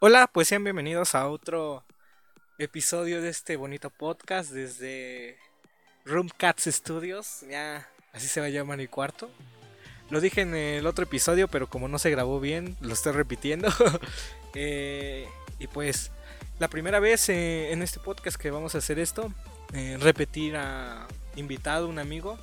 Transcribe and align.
Hola, 0.00 0.28
pues 0.32 0.46
sean 0.46 0.62
bienvenidos 0.62 1.16
a 1.16 1.26
otro 1.26 1.82
episodio 2.56 3.20
de 3.20 3.30
este 3.30 3.56
bonito 3.56 3.90
podcast 3.90 4.52
desde 4.52 5.36
Room 6.04 6.28
Cats 6.36 6.66
Studios. 6.66 7.40
Ya 7.50 7.88
así 8.12 8.28
se 8.28 8.38
va 8.38 8.46
a 8.46 8.50
llamar 8.50 8.78
mi 8.78 8.86
cuarto. 8.86 9.28
Lo 10.08 10.20
dije 10.20 10.42
en 10.42 10.54
el 10.54 10.86
otro 10.86 11.02
episodio, 11.02 11.48
pero 11.48 11.68
como 11.68 11.88
no 11.88 11.98
se 11.98 12.10
grabó 12.10 12.38
bien, 12.38 12.76
lo 12.80 12.92
estoy 12.92 13.12
repitiendo. 13.12 13.68
Eh, 14.54 15.28
y 15.58 15.66
pues 15.66 16.10
la 16.58 16.68
primera 16.68 17.00
vez 17.00 17.28
eh, 17.28 17.70
en 17.70 17.82
este 17.82 18.00
podcast 18.00 18.40
que 18.40 18.50
vamos 18.50 18.74
a 18.74 18.78
hacer 18.78 18.98
esto, 18.98 19.30
eh, 19.74 19.98
repetir 20.00 20.56
a 20.56 21.06
invitado, 21.36 21.86
un 21.86 21.98
amigo. 21.98 22.38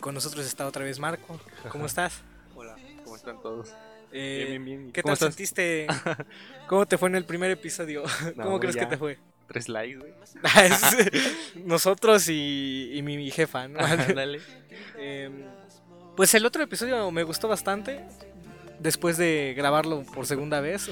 con 0.00 0.12
nosotros 0.12 0.44
está 0.44 0.66
otra 0.66 0.84
vez 0.84 0.98
Marco. 0.98 1.40
¿Cómo 1.70 1.86
estás? 1.86 2.20
Hola, 2.56 2.76
¿cómo 3.04 3.16
están 3.16 3.40
todos? 3.40 3.72
Eh, 4.12 4.46
Bien, 4.48 4.64
bien, 4.64 4.78
bien. 4.80 4.92
¿Qué 4.92 5.02
¿Cómo 5.02 5.16
tal 5.16 5.28
estás? 5.28 5.34
sentiste? 5.34 5.86
¿Cómo 6.68 6.86
te 6.86 6.96
fue 6.98 7.08
en 7.08 7.16
el 7.16 7.24
primer 7.24 7.50
episodio? 7.50 8.04
¿Cómo 8.36 8.58
crees 8.60 8.76
que 8.76 8.86
te 8.86 8.96
fue? 8.96 9.18
Tres 9.46 9.68
likes, 9.68 9.96
güey. 9.98 10.12
Es 10.64 11.56
Nosotros 11.56 12.28
y, 12.28 12.90
y 12.94 13.02
mi 13.02 13.30
jefa, 13.30 13.66
¿no? 13.68 13.78
Dale. 13.78 14.40
Em, 14.98 15.32
pues 16.16 16.34
el 16.34 16.44
otro 16.44 16.62
episodio 16.62 17.10
me 17.10 17.22
gustó 17.22 17.48
bastante. 17.48 18.04
Después 18.78 19.16
de 19.16 19.54
grabarlo 19.56 20.02
por 20.02 20.26
segunda 20.26 20.60
vez. 20.60 20.90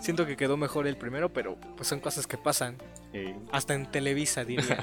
Siento 0.00 0.26
que 0.26 0.36
quedó 0.36 0.56
mejor 0.56 0.86
el 0.86 0.96
primero, 0.96 1.32
pero 1.32 1.56
pues 1.76 1.88
son 1.88 1.98
cosas 2.00 2.26
que 2.28 2.38
pasan. 2.38 2.76
Eh, 3.12 3.34
Hasta 3.50 3.74
en 3.74 3.90
Televisa, 3.90 4.44
diría. 4.44 4.78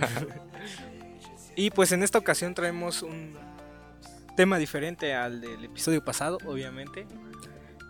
y 1.56 1.70
pues 1.72 1.94
en 1.94 2.04
esta 2.04 2.18
ocasión 2.20 2.54
traemos 2.54 3.02
un 3.02 3.38
tema 4.36 4.58
diferente 4.58 5.14
al 5.14 5.40
del 5.40 5.64
episodio 5.64 6.04
pasado, 6.04 6.38
obviamente. 6.46 7.08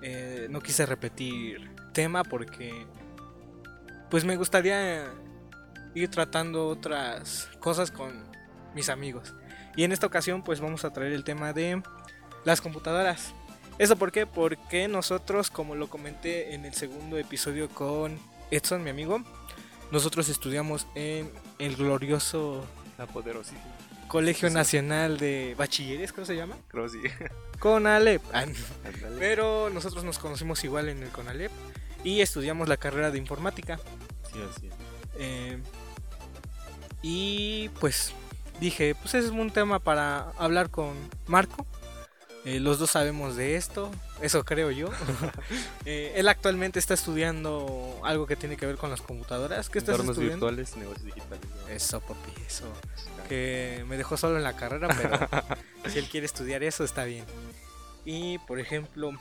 Eh, 0.07 0.45
no 0.51 0.61
quise 0.61 0.85
repetir 0.85 1.67
tema 1.91 2.23
porque 2.23 2.85
pues 4.11 4.23
me 4.23 4.35
gustaría 4.35 5.07
ir 5.95 6.11
tratando 6.11 6.67
otras 6.67 7.49
cosas 7.59 7.89
con 7.89 8.23
mis 8.75 8.89
amigos. 8.89 9.33
Y 9.75 9.83
en 9.83 9.91
esta 9.91 10.05
ocasión 10.05 10.43
pues 10.43 10.59
vamos 10.59 10.85
a 10.85 10.93
traer 10.93 11.11
el 11.13 11.23
tema 11.23 11.53
de 11.53 11.81
las 12.43 12.61
computadoras. 12.61 13.33
¿Eso 13.79 13.95
por 13.95 14.11
qué? 14.11 14.27
Porque 14.27 14.87
nosotros, 14.87 15.49
como 15.49 15.73
lo 15.73 15.89
comenté 15.89 16.53
en 16.53 16.65
el 16.65 16.75
segundo 16.75 17.17
episodio 17.17 17.67
con 17.67 18.19
Edson, 18.51 18.83
mi 18.83 18.91
amigo, 18.91 19.23
nosotros 19.91 20.29
estudiamos 20.29 20.85
en 20.93 21.31
el 21.57 21.75
glorioso 21.77 22.63
la 22.99 23.07
poderosísima. 23.07 23.74
Colegio 24.15 24.47
Sí. 24.47 24.55
Nacional 24.55 25.17
de 25.17 25.55
Bachilleres, 25.57 26.13
¿cómo 26.13 26.25
se 26.25 26.37
llama? 26.37 26.55
Creo 26.69 26.87
sí. 26.87 27.01
Conalep. 27.59 28.21
Ah. 28.33 28.45
Pero 29.19 29.69
nosotros 29.69 30.05
nos 30.05 30.19
conocimos 30.19 30.63
igual 30.63 30.87
en 30.87 31.03
el 31.03 31.09
Conalep 31.09 31.51
y 32.01 32.21
estudiamos 32.21 32.69
la 32.69 32.77
carrera 32.77 33.11
de 33.11 33.17
informática. 33.17 33.77
Sí, 34.31 34.39
así 34.49 34.67
es. 34.67 34.73
Eh, 35.17 35.61
y 37.01 37.67
pues 37.81 38.13
dije, 38.61 38.95
pues 38.95 39.15
ese 39.15 39.27
es 39.27 39.31
un 39.33 39.51
tema 39.51 39.79
para 39.79 40.31
hablar 40.37 40.69
con 40.69 40.93
Marco. 41.27 41.65
Eh, 42.45 42.61
los 42.61 42.79
dos 42.79 42.91
sabemos 42.91 43.35
de 43.35 43.57
esto, 43.57 43.91
eso 44.21 44.45
creo 44.45 44.71
yo. 44.71 44.89
Eh, 45.87 46.13
él 46.15 46.27
actualmente 46.29 46.79
está 46.79 46.93
estudiando 46.95 47.99
algo 48.03 48.25
que 48.25 48.35
tiene 48.35 48.57
que 48.57 48.65
ver 48.65 48.77
con 48.77 48.89
las 48.89 49.01
computadoras. 49.01 49.69
¿Qué 49.69 49.77
estás 49.77 49.95
Entornos 49.95 50.15
estudiando? 50.17 50.47
virtuales, 50.47 50.77
negocios 50.77 51.03
digitales. 51.05 51.45
¿no? 51.61 51.67
Eso, 51.67 51.99
papi, 51.99 52.31
eso. 52.47 52.63
Que 53.27 53.83
me 53.87 53.97
dejó 53.97 54.17
solo 54.17 54.37
en 54.37 54.43
la 54.43 54.55
carrera, 54.55 54.87
pero 54.87 55.89
si 55.89 55.99
él 55.99 56.07
quiere 56.09 56.25
estudiar 56.25 56.63
eso, 56.63 56.83
está 56.83 57.03
bien. 57.05 57.25
Y 58.05 58.37
por 58.39 58.59
ejemplo, 58.59 59.11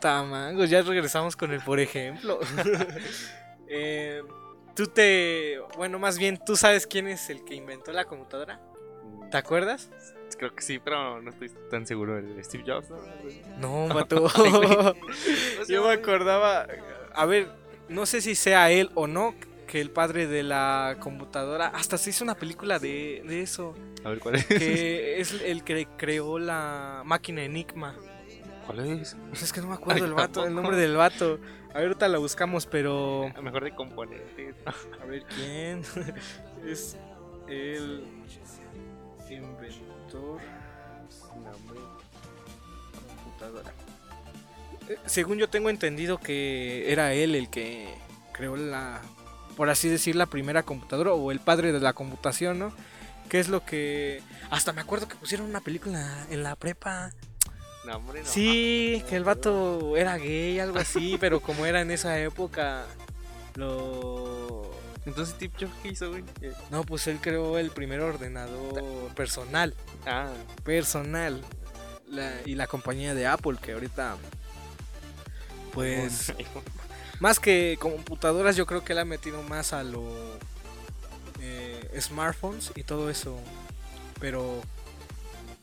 Tamangos, 0.00 0.68
ya 0.68 0.82
regresamos 0.82 1.36
con 1.36 1.52
el 1.52 1.60
por 1.60 1.80
ejemplo. 1.80 2.38
Eh, 3.66 4.22
tú 4.76 4.86
te. 4.86 5.58
Bueno, 5.76 5.98
más 5.98 6.18
bien, 6.18 6.38
¿tú 6.44 6.54
sabes 6.54 6.86
quién 6.86 7.08
es 7.08 7.30
el 7.30 7.44
que 7.44 7.54
inventó 7.54 7.92
la 7.92 8.04
computadora? 8.04 8.60
¿Te 9.30 9.38
acuerdas? 9.38 9.90
Creo 10.38 10.54
que 10.54 10.62
sí, 10.62 10.78
pero 10.78 11.22
no 11.22 11.30
estoy 11.30 11.50
tan 11.70 11.86
seguro. 11.86 12.18
El 12.18 12.44
Steve 12.44 12.64
Jobs, 12.66 12.90
¿no? 13.58 13.88
No, 13.88 14.06
Yo 15.68 15.86
me 15.86 15.92
acordaba. 15.92 16.66
A 17.14 17.24
ver, 17.24 17.48
no 17.88 18.04
sé 18.06 18.20
si 18.20 18.34
sea 18.34 18.70
él 18.70 18.90
o 18.94 19.06
no. 19.06 19.34
Que 19.66 19.80
el 19.80 19.90
padre 19.90 20.26
de 20.26 20.42
la 20.42 20.96
computadora. 21.00 21.68
Hasta 21.68 21.98
se 21.98 22.10
hizo 22.10 22.24
una 22.24 22.34
película 22.34 22.78
de, 22.78 23.22
de 23.26 23.42
eso. 23.42 23.74
A 24.04 24.10
ver, 24.10 24.20
¿cuál 24.20 24.36
es? 24.36 24.46
Que 24.46 25.20
es 25.20 25.32
el 25.42 25.64
que 25.64 25.88
creó 25.96 26.38
la 26.38 27.02
máquina 27.04 27.42
Enigma. 27.42 27.96
¿Cuál 28.66 29.00
es? 29.00 29.16
Pues 29.28 29.42
es 29.42 29.52
que 29.52 29.60
no 29.60 29.68
me 29.68 29.74
acuerdo 29.74 30.04
Ay, 30.04 30.08
el 30.08 30.14
vato, 30.14 30.46
el 30.46 30.54
nombre 30.54 30.76
del 30.76 30.96
vato. 30.96 31.38
A 31.70 31.78
ver, 31.78 31.88
ahorita 31.88 32.08
la 32.08 32.18
buscamos, 32.18 32.66
pero. 32.66 33.30
A 33.34 33.40
mejor 33.42 33.64
de 33.64 33.74
componentes. 33.74 34.54
A 35.00 35.04
ver 35.06 35.24
quién. 35.34 35.82
es 36.66 36.96
el 37.48 38.04
inventor 39.28 40.40
Nombre. 41.34 41.80
computadora. 43.06 43.72
Eh, 44.88 44.98
Según 45.06 45.38
yo 45.38 45.48
tengo 45.48 45.70
entendido 45.70 46.18
que 46.18 46.92
era 46.92 47.12
él 47.14 47.34
el 47.34 47.50
que 47.50 47.88
creó 48.32 48.56
la, 48.56 49.00
por 49.56 49.70
así 49.70 49.88
decir, 49.88 50.16
la 50.16 50.26
primera 50.26 50.62
computadora 50.62 51.12
o 51.12 51.30
el 51.32 51.40
padre 51.40 51.72
de 51.72 51.80
la 51.80 51.92
computación, 51.92 52.58
¿no? 52.58 52.72
Que 53.28 53.40
es 53.40 53.48
lo 53.48 53.64
que... 53.64 54.22
Hasta 54.50 54.72
me 54.72 54.80
acuerdo 54.80 55.08
que 55.08 55.16
pusieron 55.16 55.46
una 55.48 55.60
película 55.60 56.26
en 56.30 56.42
la 56.42 56.56
prepa. 56.56 57.10
No. 57.86 58.02
Sí, 58.24 59.02
que 59.08 59.16
el 59.16 59.24
vato 59.24 59.96
era 59.96 60.16
gay, 60.16 60.58
algo 60.58 60.78
así, 60.78 61.16
pero 61.20 61.40
como 61.40 61.66
era 61.66 61.80
en 61.80 61.90
esa 61.90 62.18
época, 62.18 62.84
lo... 63.54 64.70
Entonces, 65.06 65.34
Steve 65.34 65.52
Jobs, 65.60 65.72
¿qué 65.82 65.88
hizo, 65.88 66.08
güey? 66.10 66.24
No, 66.70 66.82
pues 66.84 67.06
él 67.08 67.18
creó 67.20 67.58
el 67.58 67.70
primer 67.70 68.00
ordenador 68.00 68.82
personal. 69.14 69.74
Ah, 70.06 70.28
personal 70.62 71.42
la- 72.08 72.40
y 72.46 72.54
la 72.54 72.66
compañía 72.66 73.14
de 73.14 73.26
Apple 73.26 73.58
que 73.60 73.72
ahorita 73.72 74.16
pues 75.72 76.32
más 77.20 77.40
que 77.40 77.76
computadoras 77.80 78.56
yo 78.56 78.66
creo 78.66 78.84
que 78.84 78.94
le 78.94 79.00
ha 79.00 79.04
metido 79.04 79.42
más 79.42 79.72
a 79.72 79.84
lo 79.84 80.04
eh, 81.40 82.00
smartphones 82.00 82.72
y 82.74 82.82
todo 82.82 83.10
eso. 83.10 83.38
Pero 84.20 84.62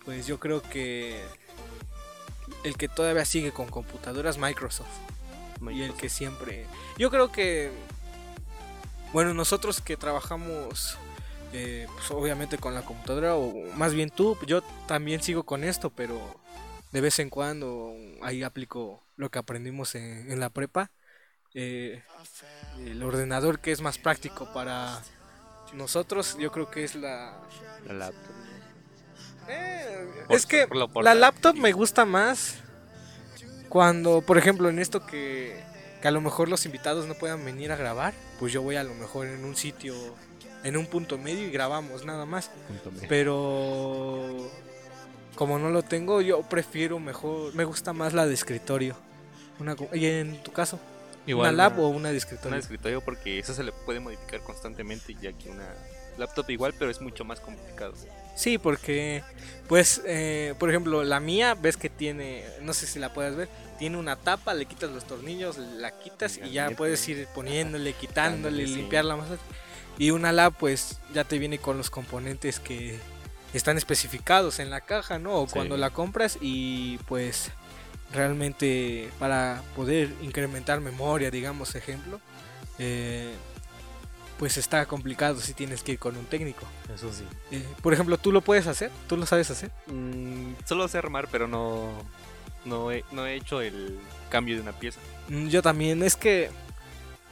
pues 0.06 0.28
yo 0.28 0.40
creo 0.40 0.62
que 0.62 1.24
el 2.64 2.78
que 2.78 2.88
todavía 2.88 3.26
sigue 3.26 3.52
con 3.52 3.68
computadoras 3.68 4.38
Microsoft. 4.38 4.88
Y 5.72 5.84
el 5.84 5.94
que 5.94 6.10
siempre. 6.10 6.66
Yo 6.98 7.12
creo 7.12 7.32
que 7.32 7.72
bueno 9.14 9.34
nosotros 9.34 9.82
que 9.82 9.98
trabajamos 9.98 10.98
eh, 11.54 11.88
pues 11.94 12.10
obviamente 12.12 12.58
con 12.58 12.74
la 12.74 12.84
computadora 12.84 13.36
o 13.36 13.54
más 13.76 13.94
bien 13.94 14.10
tú 14.10 14.38
yo 14.48 14.62
también 14.88 15.22
sigo 15.22 15.44
con 15.44 15.66
esto 15.66 15.90
pero 15.90 16.40
de 16.94 17.02
vez 17.02 17.20
en 17.20 17.30
cuando 17.30 17.94
ahí 18.22 18.42
aplico 18.42 19.04
lo 19.18 19.30
que 19.30 19.40
aprendimos 19.40 19.96
en, 19.96 20.32
en 20.32 20.40
la 20.40 20.50
prepa 20.50 20.92
Eh, 21.54 22.02
el 22.86 23.04
ordenador 23.04 23.60
que 23.60 23.72
es 23.72 23.82
más 23.82 23.98
práctico 23.98 24.52
para 24.54 25.02
nosotros 25.74 26.38
yo 26.40 26.52
creo 26.52 26.70
que 26.72 26.84
es 26.84 26.96
la 26.96 27.38
La 27.88 27.94
laptop. 27.94 28.32
eh, 29.50 30.08
Por- 30.28 30.36
es 30.36 30.46
que 30.46 30.68
por 30.68 31.04
la 31.04 31.14
laptop 31.16 31.56
me 31.58 31.72
gusta 31.74 32.06
más 32.06 32.56
cuando, 33.70 34.22
por 34.22 34.38
ejemplo, 34.38 34.70
en 34.70 34.80
esto 34.80 35.06
que, 35.06 35.62
que 36.02 36.08
a 36.08 36.12
lo 36.12 36.20
mejor 36.22 36.50
los 36.50 36.66
invitados 36.66 37.06
no 37.08 37.14
puedan 37.16 37.44
venir 37.46 37.72
a 37.72 37.76
grabar, 37.78 38.14
pues 38.40 38.52
yo 38.52 38.62
voy 38.62 38.76
a 38.76 38.84
lo 38.84 38.94
mejor 38.96 39.28
en 39.28 39.46
un 39.46 39.56
sitio, 39.56 39.94
en 40.66 40.76
un 40.76 40.86
punto 40.88 41.18
medio 41.18 41.48
y 41.48 41.52
grabamos 41.52 42.04
nada 42.06 42.26
más. 42.26 42.52
Pero 43.08 44.52
como 45.36 45.58
no 45.58 45.70
lo 45.70 45.84
tengo, 45.84 46.20
yo 46.22 46.42
prefiero 46.44 47.00
mejor, 47.00 47.56
me 47.56 47.64
gusta 47.64 47.94
más 47.94 48.14
la 48.14 48.26
de 48.26 48.34
escritorio. 48.34 48.96
Una, 49.60 49.76
¿Y 49.94 50.06
en 50.06 50.44
tu 50.44 50.52
caso? 50.52 50.78
¿Una 51.28 51.52
lab 51.52 51.80
o 51.80 51.88
una 51.90 52.10
de 52.10 52.14
Una 52.14 52.18
escritorio? 52.18 52.56
de 52.56 52.62
escritorio 52.62 53.02
porque 53.02 53.40
eso 53.40 53.54
se 53.54 53.64
le 53.64 53.72
puede 53.72 54.00
modificar 54.00 54.42
constantemente 54.42 55.16
ya 55.22 55.32
que 55.34 55.50
una 55.50 55.68
laptop 56.18 56.50
igual 56.50 56.74
pero 56.78 56.92
es 56.92 57.00
mucho 57.02 57.24
más 57.26 57.40
complicado 57.40 57.94
Sí, 58.34 58.58
porque, 58.58 59.24
pues, 59.68 60.02
eh, 60.06 60.56
por 60.58 60.70
ejemplo, 60.70 61.04
la 61.04 61.20
mía, 61.20 61.54
ves 61.54 61.76
que 61.76 61.90
tiene, 61.90 62.46
no 62.62 62.74
sé 62.74 62.88
si 62.88 62.98
la 62.98 63.14
puedes 63.14 63.36
ver, 63.36 63.50
tiene 63.78 63.98
una 63.98 64.16
tapa, 64.16 64.54
le 64.54 64.66
quitas 64.66 64.90
los 64.90 65.06
tornillos, 65.06 65.58
la 65.58 65.92
quitas 66.00 66.38
y 66.38 66.50
ya 66.52 66.64
Gabinete. 66.64 66.76
puedes 66.78 67.10
ir 67.10 67.28
poniéndole, 67.36 67.92
quitándole, 67.92 68.66
sí. 68.68 68.76
limpiarla 68.76 69.18
más. 69.18 69.28
Y 69.98 70.12
una 70.12 70.32
lab, 70.32 70.54
pues, 70.58 70.98
ya 71.14 71.26
te 71.26 71.38
viene 71.40 71.60
con 71.60 71.78
los 71.78 71.90
componentes 71.90 72.62
que 72.62 72.98
están 73.54 73.78
especificados 73.78 74.60
en 74.60 74.70
la 74.70 74.80
caja, 74.80 75.20
¿no? 75.20 75.36
O 75.36 75.46
Sí. 75.48 75.54
cuando 75.54 75.76
la 75.76 75.90
compras 75.90 76.38
y, 76.40 77.00
pues, 77.10 77.52
realmente 78.14 79.10
para 79.20 79.62
poder 79.76 80.10
incrementar 80.22 80.80
memoria, 80.82 81.32
digamos, 81.32 81.76
ejemplo, 81.76 82.20
eh, 82.80 83.34
pues 84.38 84.58
está 84.58 84.86
complicado 84.88 85.40
si 85.40 85.54
tienes 85.54 85.84
que 85.84 85.94
ir 85.94 86.00
con 86.00 86.18
un 86.18 86.26
técnico. 86.26 86.66
eso 86.94 87.12
sí 87.14 87.24
Eh, 87.52 87.64
por 87.82 87.94
ejemplo, 87.94 88.18
¿tú 88.18 88.32
lo 88.32 88.42
puedes 88.42 88.68
hacer? 88.68 88.92
¿Tú 89.08 89.18
lo 89.18 89.26
sabes 89.26 89.52
hacer? 89.52 89.72
solo 90.66 90.88
sé 90.88 90.98
armar 90.98 91.28
pero 91.32 91.48
no 91.48 91.90
no 92.66 92.92
he, 92.92 93.04
no 93.12 93.26
he 93.26 93.36
hecho 93.36 93.62
el 93.62 94.00
cambio 94.30 94.56
de 94.56 94.62
una 94.62 94.72
pieza. 94.74 95.00
Mm, 95.30 95.48
Yo 95.48 95.62
también, 95.62 96.04
es 96.04 96.16
que 96.16 96.50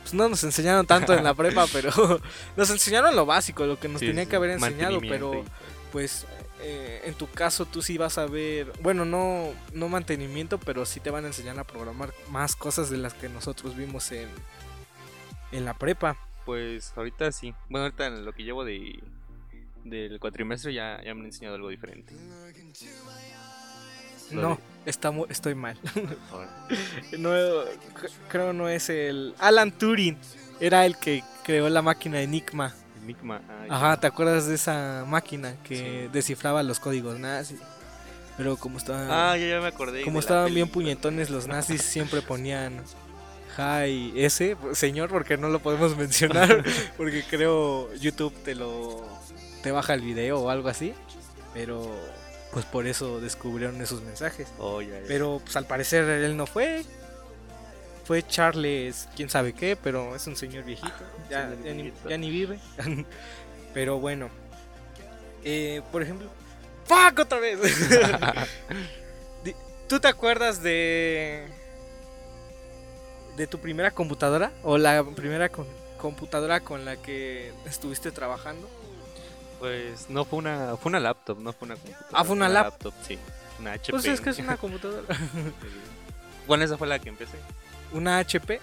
pues, 0.01 0.13
no 0.13 0.27
nos 0.29 0.43
enseñaron 0.43 0.85
tanto 0.87 1.13
en 1.13 1.23
la 1.23 1.33
prepa, 1.35 1.65
pero 1.71 1.91
nos 2.57 2.69
enseñaron 2.69 3.15
lo 3.15 3.25
básico, 3.25 3.65
lo 3.65 3.79
que 3.79 3.87
nos 3.87 3.99
Sí, 3.99 4.07
tenía 4.07 4.23
sí, 4.23 4.29
que 4.29 4.35
haber 4.35 4.51
enseñado, 4.51 4.99
pero 5.01 5.43
pues 5.91 6.25
eh, 6.61 7.01
en 7.05 7.13
tu 7.13 7.27
caso 7.27 7.65
tú 7.65 7.81
sí 7.81 7.97
vas 7.97 8.17
a 8.17 8.25
ver, 8.25 8.71
bueno, 8.81 9.05
no, 9.05 9.53
no 9.73 9.89
mantenimiento, 9.89 10.59
pero 10.59 10.85
sí 10.85 10.99
te 10.99 11.09
van 11.09 11.23
a 11.25 11.27
enseñar 11.27 11.57
a 11.59 11.63
programar 11.63 12.13
más 12.29 12.55
cosas 12.55 12.89
de 12.89 12.97
las 12.97 13.13
que 13.13 13.29
nosotros 13.29 13.75
vimos 13.75 14.11
en, 14.11 14.29
en 15.51 15.65
la 15.65 15.73
prepa. 15.73 16.17
Pues 16.45 16.93
ahorita 16.95 17.31
sí. 17.31 17.53
Bueno, 17.69 17.85
ahorita 17.85 18.07
en 18.07 18.25
lo 18.25 18.33
que 18.33 18.43
llevo 18.43 18.65
de 18.65 18.99
del 19.83 20.19
cuatrimestre 20.19 20.73
ya, 20.73 21.01
ya 21.03 21.13
me 21.13 21.21
han 21.21 21.27
enseñado 21.27 21.55
algo 21.55 21.69
diferente. 21.69 22.13
No, 24.31 24.59
está 24.85 25.11
estoy 25.29 25.55
mal. 25.55 25.77
No, 27.17 27.31
creo 28.27 28.53
no 28.53 28.69
es 28.69 28.89
el... 28.89 29.33
Alan 29.39 29.71
Turing 29.71 30.17
era 30.59 30.85
el 30.85 30.97
que 30.97 31.23
creó 31.43 31.69
la 31.69 31.81
máquina 31.81 32.21
Enigma. 32.21 32.75
Enigma. 33.09 33.41
ah. 33.49 33.65
Ajá, 33.69 33.99
¿te 33.99 34.07
acuerdas 34.07 34.47
de 34.47 34.55
esa 34.55 35.03
máquina 35.07 35.55
que 35.63 35.75
Sí. 36.05 36.09
descifraba 36.13 36.61
los 36.63 36.79
códigos 36.79 37.19
nazis? 37.19 37.59
Pero 38.37 38.55
como 38.55 38.77
estaban, 38.77 39.07
Ah, 39.11 39.35
ya, 39.35 39.47
ya 39.47 39.59
me 39.61 39.67
acordé. 39.67 40.03
como 40.03 40.19
estaban 40.19 40.53
bien 40.53 40.69
puñetones 40.69 41.29
los 41.29 41.47
nazis, 41.47 41.81
siempre 41.81 42.21
ponían 42.21 42.81
Hi 43.57 44.13
ese 44.15 44.55
señor 44.73 45.09
porque 45.09 45.35
no 45.35 45.49
lo 45.49 45.59
podemos 45.59 45.97
mencionar 45.97 46.63
porque 46.97 47.23
creo 47.29 47.91
YouTube 47.95 48.33
te 48.45 48.55
lo 48.55 49.05
te 49.63 49.71
baja 49.71 49.93
el 49.95 50.01
video 50.01 50.39
o 50.39 50.49
algo 50.49 50.69
así, 50.69 50.93
pero 51.53 51.93
pues 52.53 52.63
por 52.65 52.87
eso 52.87 53.19
descubrieron 53.19 53.81
esos 53.81 54.01
mensajes. 54.03 54.47
Oh, 54.59 54.81
ya, 54.81 54.99
ya. 55.01 55.05
Pero 55.07 55.41
pues 55.43 55.57
al 55.57 55.65
parecer 55.65 56.05
él 56.07 56.37
no 56.37 56.45
fue. 56.45 56.85
Fue 58.09 58.25
Charles, 58.25 59.07
quién 59.15 59.29
sabe 59.29 59.53
qué, 59.53 59.75
pero 59.75 60.15
es 60.15 60.25
un 60.25 60.35
señor 60.35 60.63
viejito. 60.63 60.89
Ya, 61.29 61.47
Señor 61.47 61.63
ya 61.63 61.73
ni, 61.75 61.93
ya 62.09 62.17
ni 62.17 62.31
vive. 62.31 62.59
pero 63.75 63.99
bueno. 63.99 64.29
Eh, 65.43 65.83
por 65.91 66.01
ejemplo. 66.01 66.27
¡Fuck 66.85 67.19
otra 67.19 67.37
vez! 67.37 67.59
¿Tú 69.87 69.99
te 69.99 70.07
acuerdas 70.07 70.63
de. 70.63 71.47
de 73.37 73.45
tu 73.45 73.59
primera 73.59 73.91
computadora? 73.91 74.51
¿O 74.63 74.79
la 74.79 75.03
primera 75.03 75.49
con- 75.49 75.67
computadora 75.99 76.61
con 76.61 76.85
la 76.85 76.97
que 76.97 77.53
estuviste 77.67 78.11
trabajando? 78.11 78.67
Pues 79.59 80.09
no 80.09 80.25
fue 80.25 80.39
una, 80.39 80.77
fue 80.77 80.89
una 80.89 80.99
laptop, 80.99 81.39
no 81.39 81.53
fue 81.53 81.67
una 81.67 81.75
computadora. 81.75 82.09
Ah, 82.11 82.23
fue 82.23 82.35
una 82.35 82.49
lap- 82.49 82.65
laptop, 82.71 82.93
sí. 83.07 83.19
Una 83.59 83.73
HP. 83.73 83.91
Pues 83.91 84.05
es 84.05 84.19
que 84.19 84.31
es 84.31 84.39
una 84.39 84.57
computadora. 84.57 85.05
bueno, 86.47 86.63
esa 86.63 86.75
fue 86.75 86.87
la 86.87 86.97
que 86.97 87.09
empecé. 87.09 87.37
Una 87.91 88.19
HP. 88.19 88.59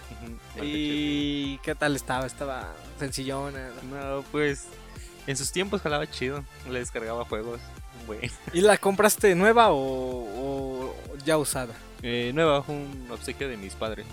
¿Y 0.63 1.59
qué 1.59 1.75
tal 1.75 1.97
estaba? 1.97 2.27
Estaba 2.27 2.73
sencillona. 2.99 3.71
No, 3.91 4.23
pues 4.33 4.67
en 5.27 5.37
sus 5.37 5.53
tiempos 5.53 5.83
jalaba 5.83 6.09
chido. 6.11 6.45
Le 6.71 6.79
descargaba 6.79 7.25
juegos. 7.25 7.61
Bueno. 8.07 8.23
¿Y 8.53 8.61
la 8.61 8.77
compraste 8.77 9.35
nueva 9.35 9.73
o, 9.73 9.77
o 9.79 10.95
ya 11.25 11.39
usada? 11.39 11.75
Eh, 12.03 12.31
nueva, 12.35 12.63
fue 12.63 12.75
un 12.75 13.09
obsequio 13.11 13.49
de 13.49 13.57
mis 13.57 13.75
padres. 13.75 14.07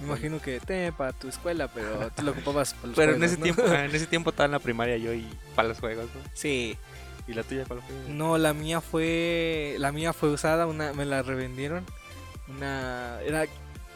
Me 0.00 0.06
imagino 0.06 0.40
que 0.40 0.60
te 0.60 0.92
para 0.92 1.12
tu 1.12 1.28
escuela, 1.28 1.66
pero 1.68 2.10
tú 2.14 2.22
lo 2.22 2.30
ocupabas 2.30 2.72
para 2.74 2.86
los 2.86 2.96
Pero 2.96 3.12
en 3.14 3.18
juegos, 3.18 3.32
ese 3.32 3.38
¿no? 3.38 3.42
tiempo, 3.42 3.62
ah, 3.66 3.84
en 3.84 3.94
ese 3.94 4.06
tiempo 4.08 4.30
estaba 4.30 4.44
en 4.46 4.52
la 4.52 4.58
primaria 4.60 4.96
yo 4.96 5.12
y 5.12 5.26
para 5.56 5.68
los 5.68 5.80
juegos, 5.80 6.04
¿no? 6.14 6.20
Sí. 6.34 6.76
¿Y 7.26 7.34
la 7.34 7.42
tuya 7.42 7.64
cuál 7.66 7.82
fue? 7.82 8.14
No, 8.14 8.38
la 8.38 8.54
mía 8.54 8.80
fue 8.80 9.76
la 9.78 9.92
mía 9.92 10.12
fue 10.12 10.30
usada, 10.30 10.66
una 10.66 10.92
me 10.92 11.04
la 11.04 11.22
revendieron. 11.22 11.84
Una 12.48 13.20
era 13.22 13.44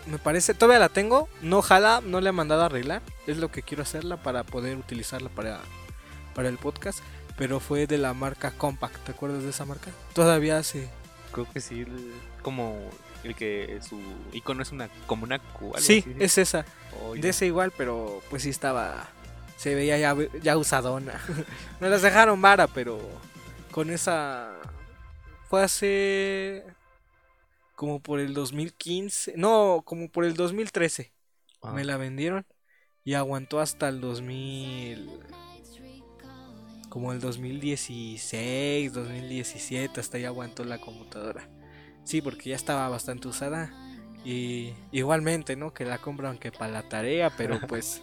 me 0.07 0.19
parece 0.19 0.53
todavía 0.55 0.81
la 0.81 0.89
tengo, 0.89 1.29
no 1.43 1.63
jala, 1.63 2.01
no 2.05 2.21
le 2.21 2.31
he 2.31 2.33
mandado 2.33 2.63
a 2.63 2.67
arreglar. 2.67 3.03
Es 3.27 3.37
lo 3.39 3.51
que 3.53 3.63
quiero 3.63 3.83
hacerla 3.85 4.17
para 4.17 4.43
poder 4.45 4.77
utilizarla 4.77 5.29
para 5.29 5.61
para 6.35 6.49
el 6.49 6.59
podcast, 6.59 7.01
pero 7.37 7.61
fue 7.61 7.87
de 7.87 7.99
la 7.99 8.13
marca 8.15 8.51
Compact, 8.53 8.97
¿te 9.05 9.13
acuerdas 9.13 9.43
de 9.45 9.51
esa 9.51 9.65
marca? 9.65 9.91
Todavía 10.15 10.59
hace 10.59 10.89
Creo 11.31 11.47
que 11.51 11.61
sí, 11.61 11.81
el- 11.83 12.13
como 12.43 12.79
el 13.25 13.35
que 13.37 13.79
su 13.89 14.01
icono 14.33 14.63
es 14.63 14.73
una 14.73 14.89
como 15.07 15.25
una 15.25 15.39
Q, 15.39 15.73
Sí, 15.79 16.05
así. 16.05 16.17
es 16.19 16.37
esa. 16.39 16.65
Oh. 17.03 17.15
De 17.15 17.29
ese 17.29 17.47
igual, 17.47 17.73
pero 17.77 18.21
pues 18.29 18.43
sí 18.43 18.51
estaba. 18.51 19.07
Se 19.57 19.75
veía 19.77 19.97
ya, 19.99 20.17
ya 20.43 20.57
usadona. 20.57 21.15
Me 21.81 21.89
las 21.89 22.03
dejaron 22.03 22.43
vara, 22.43 22.67
pero 22.67 22.99
con 23.71 23.91
esa. 23.91 24.51
Fue 25.49 25.63
hace. 25.63 26.65
Como 27.83 28.01
por 28.01 28.21
el 28.21 28.33
2015. 28.33 29.35
No, 29.37 29.83
como 29.85 30.09
por 30.09 30.25
el 30.25 30.35
2013. 30.35 31.13
Ah, 31.63 31.73
Me 31.73 31.85
la 31.85 31.97
vendieron. 31.97 32.47
Y 33.03 33.15
aguantó 33.15 33.59
hasta 33.59 33.89
el 33.89 34.01
2000. 34.01 35.11
Como 36.89 37.13
el 37.13 37.19
2016, 37.19 38.93
2017. 38.93 39.99
Hasta 39.99 40.17
ahí 40.17 40.25
aguantó 40.25 40.63
la 40.63 40.79
computadora. 40.81 41.51
Sí, 42.05 42.23
porque 42.23 42.51
ya 42.51 42.55
estaba 42.55 42.89
bastante 42.89 43.27
usada. 43.27 43.75
Y 44.25 44.75
igualmente, 44.93 45.57
¿no? 45.57 45.75
Que 45.75 45.85
la 45.85 45.99
compro 45.99 46.29
aunque 46.29 46.53
para 46.53 46.71
la 46.71 46.89
tarea, 46.89 47.31
pero 47.37 47.59
pues 47.69 48.01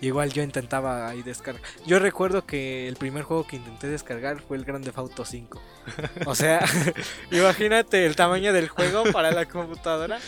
igual 0.00 0.32
yo 0.32 0.42
intentaba 0.42 1.08
ahí 1.08 1.22
descargar. 1.22 1.62
Yo 1.86 1.98
recuerdo 1.98 2.46
que 2.46 2.88
el 2.88 2.96
primer 2.96 3.22
juego 3.24 3.46
que 3.46 3.56
intenté 3.56 3.86
descargar 3.88 4.40
fue 4.40 4.56
el 4.56 4.64
Grand 4.64 4.84
Theft 4.84 4.98
Auto 4.98 5.24
5. 5.24 5.60
O 6.26 6.34
sea, 6.34 6.64
imagínate 7.30 8.06
el 8.06 8.16
tamaño 8.16 8.52
del 8.52 8.68
juego 8.68 9.04
para 9.12 9.30
la 9.32 9.46
computadora. 9.46 10.18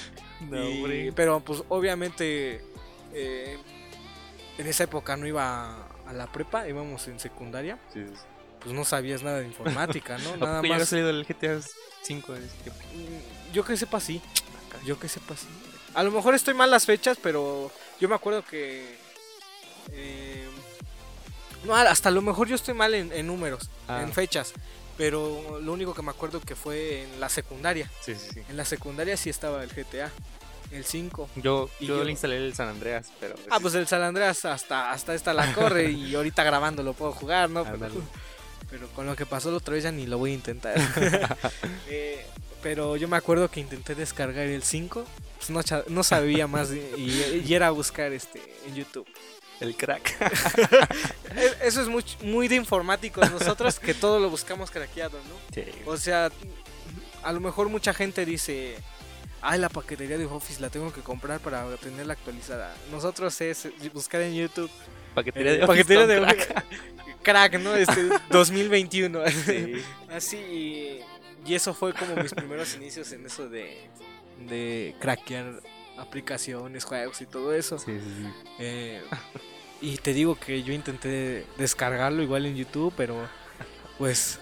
no, 0.41 0.69
Y- 0.69 1.11
pero 1.15 1.41
pues 1.41 1.63
obviamente 1.69 2.65
eh, 3.15 3.59
en 4.59 4.67
esa 4.67 4.85
época 4.85 5.17
no 5.17 5.27
iba 5.27 5.87
a 6.07 6.13
la 6.13 6.27
prepa, 6.27 6.69
íbamos 6.69 7.07
en 7.09 7.19
secundaria. 7.21 7.79
Sí, 7.93 8.05
sí. 8.07 8.13
Pues 8.61 8.75
no 8.75 8.85
sabías 8.85 9.23
nada 9.23 9.41
de 9.41 9.47
informática, 9.47 10.19
¿no? 10.19 10.31
¿A 10.35 10.37
Nada 10.37 10.53
ya 10.55 10.59
había 10.59 10.79
más. 10.79 10.89
salido 10.89 11.11
el 11.11 11.25
GTA 11.27 11.61
5 12.03 12.37
en 12.37 12.45
ese 12.45 12.57
tiempo? 12.63 12.81
Mm, 12.95 13.53
Yo 13.53 13.65
que 13.65 13.77
sepa 13.77 14.01
sí. 14.01 14.21
Yo 14.85 14.99
que 14.99 15.09
sepa 15.09 15.37
sí. 15.37 15.47
A 15.95 16.03
lo 16.03 16.11
mejor 16.11 16.35
estoy 16.35 16.55
mal 16.55 16.71
las 16.71 16.87
fechas, 16.87 17.19
pero 17.23 17.71
yo 18.01 18.09
me 18.09 18.15
acuerdo 18.15 18.45
que. 18.45 18.97
Eh, 19.91 20.45
no, 21.65 21.75
hasta 21.75 22.09
a 22.09 22.13
lo 22.13 22.23
mejor 22.23 22.49
yo 22.49 22.55
estoy 22.57 22.75
mal 22.75 22.95
en, 22.95 23.13
en 23.13 23.27
números, 23.27 23.69
Ah. 23.89 24.03
en 24.03 24.13
fechas. 24.13 24.53
Pero 24.99 25.59
lo 25.61 25.73
único 25.73 25.95
que 25.95 26.03
me 26.03 26.11
acuerdo 26.11 26.41
que 26.41 26.55
fue 26.55 27.03
en 27.05 27.19
la 27.21 27.29
secundaria. 27.29 27.91
Sí, 28.05 28.15
sí, 28.15 28.29
sí. 28.35 28.43
En 28.49 28.57
la 28.57 28.65
secundaria 28.65 29.17
sí 29.17 29.31
estaba 29.31 29.63
el 29.65 29.71
GTA, 29.71 30.11
el 30.71 30.85
5. 30.85 31.31
Yo, 31.37 31.71
Y 31.81 31.87
yo, 31.87 31.97
yo- 31.99 32.05
le 32.05 32.11
instalé 32.11 32.37
el 32.37 32.55
San 32.55 32.69
Andreas, 32.69 33.07
pero... 33.19 33.35
Ah, 33.51 33.59
pues 33.61 33.75
el 33.75 33.87
San 33.89 34.03
Andreas 34.03 34.45
hasta, 34.45 34.91
hasta 34.93 35.15
esta 35.15 35.33
la 35.33 35.53
corre 35.55 35.91
y 35.91 36.15
ahorita 36.15 36.45
grabando 36.45 36.83
lo 36.83 36.93
puedo 36.93 37.13
jugar, 37.13 37.49
¿no? 37.49 37.65
Pero, 38.71 38.89
con 38.95 39.07
lo 39.07 39.17
que 39.17 39.27
pasó 39.27 39.51
la 39.51 39.59
otra 39.59 39.75
vez 39.75 39.85
ya 39.85 39.93
ni 39.93 40.07
lo 40.07 40.19
voy 40.19 40.31
a 40.33 40.35
intentar. 40.35 40.75
Eh, 41.89 42.25
pero 42.63 42.97
yo 42.97 43.09
me 43.09 43.17
acuerdo 43.17 43.51
que 43.51 43.61
intenté 43.61 43.95
descargar 43.95 44.47
el 44.47 44.63
5, 44.63 45.05
pues 45.39 45.51
no, 45.51 45.61
no 45.89 46.03
sabía 46.05 46.47
más 46.47 46.71
y, 46.71 46.79
y- 47.01 47.45
y 47.47 47.55
era 47.55 47.71
buscar 47.71 48.13
este 48.13 48.41
en 48.67 48.75
YouTube. 48.77 49.07
El 49.63 49.77
crack. 49.77 50.17
Eso 51.63 51.83
es 51.83 51.89
muy, 51.89 52.05
muy 52.23 52.49
de 52.49 52.57
informáticos 52.57 53.31
nosotros 53.31 53.79
que 53.79 53.95
todo 53.95 54.19
lo 54.19 54.29
buscamos 54.29 54.71
craqueado, 54.71 55.19
¿no? 55.29 55.55
Sí. 55.55 55.65
O 55.87 55.97
sea, 55.97 56.31
a 57.23 57.33
lo 57.33 57.41
mejor 57.41 57.69
mucha 57.69 57.95
gente 57.95 58.25
dice, 58.25 58.77
ay, 59.41 59.61
la 59.61 59.69
paquetería 59.69 60.19
de 60.19 60.27
Office 60.27 60.61
la 60.61 60.69
tengo 60.69 60.93
que 60.93 61.01
comprar 61.01 61.41
para 61.41 61.77
tenerla 61.77 62.15
actualizada. 62.15 62.75
Nosotros 62.91 63.41
es 63.41 63.69
buscar 63.93 64.23
en 64.23 64.35
YouTube 64.35 64.71
Paquetería 65.15 65.53
eh, 65.53 65.57
de 65.59 65.65
Office 65.65 65.85
paquetería 65.85 66.07
de 66.07 66.21
crack. 66.21 66.65
crack, 67.23 67.61
¿no? 67.61 67.75
Este 67.75 68.09
2021. 68.31 69.21
Sí. 69.29 69.83
Así, 70.11 70.37
y, 70.37 71.01
y 71.51 71.55
eso 71.55 71.75
fue 71.75 71.93
como 71.93 72.17
mis 72.17 72.33
primeros 72.35 72.75
inicios 72.75 73.13
en 73.13 73.27
eso 73.27 73.49
de, 73.49 73.89
de 74.49 74.95
craquear 75.01 75.61
aplicaciones, 75.99 76.85
juegos 76.85 77.21
y 77.21 77.27
todo 77.27 77.53
eso. 77.53 77.79
Sí, 77.79 77.93
sí, 77.99 78.15
sí. 78.23 78.49
Eh, 78.59 79.03
y 79.83 79.97
te 79.97 80.15
digo 80.15 80.37
que 80.37 80.63
yo 80.63 80.73
intenté 80.73 81.45
descargarlo 81.59 82.23
igual 82.23 82.47
en 82.47 82.55
YouTube, 82.55 82.95
pero 82.97 83.29
pues 83.99 84.39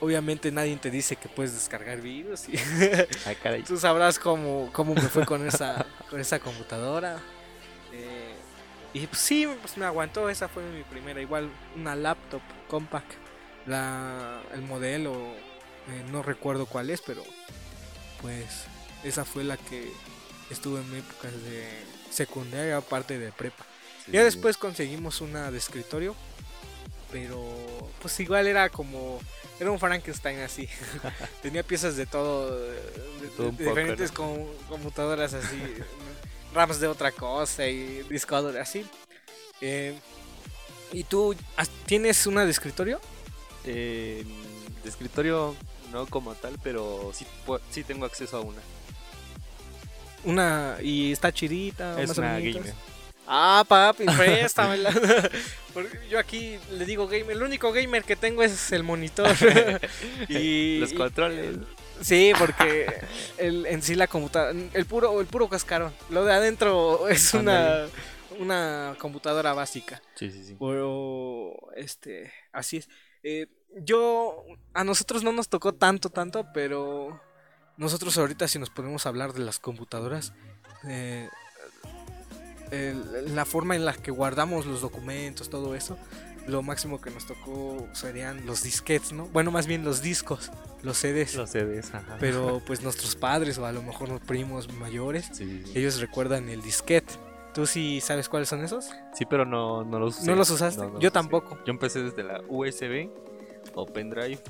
obviamente 0.00 0.52
nadie 0.52 0.76
te 0.76 0.88
dice 0.88 1.16
que 1.16 1.28
puedes 1.28 1.52
descargar 1.52 2.00
virus. 2.00 2.48
Y 2.48 2.56
Ay, 3.44 3.62
tú 3.62 3.76
sabrás 3.76 4.20
cómo, 4.20 4.70
cómo 4.72 4.94
me 4.94 5.02
fue 5.02 5.26
con 5.26 5.46
esa, 5.46 5.84
con 6.08 6.20
esa 6.20 6.38
computadora. 6.38 7.18
Eh, 7.92 8.34
y 8.94 9.06
pues 9.08 9.20
sí, 9.20 9.48
pues 9.60 9.76
me 9.76 9.84
aguantó, 9.84 10.30
esa 10.30 10.46
fue 10.46 10.62
mi 10.62 10.84
primera, 10.84 11.20
igual 11.20 11.50
una 11.76 11.96
laptop 11.96 12.42
compact. 12.68 13.12
La, 13.66 14.42
el 14.52 14.62
modelo, 14.62 15.12
eh, 15.12 16.04
no 16.12 16.22
recuerdo 16.22 16.66
cuál 16.66 16.90
es, 16.90 17.00
pero 17.00 17.24
pues 18.22 18.66
esa 19.02 19.24
fue 19.24 19.42
la 19.42 19.56
que 19.56 19.90
estuve 20.50 20.80
en 20.80 20.92
mi 20.92 20.98
época 20.98 21.28
de 21.30 21.68
secundaria, 22.10 22.76
aparte 22.76 23.18
de 23.18 23.32
prepa. 23.32 23.64
Sí, 24.06 24.12
Ya 24.12 24.24
después 24.24 24.56
conseguimos 24.56 25.20
una 25.20 25.50
de 25.50 25.58
escritorio. 25.58 26.14
pero 27.10 27.90
pues 28.02 28.18
igual 28.20 28.46
era 28.46 28.68
como 28.68 29.20
era 29.60 29.70
un 29.70 29.78
Frankenstein 29.78 30.40
así. 30.40 30.68
Tenía 31.42 31.62
piezas 31.62 31.96
de 31.96 32.06
todo, 32.06 32.58
de, 32.60 33.28
poco, 33.36 33.50
diferentes 33.52 34.10
com- 34.10 34.48
computadoras 34.68 35.32
así, 35.34 35.60
RAMs 36.52 36.80
de 36.80 36.88
otra 36.88 37.12
cosa 37.12 37.66
y 37.68 38.02
disco 38.10 38.40
duro 38.42 38.60
así. 38.60 38.84
Eh, 39.60 39.94
¿Y 40.92 41.04
tú 41.04 41.34
tienes 41.86 42.26
una 42.26 42.44
de 42.44 42.50
escritorio? 42.50 43.00
Eh, 43.64 44.24
de 44.82 44.88
escritorio 44.90 45.54
no 45.92 46.06
como 46.06 46.34
tal, 46.34 46.58
pero 46.62 47.12
sí, 47.14 47.24
sí 47.70 47.84
tengo 47.84 48.04
acceso 48.06 48.36
a 48.36 48.40
una. 48.40 48.60
Una 50.24 50.78
y 50.82 51.12
está 51.12 51.32
chidita, 51.32 52.00
Es 52.00 52.08
más 52.08 52.18
una 52.18 52.38
gamer. 52.40 52.74
Ah, 53.26 53.64
papi, 53.66 54.04
préstamela. 54.16 54.92
Porque 55.74 55.98
yo 56.08 56.18
aquí 56.18 56.58
le 56.70 56.84
digo 56.84 57.08
gamer. 57.08 57.36
El 57.36 57.42
único 57.42 57.72
gamer 57.72 58.04
que 58.04 58.16
tengo 58.16 58.42
es 58.42 58.70
el 58.72 58.84
monitor. 58.84 59.34
y 60.28 60.78
Los 60.78 60.92
controles. 60.92 61.58
Sí, 62.00 62.32
porque 62.38 62.86
el, 63.38 63.66
en 63.66 63.80
sí 63.80 63.94
la 63.94 64.08
computadora, 64.08 64.58
el 64.72 64.84
puro, 64.84 65.20
el 65.20 65.26
puro 65.26 65.48
cascarón. 65.48 65.92
Lo 66.10 66.24
de 66.24 66.32
adentro 66.32 67.08
es 67.08 67.34
una, 67.34 67.86
una 68.38 68.96
computadora 68.98 69.52
básica. 69.52 70.02
Sí, 70.16 70.30
sí, 70.30 70.44
sí. 70.44 70.56
Pero, 70.58 71.54
este, 71.76 72.32
así 72.52 72.78
es. 72.78 72.88
Eh, 73.22 73.46
yo, 73.76 74.44
a 74.74 74.84
nosotros 74.84 75.22
no 75.22 75.32
nos 75.32 75.48
tocó 75.48 75.72
tanto, 75.72 76.10
tanto, 76.10 76.46
pero 76.52 77.20
nosotros 77.76 78.16
ahorita 78.18 78.46
si 78.48 78.58
nos 78.58 78.70
podemos 78.70 79.06
hablar 79.06 79.32
de 79.32 79.40
las 79.40 79.58
computadoras, 79.58 80.32
eh, 80.88 81.28
el- 82.74 83.34
la 83.34 83.44
forma 83.44 83.76
en 83.76 83.84
la 83.84 83.92
que 83.94 84.10
guardamos 84.10 84.66
los 84.66 84.80
documentos, 84.80 85.48
todo 85.50 85.74
eso, 85.74 85.96
lo 86.46 86.62
máximo 86.62 87.00
que 87.00 87.10
nos 87.10 87.26
tocó 87.26 87.86
serían 87.92 88.44
los 88.46 88.62
disquetes, 88.62 89.12
¿no? 89.12 89.26
Bueno, 89.28 89.50
más 89.50 89.66
bien 89.66 89.84
los 89.84 90.02
discos, 90.02 90.50
los 90.82 90.98
CDs. 90.98 91.34
Los 91.36 91.50
CDs, 91.50 91.94
ajá. 91.94 92.16
Pero 92.20 92.60
pues 92.66 92.82
nuestros 92.82 93.16
padres 93.16 93.56
o 93.58 93.64
a 93.66 93.72
lo 93.72 93.82
mejor 93.82 94.08
los 94.10 94.20
primos 94.20 94.70
mayores, 94.74 95.30
Sí, 95.32 95.62
ellos 95.74 96.00
recuerdan 96.00 96.48
el 96.50 96.60
disquete. 96.62 97.14
¿Tú 97.54 97.66
sí 97.66 98.00
sabes 98.02 98.28
cuáles 98.28 98.48
son 98.48 98.64
esos? 98.64 98.90
Sí, 99.14 99.24
pero 99.24 99.44
no, 99.46 99.84
no 99.84 99.98
los 100.00 100.18
usé. 100.18 100.26
¿No 100.26 100.34
los 100.34 100.50
usaste? 100.50 100.80
No, 100.80 100.86
no 100.86 100.90
Yo 100.90 100.94
los 100.94 101.04
usé. 101.04 101.10
tampoco. 101.12 101.56
Yo 101.64 101.70
empecé 101.70 102.02
desde 102.02 102.24
la 102.24 102.40
USB 102.48 103.08
o 103.74 103.86
pendrive 103.86 104.40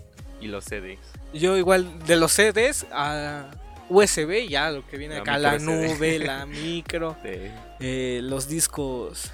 y 0.40 0.46
los 0.48 0.64
CDs. 0.64 0.98
Yo 1.34 1.56
igual 1.56 1.98
de 2.06 2.16
los 2.16 2.32
CDs 2.32 2.86
a 2.90 3.50
USB, 3.88 4.48
ya 4.48 4.70
lo 4.70 4.86
que 4.86 4.96
viene 4.96 5.16
La 5.16 5.20
acá, 5.22 5.38
la 5.38 5.58
nube, 5.58 6.18
la 6.20 6.46
micro, 6.46 7.16
eh, 7.24 8.20
los 8.22 8.48
discos 8.48 9.30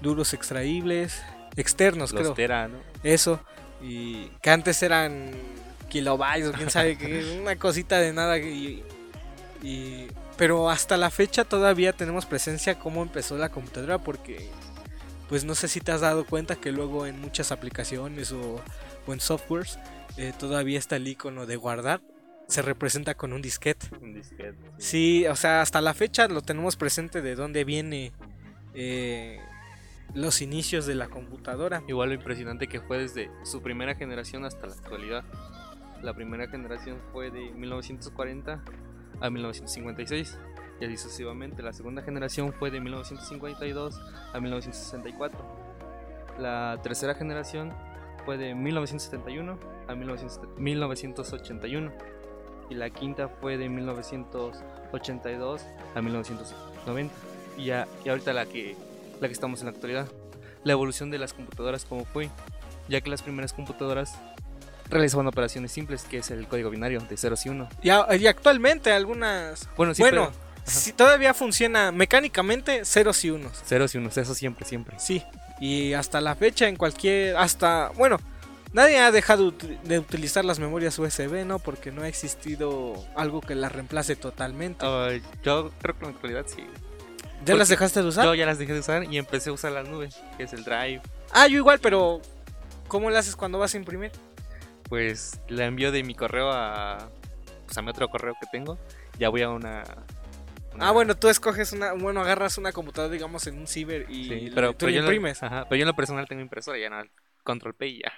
duros 0.00 0.32
extraíbles, 0.34 1.22
externos 1.56 2.12
los 2.12 2.20
creo, 2.22 2.34
Tera, 2.34 2.68
¿no? 2.68 2.78
eso, 3.02 3.40
y 3.82 4.26
que 4.42 4.50
antes 4.50 4.82
eran 4.82 5.30
kilobytes 5.88 6.48
o 6.48 6.52
quién 6.52 6.70
sabe 6.70 6.96
una 7.40 7.56
cosita 7.56 7.98
de 7.98 8.12
nada 8.12 8.38
y, 8.38 8.82
y- 9.62 10.06
pero 10.36 10.68
hasta 10.68 10.96
la 10.96 11.10
fecha 11.10 11.44
todavía 11.44 11.92
tenemos 11.92 12.26
presencia 12.26 12.76
cómo 12.78 13.02
empezó 13.02 13.38
la 13.38 13.50
computadora 13.50 13.98
porque 13.98 14.50
pues 15.28 15.44
no 15.44 15.54
sé 15.54 15.68
si 15.68 15.80
te 15.80 15.92
has 15.92 16.00
dado 16.00 16.24
cuenta 16.26 16.56
que 16.56 16.72
luego 16.72 17.06
en 17.06 17.20
muchas 17.20 17.52
aplicaciones 17.52 18.32
o, 18.32 18.60
o 19.06 19.12
en 19.12 19.20
softwares 19.20 19.78
eh, 20.16 20.32
todavía 20.36 20.78
está 20.78 20.96
el 20.96 21.06
icono 21.06 21.46
de 21.46 21.54
guardar 21.56 22.00
se 22.48 22.62
representa 22.62 23.14
con 23.14 23.32
un 23.32 23.42
disquete 23.42 23.86
Un 24.00 24.14
disquete. 24.14 24.56
Sí, 24.78 25.26
o 25.26 25.36
sea, 25.36 25.62
hasta 25.62 25.80
la 25.80 25.94
fecha 25.94 26.28
lo 26.28 26.42
tenemos 26.42 26.76
presente 26.76 27.22
de 27.22 27.34
dónde 27.34 27.64
viene 27.64 28.12
eh, 28.74 29.40
los 30.14 30.42
inicios 30.42 30.86
de 30.86 30.94
la 30.94 31.08
computadora. 31.08 31.82
Igual 31.88 32.10
lo 32.10 32.14
impresionante 32.14 32.68
que 32.68 32.80
fue 32.80 32.98
desde 32.98 33.30
su 33.44 33.62
primera 33.62 33.94
generación 33.94 34.44
hasta 34.44 34.66
la 34.66 34.74
actualidad. 34.74 35.24
La 36.02 36.14
primera 36.14 36.48
generación 36.48 36.98
fue 37.12 37.30
de 37.30 37.50
1940 37.52 38.62
a 39.20 39.30
1956 39.30 40.38
y 40.80 40.84
así 40.84 40.96
sucesivamente. 40.96 41.62
La 41.62 41.72
segunda 41.72 42.02
generación 42.02 42.52
fue 42.52 42.70
de 42.70 42.80
1952 42.80 44.00
a 44.32 44.40
1964. 44.40 45.64
La 46.38 46.78
tercera 46.82 47.14
generación 47.14 47.72
fue 48.24 48.36
de 48.36 48.54
1971 48.54 49.58
a 49.88 49.94
1970 49.94 50.60
1981 50.60 52.13
y 52.70 52.74
la 52.74 52.90
quinta 52.90 53.28
fue 53.28 53.56
de 53.56 53.68
1982 53.68 55.62
a 55.94 56.02
1990 56.02 57.14
y 57.58 57.66
ya 57.66 57.86
y 58.04 58.08
ahorita 58.08 58.32
la 58.32 58.46
que 58.46 58.76
la 59.20 59.28
que 59.28 59.32
estamos 59.32 59.60
en 59.60 59.66
la 59.66 59.72
actualidad 59.72 60.08
la 60.64 60.72
evolución 60.72 61.10
de 61.10 61.18
las 61.18 61.34
computadoras 61.34 61.84
como 61.84 62.04
fue, 62.06 62.30
ya 62.88 63.00
que 63.02 63.10
las 63.10 63.20
primeras 63.22 63.52
computadoras 63.52 64.14
realizaban 64.88 65.26
operaciones 65.26 65.72
simples, 65.72 66.04
que 66.04 66.18
es 66.18 66.30
el 66.30 66.46
código 66.48 66.70
binario 66.70 67.00
de 67.00 67.16
ceros 67.18 67.44
y 67.44 67.50
uno. 67.50 67.68
Y, 67.82 67.90
a- 67.90 68.06
y 68.16 68.26
actualmente 68.26 68.90
algunas... 68.90 69.68
Bueno, 69.76 69.92
sí, 69.94 70.00
bueno, 70.02 70.30
pero 70.32 70.66
si 70.66 70.92
todavía 70.94 71.34
funciona 71.34 71.92
mecánicamente 71.92 72.86
ceros 72.86 73.22
y 73.26 73.30
unos. 73.30 73.62
ceros 73.62 73.94
y 73.94 73.98
unos, 73.98 74.16
eso 74.16 74.34
siempre, 74.34 74.64
siempre. 74.66 74.98
Sí, 74.98 75.22
y 75.60 75.92
hasta 75.92 76.22
la 76.22 76.34
fecha 76.34 76.66
en 76.66 76.76
cualquier... 76.76 77.36
Hasta... 77.36 77.90
Bueno, 77.96 78.16
nadie 78.74 78.98
ha 78.98 79.10
dejado 79.10 79.50
de 79.52 79.98
utilizar 79.98 80.44
las 80.44 80.58
memorias 80.58 80.98
USB, 80.98 81.46
¿no? 81.46 81.58
Porque 81.58 81.90
no 81.90 82.02
ha 82.02 82.08
existido 82.08 82.94
algo 83.16 83.40
que 83.40 83.54
las 83.54 83.72
reemplace 83.72 84.16
totalmente. 84.16 84.84
Yo 85.42 85.70
creo 85.80 85.98
que 85.98 86.04
en 86.04 86.10
la 86.10 86.14
actualidad 86.14 86.44
sí. 86.46 86.66
¿Ya 87.46 87.54
las 87.54 87.68
dejaste 87.68 88.02
de 88.02 88.08
usar? 88.08 88.24
Yo 88.26 88.34
ya 88.34 88.44
las 88.46 88.58
dejé 88.58 88.72
de 88.74 88.80
usar 88.80 89.04
y 89.10 89.16
empecé 89.18 89.50
a 89.50 89.52
usar 89.54 89.72
la 89.72 89.82
nube, 89.82 90.08
que 90.36 90.42
es 90.44 90.52
el 90.52 90.64
Drive. 90.64 91.00
Ah, 91.32 91.46
yo 91.46 91.56
igual, 91.56 91.78
pero... 91.78 92.20
¿Cómo 92.88 93.08
lo 93.10 93.16
haces 93.18 93.34
cuando 93.34 93.58
vas 93.58 93.72
a 93.74 93.76
imprimir? 93.78 94.12
Pues 94.88 95.40
la 95.48 95.64
envío 95.64 95.90
de 95.90 96.02
mi 96.04 96.14
correo 96.14 96.50
a, 96.52 97.08
pues, 97.66 97.76
a 97.78 97.82
mi 97.82 97.90
otro 97.90 98.08
correo 98.08 98.34
que 98.40 98.46
tengo. 98.52 98.78
Ya 99.18 99.28
voy 99.30 99.42
a 99.42 99.50
una... 99.50 99.84
una- 100.74 100.88
Ah, 100.88 100.90
bueno, 100.92 101.16
tú 101.16 101.28
escoges 101.28 101.72
una, 101.72 101.92
bueno, 101.92 102.20
agarras 102.20 102.58
una 102.58 102.72
computadora, 102.72 103.12
digamos, 103.12 103.46
en 103.46 103.58
un 103.58 103.66
ciber 103.66 104.06
y 104.10 104.24
Sí, 104.28 104.50
pero, 104.54 104.72
tú 104.72 104.78
pero 104.86 104.92
la 104.92 104.96
lo- 104.98 105.02
imprimes. 105.04 105.42
ajá, 105.42 105.64
pero 105.68 105.76
yo 105.76 105.82
en 105.82 105.88
lo 105.88 105.96
personal 105.96 106.26
tengo 106.28 106.42
impresora, 106.42 106.78
ya 106.78 106.90
no, 106.90 107.02
control 107.42 107.74
P 107.74 107.86
y 107.88 108.02
ya. 108.02 108.12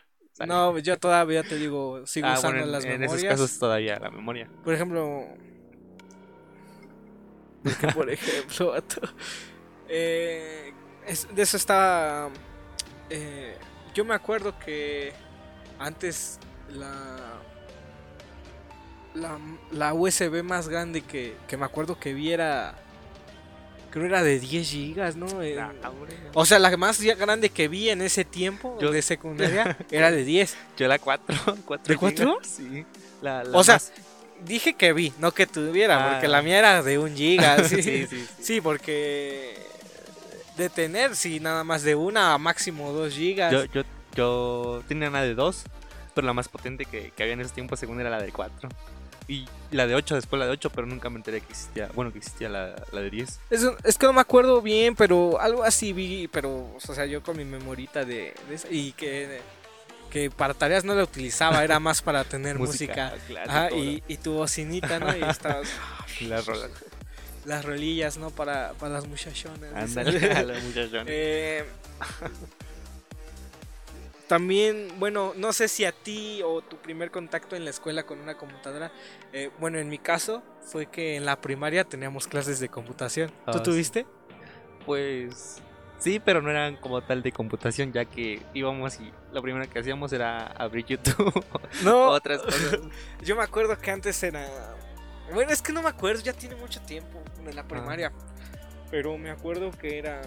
No, 0.44 0.78
yo 0.78 0.98
todavía 0.98 1.42
te 1.44 1.56
digo, 1.56 2.06
sigo 2.06 2.26
Ah, 2.28 2.34
usando 2.34 2.58
bueno, 2.58 2.66
en, 2.66 2.72
las 2.72 2.84
en 2.84 3.00
memorias. 3.00 3.22
esos 3.22 3.24
casos 3.24 3.58
todavía 3.58 3.98
la 3.98 4.10
memoria. 4.10 4.50
Por 4.64 4.74
ejemplo, 4.74 5.26
porque, 7.62 7.88
por 7.88 8.10
ejemplo, 8.10 8.74
eh, 9.88 10.72
es- 11.06 11.28
de 11.34 11.42
eso 11.42 11.56
estaba. 11.56 12.30
eh, 13.10 13.56
yo 13.94 14.04
me 14.04 14.14
acuerdo 14.14 14.58
que 14.58 15.12
antes 15.78 16.38
la 16.68 17.42
la, 19.14 19.38
la 19.70 19.94
USB 19.94 20.42
más 20.42 20.68
grande 20.68 21.02
que, 21.02 21.36
que 21.48 21.56
me 21.56 21.64
acuerdo 21.64 21.98
que 21.98 22.12
vi 22.12 22.32
era 22.32 22.74
creo 23.96 24.06
era 24.08 24.22
de 24.22 24.38
10 24.38 24.68
gigas, 24.68 25.16
¿no? 25.16 25.42
Eh, 25.42 25.58
Ah, 25.58 25.72
o 26.34 26.44
sea, 26.44 26.58
la 26.58 26.76
más 26.76 27.00
grande 27.00 27.48
que 27.48 27.66
vi 27.68 27.88
en 27.88 28.02
ese 28.02 28.26
tiempo 28.26 28.78
Yo- 28.78 28.90
de 28.92 29.00
secundaria 29.00 29.76
era 29.90 30.10
de 30.10 30.22
10. 30.22 30.54
Yo 30.76 30.86
la 30.86 30.98
4. 30.98 31.56
¿De 31.86 31.96
cuatro? 31.96 32.38
Sí. 32.42 32.84
La, 33.22 33.42
la 33.42 33.56
O 33.58 33.64
sea, 33.64 33.80
Dije 34.44 34.74
que 34.74 34.92
vi, 34.92 35.14
no 35.18 35.32
que 35.32 35.46
tuviera, 35.46 35.96
Ah. 35.96 36.12
porque 36.12 36.28
la 36.28 36.42
mía 36.42 36.58
era 36.58 36.82
de 36.82 36.98
un 36.98 37.16
giga. 37.16 37.56
Sí, 37.64 37.82
sí, 37.82 38.06
sí, 38.06 38.26
sí. 38.38 38.60
Porque 38.60 39.56
de 40.58 40.68
tener, 40.68 41.16
sí, 41.16 41.40
nada 41.40 41.64
más 41.64 41.82
de 41.82 41.94
una 41.94 42.34
a 42.34 42.38
máximo 42.38 42.92
dos 42.92 43.14
gigas. 43.14 43.50
Yo, 43.50 43.64
yo, 43.64 43.82
yo 44.14 44.82
tenía 44.88 45.08
una 45.08 45.22
de 45.22 45.34
2, 45.34 45.64
pero 46.14 46.26
la 46.26 46.34
más 46.34 46.48
potente 46.48 46.84
que, 46.84 47.12
que 47.16 47.22
había 47.22 47.32
en 47.32 47.40
ese 47.40 47.54
tiempo 47.54 47.76
según 47.76 47.98
era 47.98 48.10
la 48.10 48.20
de 48.20 48.30
4. 48.30 48.68
Y 49.26 49.46
la 49.70 49.86
de 49.86 49.94
8, 49.94 50.14
después 50.14 50.38
la 50.38 50.46
de 50.46 50.52
8, 50.52 50.70
pero 50.70 50.86
nunca 50.86 51.10
me 51.10 51.16
enteré 51.16 51.40
que 51.40 51.52
existía, 51.52 51.88
bueno, 51.94 52.12
que 52.12 52.18
existía 52.18 52.48
la, 52.48 52.74
la 52.92 53.00
de 53.00 53.10
10. 53.10 53.40
Es, 53.50 53.62
es 53.84 53.98
que 53.98 54.06
no 54.06 54.12
me 54.12 54.20
acuerdo 54.20 54.62
bien, 54.62 54.94
pero 54.96 55.40
algo 55.40 55.64
así 55.64 55.92
vi, 55.92 56.28
pero, 56.28 56.70
o 56.76 56.80
sea, 56.94 57.06
yo 57.06 57.22
con 57.22 57.36
mi 57.36 57.44
memorita 57.44 58.04
de, 58.04 58.34
de 58.48 58.54
esa- 58.54 58.68
y 58.70 58.92
que, 58.92 59.40
que 60.10 60.30
para 60.30 60.54
tareas 60.54 60.84
no 60.84 60.94
la 60.94 61.02
utilizaba, 61.02 61.62
era 61.64 61.80
más 61.80 62.02
para 62.02 62.24
tener 62.24 62.58
música. 62.60 63.12
claro, 63.26 63.50
Ajá, 63.50 63.68
todo. 63.68 63.78
y, 63.78 64.02
y 64.08 64.16
tu 64.18 64.34
bocinita, 64.34 64.98
¿no? 64.98 65.16
Y 65.16 65.22
estabas 65.24 65.68
las 66.20 66.46
rolas. 66.46 66.70
las 67.44 67.64
rolillas, 67.64 68.16
¿no? 68.18 68.30
Para, 68.30 68.72
para 68.74 68.94
las 68.94 69.06
muchachonas. 69.06 69.72
Ándale, 69.74 70.30
a 70.36 70.42
la 70.42 70.58
muchachona. 70.60 71.04
Eh, 71.06 71.64
también, 74.28 74.88
bueno, 74.98 75.32
no 75.36 75.52
sé 75.52 75.68
si 75.68 75.84
a 75.84 75.92
ti 75.92 76.40
o 76.44 76.60
tu 76.62 76.76
primer 76.76 77.10
contacto 77.10 77.54
en 77.56 77.64
la 77.64 77.70
escuela 77.70 78.04
con 78.04 78.20
una 78.20 78.36
computadora, 78.36 78.90
eh, 79.32 79.50
bueno, 79.60 79.78
en 79.78 79.88
mi 79.88 79.98
caso 79.98 80.42
fue 80.62 80.86
que 80.86 81.16
en 81.16 81.24
la 81.24 81.40
primaria 81.40 81.84
teníamos 81.84 82.26
clases 82.26 82.58
de 82.60 82.68
computación. 82.68 83.30
¿Tú 83.30 83.34
Ah, 83.46 83.52
sí. 83.54 83.62
tuviste? 83.62 84.06
Pues 84.84 85.60
sí, 85.98 86.20
pero 86.20 86.42
no 86.42 86.50
eran 86.50 86.76
como 86.76 87.02
tal 87.02 87.22
de 87.22 87.32
computación, 87.32 87.92
ya 87.92 88.04
que 88.04 88.42
íbamos 88.54 89.00
y 89.00 89.12
lo 89.32 89.42
primero 89.42 89.68
que 89.70 89.78
hacíamos 89.78 90.12
era 90.12 90.46
abrir 90.46 90.86
YouTube. 90.86 91.44
No, 91.84 92.08
Otras 92.10 92.42
cosas. 92.42 92.80
yo 93.22 93.36
me 93.36 93.42
acuerdo 93.42 93.78
que 93.78 93.90
antes 93.90 94.22
era... 94.22 94.46
Bueno, 95.32 95.50
es 95.50 95.60
que 95.60 95.72
no 95.72 95.82
me 95.82 95.88
acuerdo, 95.88 96.22
ya 96.22 96.32
tiene 96.32 96.54
mucho 96.56 96.80
tiempo 96.82 97.20
en 97.40 97.48
Ah. 97.48 97.52
la 97.54 97.64
primaria. 97.68 98.12
Pero 98.90 99.18
me 99.18 99.30
acuerdo 99.30 99.70
que 99.72 99.98
era... 99.98 100.22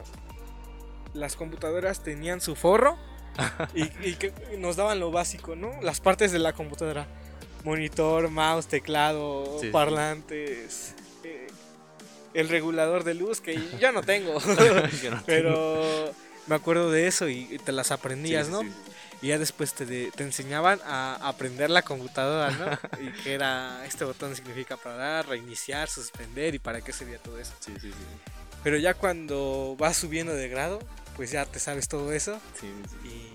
Las 1.14 1.36
computadoras 1.36 2.04
tenían 2.04 2.40
su 2.42 2.56
forro 2.56 2.98
y, 3.74 3.84
y 4.08 4.16
que 4.16 4.34
nos 4.58 4.76
daban 4.76 5.00
lo 5.00 5.12
básico, 5.12 5.56
¿no? 5.56 5.72
Las 5.82 6.00
partes 6.00 6.32
de 6.32 6.40
la 6.40 6.54
computadora. 6.54 7.08
Monitor, 7.64 8.30
mouse, 8.30 8.68
teclado, 8.68 9.58
Sí, 9.60 9.68
sí. 9.68 9.72
parlantes, 9.72 10.96
eh, 11.26 11.48
el 12.34 12.48
regulador 12.50 13.04
de 13.04 13.14
luz 13.16 13.42
que 13.42 13.60
yo 13.82 13.92
no 13.92 14.02
tengo. 14.02 14.40
Yo 15.04 15.12
no 15.12 15.22
Pero 15.26 16.14
me 16.48 16.56
acuerdo 16.56 16.90
de 16.92 17.08
eso 17.08 17.28
y 17.28 17.60
te 17.66 17.72
las 17.72 17.92
aprendías, 17.92 18.48
Sí, 18.48 18.54
¿no? 18.54 18.62
Y 19.22 19.28
ya 19.28 19.38
después 19.38 19.74
te, 19.74 19.86
te 20.12 20.24
enseñaban 20.24 20.80
a 20.86 21.16
aprender 21.28 21.70
la 21.70 21.82
computadora, 21.82 22.52
¿no? 22.52 23.02
y 23.04 23.12
que 23.22 23.34
era, 23.34 23.86
este 23.86 24.06
botón 24.06 24.34
significa 24.34 24.78
parar, 24.78 25.28
reiniciar, 25.28 25.90
suspender 25.90 26.56
y 26.56 26.60
para 26.60 26.80
qué 26.80 26.94
sería 26.94 27.18
todo 27.18 27.38
eso. 27.38 27.52
Sí, 27.60 27.74
sí, 27.82 27.90
sí. 27.90 27.96
Pero 28.64 28.78
ya 28.78 28.94
cuando 28.94 29.76
vas 29.78 29.98
subiendo 29.98 30.34
de 30.34 30.48
grado, 30.48 30.80
pues 31.18 31.32
ya 31.32 31.46
te 31.46 31.60
sabes 31.60 31.90
todo 31.90 32.14
eso. 32.14 32.40
Sí, 32.58 32.72
sí. 33.04 33.10
Y, 33.10 33.29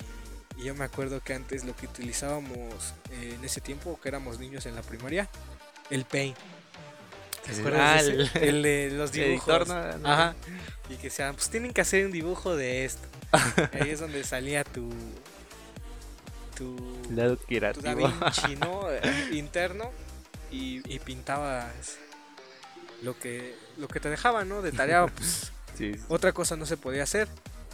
y 0.65 0.69
yo 0.69 0.75
me 0.75 0.85
acuerdo 0.85 1.21
que 1.21 1.35
antes 1.35 1.65
lo 1.65 1.77
que 1.77 1.87
utilizábamos 1.87 2.95
eh, 3.13 3.35
en 3.39 3.45
ese 3.45 3.61
tiempo, 3.61 3.99
que 4.01 4.09
éramos 4.09 4.39
niños 4.39 4.65
en 4.67 4.75
la 4.75 4.83
primaria, 4.83 5.29
el 5.91 6.05
Paint. 6.07 6.37
¿Te 7.45 7.51
Sí, 7.51 7.55
sí. 7.57 7.61
acuerdas 7.61 8.01
Ah, 8.01 8.03
de 8.03 8.23
ese? 8.23 8.49
el 8.49 8.63
de 8.63 8.91
los 8.93 9.13
dibujos. 9.13 9.35
editor, 9.49 9.69
¿no? 9.69 9.99
No. 9.99 10.09
Ajá. 10.09 10.35
Y 10.89 10.95
que 10.97 11.11
sean, 11.11 11.35
pues 11.35 11.51
tienen 11.51 11.73
que 11.75 11.83
hacer 11.83 12.07
un 12.07 12.13
dibujo 12.13 12.57
de 12.57 12.87
esto. 12.87 13.07
Ahí 13.73 13.91
es 13.91 14.01
donde 14.01 14.25
salía 14.25 14.65
tu. 14.65 14.89
Tu. 16.57 16.77
Lado 17.11 17.37
tu 17.37 17.45
creativo. 17.47 17.85
Da 17.85 17.95
Vinci, 17.95 18.57
¿no? 18.57 18.87
Interno. 19.33 19.91
Y, 20.51 20.81
y 20.91 20.99
pintabas 21.01 21.99
lo 23.03 23.19
que, 23.19 23.55
lo 23.77 23.89
que 23.89 23.99
te 24.01 24.09
dejaba, 24.09 24.45
¿no? 24.45 24.63
De 24.63 24.73
tarea, 24.73 25.07
pues 25.09 25.53
Sí, 25.77 25.93
sí. 25.95 26.01
otra 26.09 26.33
cosa 26.33 26.57
no 26.57 26.65
se 26.65 26.77
podía 26.77 27.03
hacer. 27.03 27.29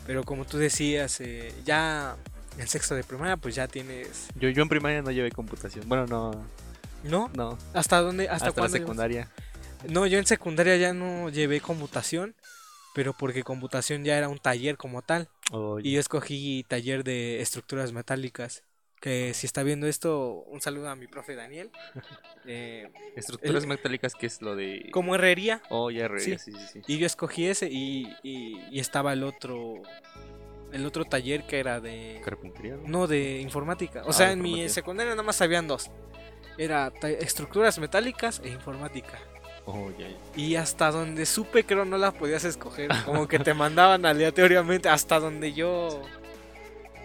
Pero 0.07 0.25
como 0.25 0.47
tú 0.47 0.57
decías, 0.59 1.21
eh, 1.21 1.53
ya 1.65 2.17
en 2.61 2.69
sexto 2.69 2.95
de 2.95 3.03
primaria, 3.05 3.37
pues 3.37 3.55
ya 3.55 3.67
tienes. 3.69 4.29
Yo, 4.37 4.49
yo 4.49 4.63
en 4.63 4.69
primaria 4.69 5.03
no 5.03 5.11
llevé 5.11 5.31
computación. 5.31 5.89
Bueno, 5.89 6.07
no, 6.07 6.31
¿No? 7.03 7.31
no. 7.35 7.59
¿Hasta 7.75 8.01
dónde? 8.01 8.29
¿Hasta, 8.29 8.49
Hasta, 8.49 8.61
la 8.63 8.69
secundaria. 8.69 9.29
No, 9.89 10.07
yo 10.07 10.19
en 10.19 10.27
secundaria 10.27 10.77
ya 10.77 10.93
no 10.93 11.29
llevé 11.31 11.61
computación. 11.61 12.35
Pero 12.93 13.13
porque 13.13 13.45
computación 13.45 14.05
ya 14.05 14.19
era 14.19 14.29
un 14.29 14.41
taller 14.41 14.77
como 14.77 15.01
tal. 15.01 15.29
Y 15.83 15.93
yo 15.93 16.01
escogí 16.01 16.65
taller 16.67 17.05
de 17.05 17.41
estructuras 17.41 17.93
metálicas. 17.93 18.65
Que 19.01 19.33
si 19.33 19.47
está 19.47 19.63
viendo 19.63 19.87
esto, 19.87 20.43
un 20.49 20.61
saludo 20.61 20.91
a 20.91 20.97
mi 20.97 21.07
profe 21.07 21.35
Daniel. 21.37 21.71
Eh, 22.47 22.91
estructuras 23.17 23.65
el- 23.65 23.69
metálicas, 23.69 24.15
que 24.15 24.27
es 24.27 24.41
lo 24.41 24.57
de. 24.57 24.89
como 24.93 25.15
herrería. 25.15 25.63
Oh, 25.69 25.91
ya 25.91 26.09
reí, 26.09 26.21
Sí. 26.25 26.39
sí, 26.39 26.53
sí, 26.53 26.59
sí. 26.73 26.83
Y 26.87 26.97
yo 26.97 27.05
escogí 27.07 27.47
ese 27.47 27.69
y, 27.71 28.17
y- 28.23 28.59
y 28.71 28.81
estaba 28.81 29.13
el 29.13 29.23
otro. 29.25 29.75
El 30.73 30.87
otro 30.87 31.05
taller 31.05 31.47
que 31.47 31.59
era 31.61 31.81
de. 31.81 32.21
Carpintería. 32.25 32.77
¿no? 32.77 32.87
No, 32.87 33.07
de 33.07 33.41
informática. 33.41 34.03
O 34.05 34.11
Ah, 34.11 34.13
sea, 34.13 34.33
en 34.33 34.41
mi 34.43 34.69
secundaria 34.69 35.11
nada 35.13 35.23
más 35.23 35.41
habían 35.41 35.67
dos. 35.67 35.91
Era 36.59 36.93
estructuras 37.21 37.79
metálicas 37.79 38.41
e 38.45 38.49
informática. 38.49 39.19
Oh, 39.67 39.91
ya. 39.99 40.09
Y 40.37 40.57
hasta 40.57 40.91
donde 40.91 41.27
supe 41.27 41.65
creo 41.65 41.85
no 41.85 41.97
la 41.99 42.13
podías 42.13 42.45
escoger. 42.45 42.91
Como 43.05 43.29
que 43.29 43.39
te 43.39 43.55
mandaban 43.55 44.05
aleatoriamente 44.07 44.89
hasta 44.89 45.19
donde 45.21 45.53
yo... 45.53 46.03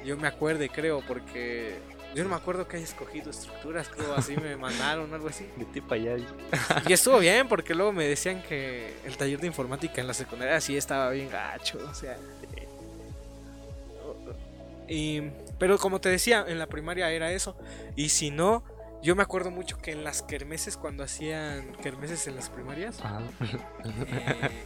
Yo 0.03 0.17
me 0.17 0.27
acuerde 0.27 0.69
creo 0.69 1.01
porque... 1.07 1.77
Yo 2.13 2.23
no 2.23 2.29
me 2.29 2.35
acuerdo 2.37 2.65
que 2.67 2.77
haya 2.77 2.85
escogido 2.85 3.29
estructuras, 3.29 3.89
creo 3.89 4.13
así 4.15 4.37
me 4.37 4.55
mandaron 4.57 5.13
algo 5.13 5.27
así. 5.27 5.45
Vete 5.57 5.81
para 5.81 6.01
allá. 6.01 6.25
Y 6.87 6.93
estuvo 6.93 7.19
bien 7.19 7.47
porque 7.49 7.75
luego 7.75 7.91
me 7.91 8.07
decían 8.07 8.41
que 8.41 8.93
el 9.05 9.17
taller 9.17 9.39
de 9.39 9.47
informática 9.47 9.99
en 9.99 10.07
la 10.07 10.13
secundaria 10.13 10.61
sí 10.61 10.77
estaba 10.77 11.09
bien 11.09 11.29
gacho, 11.29 11.77
o 11.89 11.93
sea. 11.93 12.17
Y, 14.87 15.21
pero 15.59 15.77
como 15.77 15.99
te 16.01 16.09
decía, 16.09 16.45
en 16.47 16.59
la 16.59 16.67
primaria 16.67 17.09
era 17.11 17.31
eso. 17.31 17.57
Y 17.95 18.09
si 18.09 18.31
no, 18.31 18.63
yo 19.01 19.15
me 19.15 19.23
acuerdo 19.23 19.51
mucho 19.51 19.77
que 19.77 19.91
en 19.91 20.03
las 20.03 20.21
kermeses, 20.23 20.77
cuando 20.77 21.03
hacían 21.03 21.73
kermeses 21.81 22.27
en 22.27 22.35
las 22.35 22.49
primarias, 22.49 22.99
Ajá. 23.01 23.21
eh, 23.83 24.63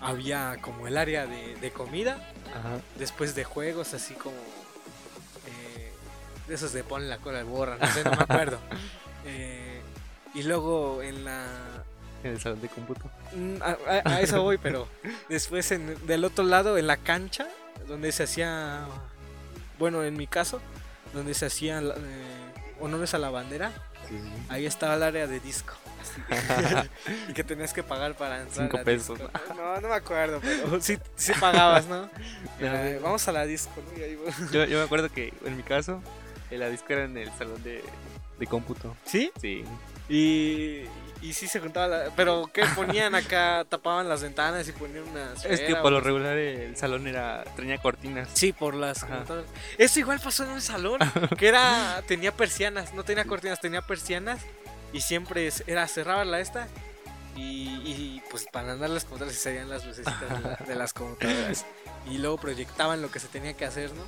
había 0.00 0.56
como 0.60 0.86
el 0.86 0.96
área 0.98 1.26
de, 1.26 1.54
de 1.56 1.70
comida, 1.70 2.14
Ajá. 2.50 2.80
después 2.98 3.34
de 3.34 3.44
juegos, 3.44 3.94
así 3.94 4.14
como 4.14 4.36
eh, 4.36 5.92
de 6.48 6.54
esos 6.54 6.72
de 6.72 6.84
pon 6.84 7.08
la 7.08 7.18
cola 7.18 7.38
al 7.40 7.44
borra, 7.44 7.76
no 7.80 7.86
sé, 7.88 8.04
no 8.04 8.10
me 8.12 8.22
acuerdo. 8.22 8.58
Eh, 9.24 9.80
y 10.34 10.42
luego 10.42 11.00
en 11.00 11.24
la 11.24 11.46
En 12.24 12.32
el 12.32 12.40
salón 12.40 12.60
de 12.60 12.68
cómputo. 12.68 13.08
Mm, 13.36 13.62
A, 13.62 13.76
a- 13.88 14.14
a 14.16 14.20
eso 14.20 14.42
voy, 14.42 14.58
pero 14.58 14.88
después 15.28 15.70
en- 15.70 15.96
del 16.08 16.24
otro 16.24 16.42
lado, 16.44 16.76
en 16.76 16.88
la 16.88 16.96
cancha, 16.96 17.46
donde 17.86 18.10
se 18.10 18.24
hacía, 18.24 18.84
bueno, 19.82 20.04
en 20.04 20.16
mi 20.16 20.28
caso, 20.28 20.60
donde 21.12 21.34
se 21.34 21.46
hacían 21.46 21.88
eh, 21.88 21.92
honores 22.78 23.14
a 23.14 23.18
la 23.18 23.30
bandera, 23.30 23.72
Sí, 24.08 24.14
ahí 24.48 24.64
estaba 24.64 24.94
el 24.94 25.02
área 25.02 25.26
de 25.26 25.40
disco. 25.40 25.74
y 27.28 27.32
que 27.32 27.42
tenías 27.42 27.72
que 27.72 27.82
pagar 27.82 28.14
para 28.14 28.42
entrar. 28.42 28.68
Cinco 28.68 28.78
a 28.78 28.84
pesos, 28.84 29.18
disco. 29.18 29.32
No, 29.56 29.80
no 29.80 29.88
me 29.88 29.94
acuerdo, 29.94 30.38
pero 30.40 30.80
sí, 30.80 30.98
sí 31.16 31.32
pagabas, 31.40 31.88
¿no? 31.88 32.08
Era 32.60 32.90
no. 32.90 33.00
vamos 33.00 33.26
a 33.26 33.32
la 33.32 33.44
disco, 33.44 33.72
¿no? 33.84 33.98
Y 33.98 34.04
ahí. 34.04 34.18
Yo, 34.52 34.66
yo 34.66 34.78
me 34.78 34.84
acuerdo 34.84 35.08
que 35.08 35.34
en 35.44 35.56
mi 35.56 35.64
caso, 35.64 36.00
eh, 36.52 36.58
la 36.58 36.68
disco 36.68 36.86
era 36.90 37.04
en 37.04 37.16
el 37.16 37.32
salón 37.32 37.60
de, 37.64 37.82
de 38.38 38.46
cómputo. 38.46 38.96
¿Sí? 39.04 39.32
Sí. 39.40 39.64
Y, 40.08 40.84
y 41.22 41.32
sí 41.32 41.46
se 41.48 41.60
juntaba, 41.60 41.86
la- 41.86 42.10
pero 42.16 42.50
¿qué 42.52 42.64
ponían 42.76 43.14
acá? 43.14 43.64
Tapaban 43.68 44.08
las 44.08 44.22
ventanas 44.22 44.68
y 44.68 44.72
ponían 44.72 45.04
unas... 45.08 45.44
Es 45.44 45.60
que 45.60 45.76
por 45.76 45.92
lo 45.92 46.00
regular 46.00 46.36
el 46.36 46.76
salón 46.76 47.06
era 47.06 47.44
tenía 47.56 47.78
cortinas. 47.78 48.28
Sí, 48.34 48.52
por 48.52 48.74
las. 48.74 49.06
Eso 49.78 49.98
igual 50.00 50.20
pasó 50.20 50.44
en 50.44 50.50
un 50.50 50.60
salón 50.62 50.98
que 51.38 51.48
era 51.48 52.02
tenía 52.06 52.32
persianas, 52.36 52.92
no 52.94 53.04
tenía 53.04 53.24
cortinas, 53.24 53.60
tenía 53.60 53.82
persianas 53.82 54.40
y 54.92 55.00
siempre 55.00 55.48
era 55.66 55.86
cerraba 55.88 56.24
la 56.24 56.40
esta 56.40 56.68
y, 57.34 57.40
y, 57.86 58.22
pues 58.30 58.44
para 58.52 58.72
andar 58.72 58.90
las 58.90 59.04
computadoras 59.04 59.36
se 59.36 59.44
salían 59.44 59.70
las 59.70 59.86
lucecitas 59.86 60.20
de, 60.20 60.40
la- 60.40 60.56
de 60.56 60.74
las 60.74 60.92
computadoras 60.92 61.64
y 62.10 62.18
luego 62.18 62.36
proyectaban 62.36 63.00
lo 63.00 63.10
que 63.10 63.20
se 63.20 63.28
tenía 63.28 63.54
que 63.54 63.64
hacer, 63.64 63.90
¿no? 63.94 64.02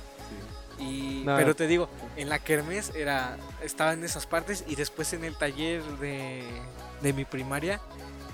Y 0.77 1.23
No. 1.25 1.37
pero 1.37 1.55
te 1.55 1.65
digo, 1.67 1.89
en 2.17 2.27
la 2.29 2.37
kermés 2.39 2.91
era 2.95 3.37
estaba 3.63 3.93
en 3.93 4.03
esas 4.03 4.27
partes 4.27 4.63
y 4.67 4.75
después 4.75 5.13
en 5.13 5.23
el 5.23 5.35
taller 5.37 5.81
de, 5.99 6.43
de 7.01 7.13
mi 7.13 7.25
primaria 7.25 7.79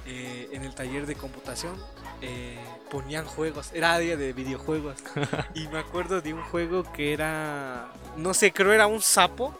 eh, 0.05 0.49
en 0.51 0.63
el 0.63 0.73
taller 0.73 1.05
de 1.05 1.15
computación 1.15 1.75
eh, 2.21 2.57
ponían 2.89 3.25
juegos, 3.25 3.71
era 3.73 3.93
área 3.93 4.15
de 4.17 4.33
videojuegos. 4.33 4.97
y 5.55 5.67
me 5.67 5.79
acuerdo 5.79 6.21
de 6.21 6.33
un 6.33 6.41
juego 6.43 6.83
que 6.91 7.13
era, 7.13 7.91
no 8.17 8.33
sé, 8.33 8.51
creo 8.51 8.73
era 8.73 8.87
un 8.87 9.01
sapo 9.01 9.57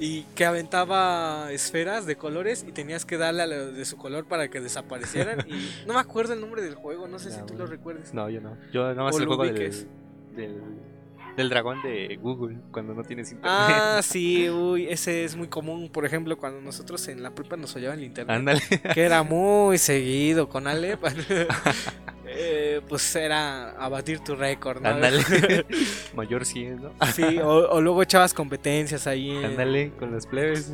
y 0.00 0.22
que 0.34 0.44
aventaba 0.44 1.50
esferas 1.50 2.06
de 2.06 2.16
colores 2.16 2.64
y 2.66 2.72
tenías 2.72 3.04
que 3.04 3.16
darle 3.16 3.42
a 3.42 3.46
lo 3.46 3.72
de 3.72 3.84
su 3.84 3.96
color 3.96 4.26
para 4.26 4.48
que 4.48 4.60
desaparecieran. 4.60 5.46
y 5.48 5.70
no 5.86 5.94
me 5.94 6.00
acuerdo 6.00 6.34
el 6.34 6.40
nombre 6.40 6.62
del 6.62 6.74
juego, 6.74 7.08
no 7.08 7.18
sé 7.18 7.30
si 7.30 7.38
tú 7.38 7.48
bueno. 7.48 7.58
lo 7.64 7.66
recuerdes. 7.66 8.14
No, 8.14 8.28
yo 8.28 8.40
no. 8.40 8.56
Yo 8.72 8.82
nada 8.82 9.04
más 9.04 9.14
O 9.14 9.18
el 9.18 9.24
lo 9.24 9.36
juego 9.36 9.50
ubiques. 9.50 9.86
del, 10.34 10.54
del, 10.54 10.62
del 11.38 11.48
dragón 11.48 11.80
de 11.82 12.18
Google 12.20 12.58
cuando 12.70 12.92
no 12.94 13.02
tienes 13.02 13.32
internet. 13.32 13.50
Ah, 13.58 14.00
sí, 14.04 14.50
uy, 14.50 14.86
ese 14.88 15.24
es 15.24 15.34
muy 15.36 15.48
común, 15.48 15.88
por 15.90 16.04
ejemplo, 16.04 16.36
cuando 16.36 16.60
nosotros 16.60 17.08
en 17.08 17.22
la 17.22 17.30
prepa 17.34 17.56
nos 17.56 17.74
ollaban 17.76 17.98
el 18.00 18.04
internet. 18.04 18.36
Ándale. 18.36 18.60
que 18.94 19.02
era 19.02 19.22
muy 19.22 19.78
seguido 19.78 20.48
con 20.48 20.66
Alep. 20.66 21.02
eh, 22.26 22.80
pues 22.88 23.14
era 23.16 23.70
abatir 23.72 24.20
tu 24.20 24.34
récord, 24.36 24.82
¿no? 24.82 24.88
Ándale. 24.90 25.64
Mayor 26.14 26.44
100, 26.44 26.82
¿no? 26.82 26.90
Sí, 27.14 27.38
o, 27.38 27.48
o 27.70 27.80
luego 27.80 28.02
echabas 28.02 28.34
competencias 28.34 29.06
ahí. 29.06 29.30
en- 29.30 29.44
Ándale 29.46 29.92
con 29.98 30.10
los 30.12 30.26
plebes. 30.26 30.72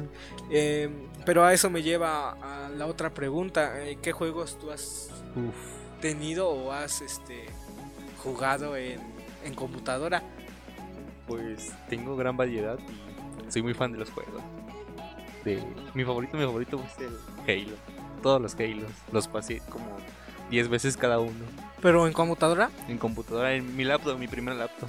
eh, 0.50 0.88
pero 1.24 1.44
a 1.44 1.52
eso 1.54 1.70
me 1.70 1.82
lleva 1.82 2.32
a 2.32 2.68
la 2.70 2.86
otra 2.86 3.12
pregunta. 3.14 3.80
eh, 3.82 3.98
¿Qué 4.02 4.12
juegos 4.12 4.58
tú 4.58 4.70
has 4.70 5.10
Uf. 5.36 6.00
tenido 6.00 6.48
o 6.50 6.72
has 6.72 7.00
este 7.02 7.44
jugado 8.22 8.76
en, 8.76 9.00
en 9.44 9.54
computadora? 9.54 10.22
Pues 11.26 11.72
tengo 11.88 12.16
gran 12.16 12.36
variedad 12.36 12.78
y 13.48 13.50
soy 13.52 13.62
muy 13.62 13.74
fan 13.74 13.92
de 13.92 13.98
los 13.98 14.10
juegos. 14.10 14.42
De, 15.44 15.62
mi 15.94 16.04
favorito, 16.04 16.36
mi 16.36 16.44
favorito 16.44 16.82
es 16.86 16.98
el 17.00 17.18
Halo. 17.66 17.76
Todos 18.22 18.40
los 18.40 18.54
Halos. 18.54 18.90
Los 19.12 19.28
pasé 19.28 19.60
como 19.70 19.84
10 20.50 20.68
veces 20.68 20.96
cada 20.96 21.18
uno. 21.18 21.44
Pero 21.82 22.06
en 22.06 22.12
computadora. 22.12 22.70
En 22.88 22.98
computadora, 22.98 23.54
en 23.54 23.76
mi 23.76 23.84
laptop, 23.84 24.18
mi 24.18 24.28
primer 24.28 24.54
laptop. 24.56 24.88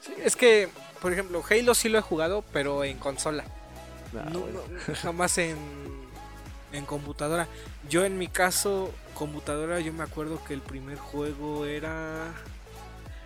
Sí, 0.00 0.12
es 0.24 0.36
que, 0.36 0.68
por 1.00 1.12
ejemplo, 1.12 1.42
Halo 1.48 1.74
sí 1.74 1.88
lo 1.88 1.98
he 1.98 2.02
jugado, 2.02 2.44
pero 2.52 2.84
en 2.84 2.98
consola. 2.98 3.44
Ah, 4.16 4.28
No, 4.32 4.40
bueno. 4.40 4.60
no, 4.88 4.94
jamás 4.94 5.38
en, 5.38 5.56
en 6.72 6.84
computadora. 6.86 7.48
Yo 7.88 8.04
en 8.04 8.18
mi 8.18 8.28
caso, 8.28 8.92
computadora, 9.14 9.80
yo 9.80 9.92
me 9.92 10.02
acuerdo 10.04 10.42
que 10.44 10.54
el 10.54 10.60
primer 10.60 10.98
juego 10.98 11.66
era... 11.66 12.32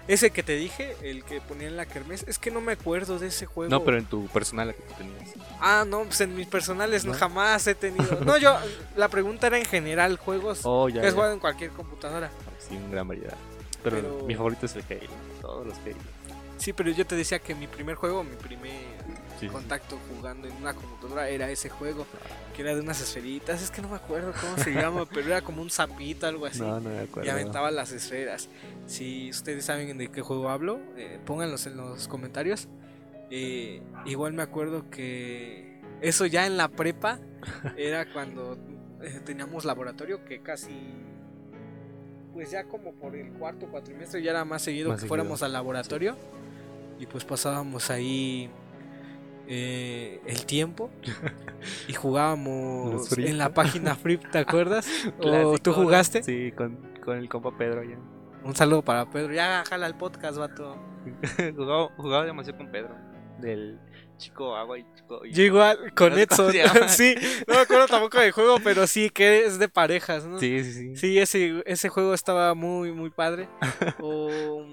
Ese 0.09 0.31
que 0.31 0.43
te 0.43 0.55
dije, 0.57 0.97
el 1.03 1.25
que 1.25 1.41
ponía 1.41 1.67
en 1.69 1.77
la 1.77 1.87
kermés. 1.87 2.25
Es 2.29 2.39
que 2.39 2.51
no 2.51 2.61
me 2.61 2.73
acuerdo 2.73 3.19
de 3.19 3.27
ese 3.29 3.47
juego. 3.47 3.71
No, 3.71 3.83
pero 3.85 3.99
en 3.99 4.05
tu 4.07 4.27
personal 4.29 4.75
que 4.75 4.83
tú 4.83 4.95
tenías. 4.99 5.35
Ah, 5.61 5.85
no, 5.87 6.05
pues 6.05 6.21
en 6.21 6.35
mis 6.37 6.47
personales 6.47 7.05
no, 7.05 7.13
jamás 7.15 7.67
he 7.67 7.75
tenido... 7.75 8.21
No, 8.25 8.37
yo... 8.39 8.57
La 8.97 9.09
pregunta 9.09 9.49
era 9.49 9.59
en 9.59 9.65
general, 9.65 10.17
juegos 10.17 10.61
Oh, 10.65 10.89
ya. 10.89 11.01
que 11.01 11.09
has 11.09 11.15
jugado 11.15 11.33
en 11.33 11.41
cualquier 11.41 11.71
computadora. 11.71 12.31
Sí, 12.59 12.77
una 12.77 12.89
gran 12.91 13.09
variedad. 13.09 13.35
Pero, 13.83 13.97
Pero- 13.97 14.25
mi 14.27 14.35
favorito 14.35 14.67
es 14.67 14.77
el 14.77 14.85
Halo. 14.89 15.11
Todos 15.41 15.67
los 15.67 15.77
Halo. 15.79 15.97
Sí, 16.59 16.73
pero 16.73 16.91
yo 16.91 17.07
te 17.07 17.15
decía 17.17 17.39
que 17.39 17.55
mi 17.55 17.67
primer 17.67 17.97
juego, 17.97 18.25
mi 18.25 18.35
primer 18.37 18.73
Sí, 19.39 19.49
contacto 19.49 19.99
jugando 20.15 20.49
en 20.49 20.55
una 20.57 20.73
computadora 20.75 21.29
era 21.29 21.51
ese 21.51 21.69
juego, 21.69 22.07
que 22.55 22.63
era 22.63 22.75
de 22.75 22.81
unas 22.81 23.01
esferitas, 23.01 23.63
es 23.63 23.71
que 23.71 23.83
no 23.83 23.89
me 23.89 23.97
acuerdo 23.97 24.33
cómo 24.41 24.57
se 24.57 24.73
llama, 24.73 25.05
pero 25.13 25.27
era 25.27 25.43
como 25.43 25.63
un 25.63 25.71
sapito, 25.71 26.27
algo 26.27 26.47
así. 26.47 26.61
No, 26.61 26.81
no 26.81 26.91
me 26.91 27.01
acuerdo. 27.01 27.27
y 27.27 27.31
aventaba 27.31 27.71
las 27.71 27.93
esferas. 27.93 28.49
Si 28.87 29.31
ustedes 29.31 29.65
saben 29.65 29.99
de 29.99 30.09
qué 30.09 30.23
juego 30.23 30.49
hablo, 30.49 30.81
eh, 30.97 31.19
pónganlos 31.25 31.67
en 31.67 31.77
los 31.77 32.09
comentarios. 32.09 32.69
Eh, 33.31 33.83
igual 34.05 34.33
me 34.33 34.43
acuerdo 34.43 34.89
que 34.89 35.81
eso 36.01 36.27
ya 36.27 36.47
en 36.47 36.57
la 36.57 36.69
prepa 36.69 37.19
era 37.77 38.13
cuando 38.13 38.57
eh, 39.03 39.21
teníamos 39.25 39.65
laboratorio 39.65 40.25
que 40.25 40.41
casi 40.41 40.73
pues 42.33 42.51
ya 42.51 42.65
como 42.65 42.93
por 42.93 43.17
el 43.17 43.33
cuarto 43.33 43.67
cuatrimestre 43.67 44.23
ya 44.23 44.33
era 44.33 44.45
más 44.45 44.63
seguido 44.63 44.91
Más 44.91 44.97
que 44.97 45.01
seguido, 45.01 45.09
fuéramos 45.09 45.43
al 45.43 45.55
laboratorio 45.55 46.17
y 46.99 47.07
pues 47.07 47.25
pasábamos 47.25 47.91
ahí 47.91 48.51
eh, 49.49 50.21
el 50.27 50.47
tiempo 50.47 50.91
y 51.89 51.93
jugábamos 51.93 53.17
en 53.19 53.39
la 53.39 53.53
página 53.55 53.95
Free, 53.95 54.19
¿te 54.19 54.39
acuerdas? 54.39 54.87
¿O 55.21 55.59
tú 55.59 55.73
jugaste? 55.73 56.23
Sí, 56.23 56.53
con, 56.53 56.77
con 57.05 57.17
el 57.19 57.29
compa 57.29 57.57
Pedro 57.57 57.83
ya. 57.85 57.97
Un 58.45 58.55
saludo 58.55 58.83
para 58.83 59.11
Pedro. 59.11 59.33
Ya 59.33 59.65
jala 59.69 59.87
el 59.87 59.95
podcast, 59.97 60.39
vato. 60.39 60.77
jugaba, 61.57 61.89
jugaba 61.97 62.25
demasiado 62.25 62.59
con 62.59 62.71
Pedro. 62.71 62.95
Del 63.41 63.79
chico 64.17 64.57
agua 64.57 64.79
y 64.79 64.87
chico. 64.95 65.27
y- 65.27 65.33
Yo 65.33 65.43
igual 65.43 65.93
con 65.95 66.11
¿No 66.11 66.17
sé 66.17 66.27
cómo 66.29 66.49
Edson. 66.51 66.89
sí, 66.89 67.15
no 67.47 67.55
me 67.55 67.61
acuerdo 67.61 67.87
tampoco 67.87 68.19
del 68.19 68.33
juego, 68.33 68.57
pero 68.65 68.87
sí 68.87 69.11
que 69.11 69.45
es 69.45 69.59
de 69.59 69.69
parejas, 69.69 70.25
¿no? 70.27 70.39
Sí, 70.39 70.65
sí, 70.65 70.73
sí. 70.73 70.97
Sí, 70.97 71.19
ese, 71.19 71.63
ese 71.67 71.89
juego 71.91 72.15
estaba 72.15 72.55
muy, 72.55 72.93
muy 72.93 73.11
padre. 73.11 73.49
O, 74.01 74.65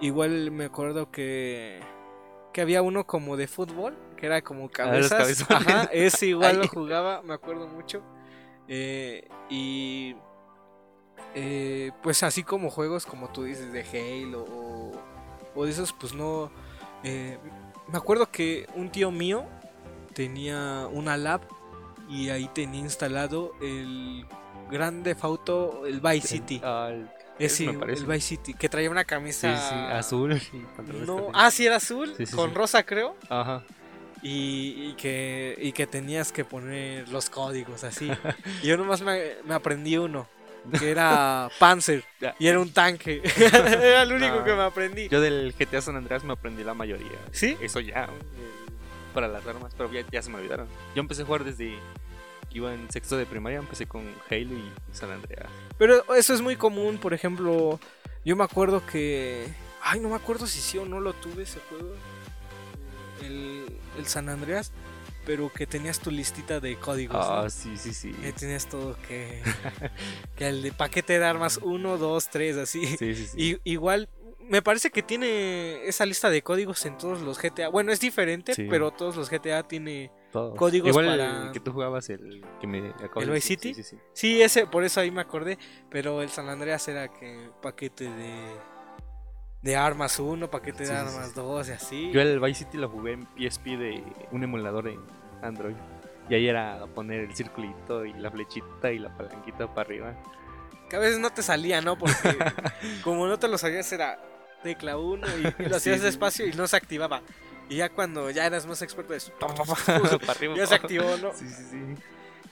igual 0.00 0.50
me 0.50 0.64
acuerdo 0.64 1.12
que, 1.12 1.78
que 2.52 2.60
había 2.60 2.82
uno 2.82 3.06
como 3.06 3.36
de 3.36 3.46
fútbol, 3.48 3.96
que 4.16 4.26
era 4.26 4.42
como 4.42 4.62
los 4.62 4.70
cabezas. 4.72 5.50
Ajá, 5.50 5.84
ese 5.92 6.26
igual 6.34 6.58
lo 6.58 6.68
jugaba, 6.68 7.22
me 7.22 7.34
acuerdo 7.34 7.66
mucho. 7.66 8.02
Eh, 8.68 9.28
y 9.50 10.14
eh, 11.34 11.90
pues 12.02 12.22
así 12.22 12.42
como 12.42 12.70
juegos 12.70 13.06
como 13.06 13.30
tú 13.30 13.44
dices 13.44 13.72
de 13.72 13.82
Halo 13.82 14.44
o, 14.44 14.92
o 15.54 15.64
de 15.64 15.70
esos, 15.70 15.92
pues 15.92 16.14
no... 16.14 16.50
eh, 17.04 17.38
me 17.88 17.98
acuerdo 17.98 18.30
que 18.30 18.66
un 18.74 18.90
tío 18.90 19.10
mío 19.10 19.44
tenía 20.14 20.86
una 20.92 21.16
lab 21.16 21.40
y 22.08 22.28
ahí 22.30 22.48
tenía 22.54 22.80
instalado 22.80 23.52
el 23.60 24.26
Grande 24.70 25.16
Auto, 25.20 25.86
el 25.86 26.00
Vice 26.00 26.28
City. 26.28 26.60
Ah, 26.64 26.88
el- 26.90 27.08
Me 27.38 27.72
parece. 27.78 28.02
el 28.02 28.06
Vice 28.06 28.20
City, 28.28 28.54
que 28.54 28.68
traía 28.68 28.90
una 28.90 29.04
camisa 29.04 29.56
sí, 29.56 29.74
azul. 29.92 30.40
y 30.52 31.06
No, 31.06 31.28
ah, 31.34 31.50
sí, 31.50 31.66
era 31.66 31.76
azul, 31.76 32.14
con 32.34 32.54
rosa 32.54 32.84
creo. 32.84 33.16
Ajá. 33.28 33.62
Y, 34.22 34.90
y 34.90 34.94
que, 34.96 35.56
y 35.60 35.72
que 35.72 35.86
tenías 35.86 36.30
que 36.30 36.44
poner 36.44 37.08
los 37.08 37.28
códigos 37.28 37.82
así. 37.84 38.10
y 38.62 38.66
yo 38.68 38.76
nomás 38.76 39.00
me, 39.02 39.32
me 39.44 39.54
aprendí 39.54 39.96
uno, 39.96 40.28
que 40.78 40.90
era 40.92 41.48
Panzer. 41.58 42.04
Y 42.38 42.46
era 42.46 42.60
un 42.60 42.72
tanque. 42.72 43.20
era 43.36 44.02
el 44.02 44.12
único 44.12 44.36
No. 44.36 44.44
que 44.44 44.54
me 44.54 44.62
aprendí. 44.62 45.08
Yo 45.08 45.20
del 45.20 45.52
GTA 45.58 45.80
San 45.80 45.96
Andreas 45.96 46.22
me 46.22 46.34
aprendí 46.34 46.62
la 46.62 46.74
mayoría. 46.74 47.18
¿Sí? 47.32 47.56
Eso 47.60 47.80
ya. 47.80 48.04
eh, 48.04 48.08
Para 49.12 49.26
las 49.26 49.44
armas, 49.44 49.74
pero 49.76 49.92
ya, 49.92 50.04
ya 50.12 50.22
se 50.22 50.30
me 50.30 50.36
olvidaron. 50.38 50.68
Yo 50.94 51.00
empecé 51.00 51.22
a 51.22 51.24
jugar 51.24 51.42
desde 51.42 51.74
iba 52.58 52.72
en 52.74 52.90
sexto 52.90 53.16
de 53.16 53.26
primaria. 53.26 53.58
Empecé 53.58 53.86
con 53.86 54.02
Halo 54.30 54.54
y 54.54 54.70
San 54.92 55.10
Andreas. 55.10 55.48
Pero 55.78 56.14
eso 56.14 56.34
es 56.34 56.40
muy 56.40 56.56
común, 56.56 56.98
por 56.98 57.14
ejemplo, 57.14 57.78
yo 58.24 58.36
me 58.36 58.44
acuerdo 58.44 58.84
que... 58.86 59.46
Ay, 59.82 59.98
no 60.00 60.08
me 60.10 60.14
acuerdo 60.16 60.46
si 60.46 60.60
sí 60.60 60.78
o 60.78 60.84
no 60.86 61.00
lo 61.00 61.12
tuve 61.12 61.42
ese 61.42 61.58
juego. 61.68 61.92
El, 63.22 63.66
el 63.98 64.06
San 64.06 64.28
Andreas, 64.28 64.72
pero 65.26 65.52
que 65.52 65.66
tenías 65.66 65.98
tu 66.00 66.10
listita 66.10 66.60
de 66.60 66.76
códigos. 66.76 67.16
¿no? 67.16 67.34
Ah, 67.34 67.50
sí, 67.50 67.76
sí, 67.76 67.92
sí. 67.92 68.14
Ahí 68.24 68.32
tenías 68.32 68.66
todo 68.68 68.96
que... 69.08 69.40
que 70.36 70.48
el 70.48 70.62
de 70.62 70.72
paquete 70.72 71.18
de 71.18 71.24
armas 71.24 71.58
1, 71.62 71.98
2, 71.98 72.28
3, 72.30 72.56
así. 72.58 72.86
Sí, 72.96 73.14
sí, 73.14 73.26
sí. 73.26 73.60
Y, 73.64 73.70
igual, 73.72 74.08
me 74.40 74.62
parece 74.62 74.90
que 74.90 75.02
tiene 75.02 75.84
esa 75.86 76.04
lista 76.06 76.30
de 76.30 76.42
códigos 76.42 76.84
en 76.86 76.98
todos 76.98 77.20
los 77.22 77.40
GTA. 77.40 77.68
Bueno, 77.68 77.92
es 77.92 78.00
diferente, 78.00 78.54
Sí. 78.54 78.66
pero 78.68 78.90
todos 78.90 79.16
los 79.16 79.30
GTA 79.30 79.62
tiene... 79.64 80.10
Todos. 80.32 80.56
códigos 80.56 80.88
Igual 80.88 81.06
para- 81.06 81.46
el 81.46 81.52
que 81.52 81.60
tú 81.60 81.72
jugabas, 81.72 82.08
el 82.10 82.42
que 82.60 82.66
me 82.66 82.88
acabo 82.90 83.20
¿El 83.20 83.30
Vice 83.30 83.48
City? 83.48 83.74
Sí, 83.74 83.82
sí, 83.84 83.96
sí. 83.96 84.02
Sí, 84.14 84.42
ese, 84.42 84.66
por 84.66 84.82
eso 84.82 85.00
ahí 85.00 85.10
me 85.10 85.20
acordé. 85.20 85.58
Pero 85.90 86.22
el 86.22 86.30
San 86.30 86.48
Andreas 86.48 86.88
era 86.88 87.08
que 87.08 87.50
paquete 87.60 88.04
de... 88.10 88.56
De 89.60 89.76
armas 89.76 90.18
1, 90.18 90.50
paquete 90.50 90.80
de 90.84 90.86
Sí, 90.86 90.92
sí, 90.92 90.98
sí, 91.00 91.06
armas 91.08 91.28
sí. 91.28 91.32
2 91.36 91.68
y 91.68 91.72
así. 91.72 92.10
Yo 92.10 92.20
el 92.20 92.40
Vice 92.40 92.64
City 92.64 92.78
lo 92.78 92.88
jugué 92.88 93.12
en 93.12 93.28
PSP 93.36 93.64
de 93.76 94.02
un 94.32 94.42
emulador 94.42 94.88
en 94.88 95.00
Android. 95.42 95.76
Y 96.28 96.34
ahí 96.34 96.48
era 96.48 96.86
poner 96.94 97.20
el 97.20 97.34
circulito 97.36 98.04
y 98.04 98.12
la 98.14 98.30
flechita 98.30 98.90
y 98.90 98.98
la 98.98 99.16
palanquita 99.16 99.68
para 99.68 99.82
arriba. 99.82 100.14
Que 100.88 100.96
a 100.96 100.98
veces 100.98 101.18
no 101.20 101.30
te 101.30 101.42
salía, 101.42 101.80
¿no? 101.80 101.96
Porque 101.96 102.12
como 103.04 103.26
no 103.28 103.38
te 103.38 103.46
lo 103.48 103.56
sabías 103.58 103.92
era 103.92 104.18
tecla 104.62 104.96
1 104.98 105.26
y, 105.58 105.62
y 105.64 105.68
lo 105.68 105.76
hacías 105.76 105.98
sí. 105.98 106.04
despacio 106.06 106.46
y 106.46 106.52
no 106.54 106.66
se 106.66 106.76
activaba. 106.76 107.22
Y 107.72 107.76
ya 107.76 107.88
cuando 107.88 108.30
ya 108.30 108.44
eras 108.44 108.66
más 108.66 108.82
experto 108.82 109.14
es... 109.14 109.30
para 109.40 110.32
arriba. 110.32 110.54
ya 110.54 110.66
se 110.66 110.74
activó, 110.74 111.16
¿no? 111.16 111.32
Sí, 111.32 111.48
sí, 111.48 111.64
sí. 111.70 111.78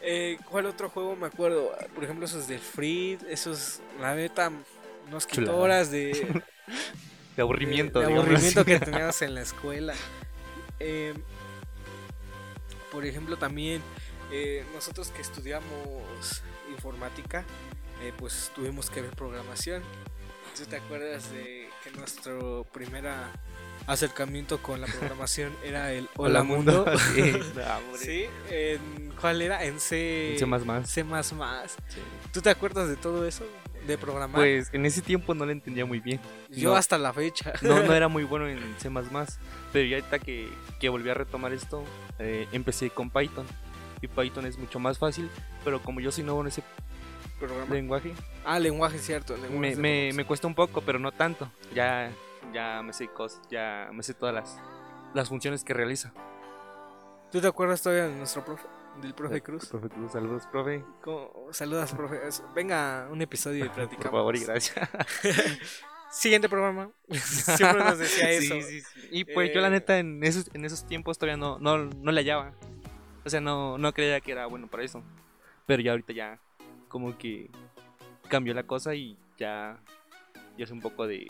Eh, 0.01 0.39
¿Cuál 0.49 0.65
otro 0.65 0.89
juego 0.89 1.15
me 1.15 1.27
acuerdo? 1.27 1.77
Por 1.95 2.05
ejemplo, 2.05 2.25
esos 2.25 2.49
del 2.49 2.59
Free, 2.59 3.19
esos, 3.29 3.81
la 4.01 4.15
neta, 4.15 4.51
nos 5.11 5.27
quitó 5.27 5.59
horas 5.59 5.91
de, 5.91 6.11
De 7.37 7.43
aburrimiento, 7.43 8.01
de, 8.01 8.07
de 8.07 8.15
aburrimiento 8.15 8.65
que 8.65 8.81
teníamos 8.81 9.21
en 9.21 9.35
la 9.35 9.43
escuela. 9.43 9.95
Eh, 10.79 11.13
por 12.91 13.05
ejemplo, 13.05 13.37
también 13.37 13.83
eh, 14.33 14.65
nosotros 14.75 15.09
que 15.11 15.21
estudiamos 15.21 16.43
informática, 16.71 17.45
eh, 18.03 18.15
pues 18.17 18.51
tuvimos 18.55 18.89
que 18.89 19.03
ver 19.03 19.11
programación. 19.11 19.83
¿Tú 20.57 20.65
te 20.65 20.77
acuerdas 20.77 21.31
de 21.31 21.69
que 21.85 21.91
nuestro 21.91 22.65
primer 22.73 23.07
acercamiento 23.87 24.63
con 24.63 24.81
la 24.81 24.87
programación 24.87 25.53
era 25.65 25.93
el 25.93 26.09
Hola, 26.17 26.43
Mundo? 26.43 26.85
sí, 27.15 27.23
no, 27.55 27.77
hombre. 27.77 27.99
Sí, 27.99 28.25
en- 28.51 29.13
¿cuál 29.21 29.43
era? 29.43 29.65
En 29.65 29.81
C. 29.81 30.33
En 30.35 30.39
C++. 30.39 31.03
C++. 31.03 31.03
Sí. 31.89 32.01
¿Tú 32.33 32.41
te 32.41 32.51
acuerdas 32.51 32.89
de 32.89 32.97
todo 32.97 33.27
eso? 33.27 33.45
De 33.87 33.97
programar. 33.97 34.41
Pues 34.43 34.69
en 34.73 34.85
ese 34.85 35.01
tiempo 35.01 35.35
no 35.35 35.47
lo 35.47 35.53
entendía 35.53 35.87
muy 35.87 36.01
bien. 36.01 36.21
Yo 36.51 36.71
no. 36.71 36.77
hasta 36.77 36.99
la 36.99 37.13
fecha. 37.13 37.53
No, 37.63 37.83
no 37.83 37.95
era 37.95 38.09
muy 38.09 38.25
bueno 38.25 38.47
en 38.47 38.59
C++, 38.79 38.91
pero 39.73 39.87
ya 39.89 39.97
ahorita 39.97 40.19
que, 40.19 40.49
que 40.79 40.89
volví 40.91 41.09
a 41.09 41.15
retomar 41.15 41.53
esto, 41.53 41.83
eh, 42.19 42.47
empecé 42.53 42.91
con 42.91 43.09
Python. 43.11 43.47
Y 44.03 44.07
Python 44.09 44.47
es 44.47 44.57
mucho 44.59 44.79
más 44.79 44.99
fácil, 44.99 45.29
pero 45.65 45.83
como 45.83 46.01
yo 46.01 46.13
soy 46.13 46.25
nuevo 46.25 46.41
en 46.43 46.49
ese 46.49 46.63
Programa. 47.39 47.75
lenguaje, 47.75 48.13
Ah, 48.45 48.59
lenguaje, 48.59 48.99
cierto. 48.99 49.35
lenguaje 49.35 49.77
me, 49.77 49.77
me, 49.77 50.13
me 50.13 50.25
cuesta 50.27 50.47
un 50.47 50.55
poco, 50.55 50.83
pero 50.83 50.99
no 50.99 51.11
tanto. 51.11 51.51
Ya, 51.75 52.11
ya 52.53 52.83
me 52.83 52.93
sé 52.93 53.09
cosas, 53.09 53.41
ya 53.51 53.89
me 53.93 54.03
sé 54.03 54.15
todas 54.15 54.35
las, 54.35 54.59
las 55.15 55.29
funciones 55.29 55.65
que 55.65 55.75
realiza. 55.75 56.13
¿Tú 57.31 57.41
te 57.41 57.47
acuerdas 57.47 57.81
todavía 57.83 58.09
de 58.09 58.17
nuestro 58.17 58.45
profe? 58.45 58.67
Del 59.01 59.15
profe 59.15 59.41
Cruz. 59.41 59.67
Profe 59.69 59.89
Cruz, 59.89 60.13
saludos, 60.13 60.47
profe. 60.51 60.85
¿Cómo- 61.03 61.33
Saludas, 61.53 61.93
profe. 61.95 62.19
Venga, 62.55 63.07
un 63.11 63.23
episodio 63.23 63.65
y 63.65 63.69
platicamos. 63.71 64.03
Por 64.11 64.13
favor 64.13 64.37
y 64.37 64.41
gracias. 64.41 64.89
Siguiente 66.11 66.49
programa. 66.49 66.91
Siempre 67.13 67.85
nos 67.85 67.99
decía 67.99 68.31
eso. 68.31 68.55
Sí, 68.55 68.63
sí, 68.63 68.81
sí. 68.81 69.09
Y 69.13 69.25
pues 69.25 69.53
yo 69.55 69.61
la 69.61 69.69
Eh, 69.69 69.73
neta 69.73 69.99
en 69.99 70.23
esos, 70.25 70.51
en 70.55 70.65
esos 70.65 70.85
tiempos 70.87 71.19
todavía 71.19 71.37
no, 71.37 71.59
no, 71.61 71.79
no 71.79 72.11
le 72.13 72.21
hallaba. 72.21 72.53
O 73.25 73.31
sea, 73.31 73.41
no, 73.41 73.79
no 73.79 73.93
creía 73.93 74.21
que 74.21 74.33
era 74.33 74.47
bueno 74.47 74.67
para 74.67 74.83
eso. 74.83 75.05
Pero 75.67 75.83
ya 75.83 75.93
ahorita 75.93 76.13
ya 76.13 76.41
como 76.89 77.17
que 77.17 77.49
cambió 78.29 78.55
la 78.55 78.65
cosa 78.65 78.95
y 78.97 79.17
ya, 79.39 79.79
ya 80.59 80.65
es 80.65 80.71
un 80.73 80.81
poco 80.81 81.07
de, 81.07 81.29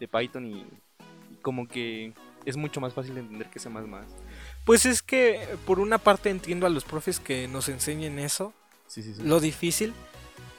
de 0.00 0.08
Python 0.08 0.46
y, 0.46 0.60
y 1.30 1.36
como 1.42 1.68
que 1.68 2.12
es 2.44 2.56
mucho 2.56 2.80
más 2.80 2.94
fácil 2.94 3.14
de 3.14 3.20
entender 3.20 3.48
que 3.50 3.58
sea 3.60 3.70
más 3.70 3.86
más. 3.86 4.06
Pues 4.64 4.86
es 4.86 5.02
que 5.02 5.46
por 5.66 5.78
una 5.78 5.98
parte 5.98 6.30
entiendo 6.30 6.66
a 6.66 6.70
los 6.70 6.84
profes 6.84 7.20
que 7.20 7.46
nos 7.46 7.68
enseñen 7.68 8.18
eso, 8.18 8.52
Sí, 8.86 9.02
sí, 9.02 9.14
sí. 9.14 9.22
lo 9.22 9.38
difícil, 9.40 9.92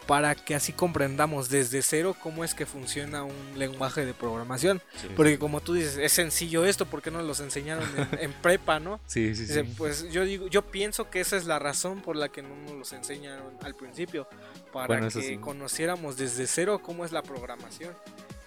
para 0.08 0.36
que 0.36 0.56
así 0.56 0.74
comprendamos 0.74 1.50
desde 1.50 1.82
cero 1.82 2.16
cómo 2.22 2.44
es 2.44 2.54
que 2.54 2.66
funciona 2.66 3.24
un 3.24 3.34
lenguaje 3.56 4.06
de 4.06 4.14
programación. 4.14 4.82
Porque 5.16 5.38
como 5.40 5.62
tú 5.62 5.74
dices, 5.74 5.98
es 5.98 6.12
sencillo 6.12 6.66
esto, 6.66 6.86
¿por 6.86 7.02
qué 7.02 7.12
no 7.12 7.22
los 7.22 7.40
enseñaron 7.40 7.88
en, 7.98 8.20
en 8.20 8.34
prepa, 8.34 8.80
no? 8.80 9.00
sí, 9.06 9.36
sí, 9.36 9.48
sí. 9.48 9.64
Pues 9.78 10.12
yo 10.12 10.24
digo, 10.26 10.48
yo 10.48 10.64
pienso 10.64 11.10
que 11.10 11.20
esa 11.20 11.38
es 11.38 11.46
la 11.46 11.60
razón 11.60 12.02
por 12.02 12.16
la 12.16 12.30
que 12.30 12.42
no 12.42 12.56
nos 12.56 12.72
los 12.74 12.94
enseñaron 12.94 13.54
al 13.64 13.76
principio, 13.76 14.28
para 14.74 14.88
Bueno, 14.88 15.08
que 15.10 15.40
conociéramos 15.40 16.18
desde 16.18 16.46
cero 16.48 16.80
cómo 16.84 17.06
es 17.06 17.12
la 17.12 17.22
programación. 17.24 17.94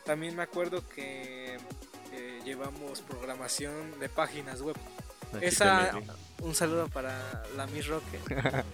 También 0.04 0.36
me 0.36 0.42
acuerdo 0.42 0.86
que 0.94 1.56
eh, 2.12 2.40
llevamos 2.44 3.00
programación 3.00 3.98
de 4.00 4.08
páginas 4.08 4.60
web. 4.60 4.76
esa- 5.40 5.90
HTML. 5.90 6.12
Un 6.42 6.54
saludo 6.54 6.88
para 6.88 7.42
la 7.56 7.66
Miss 7.68 7.86
Roque. 7.86 8.18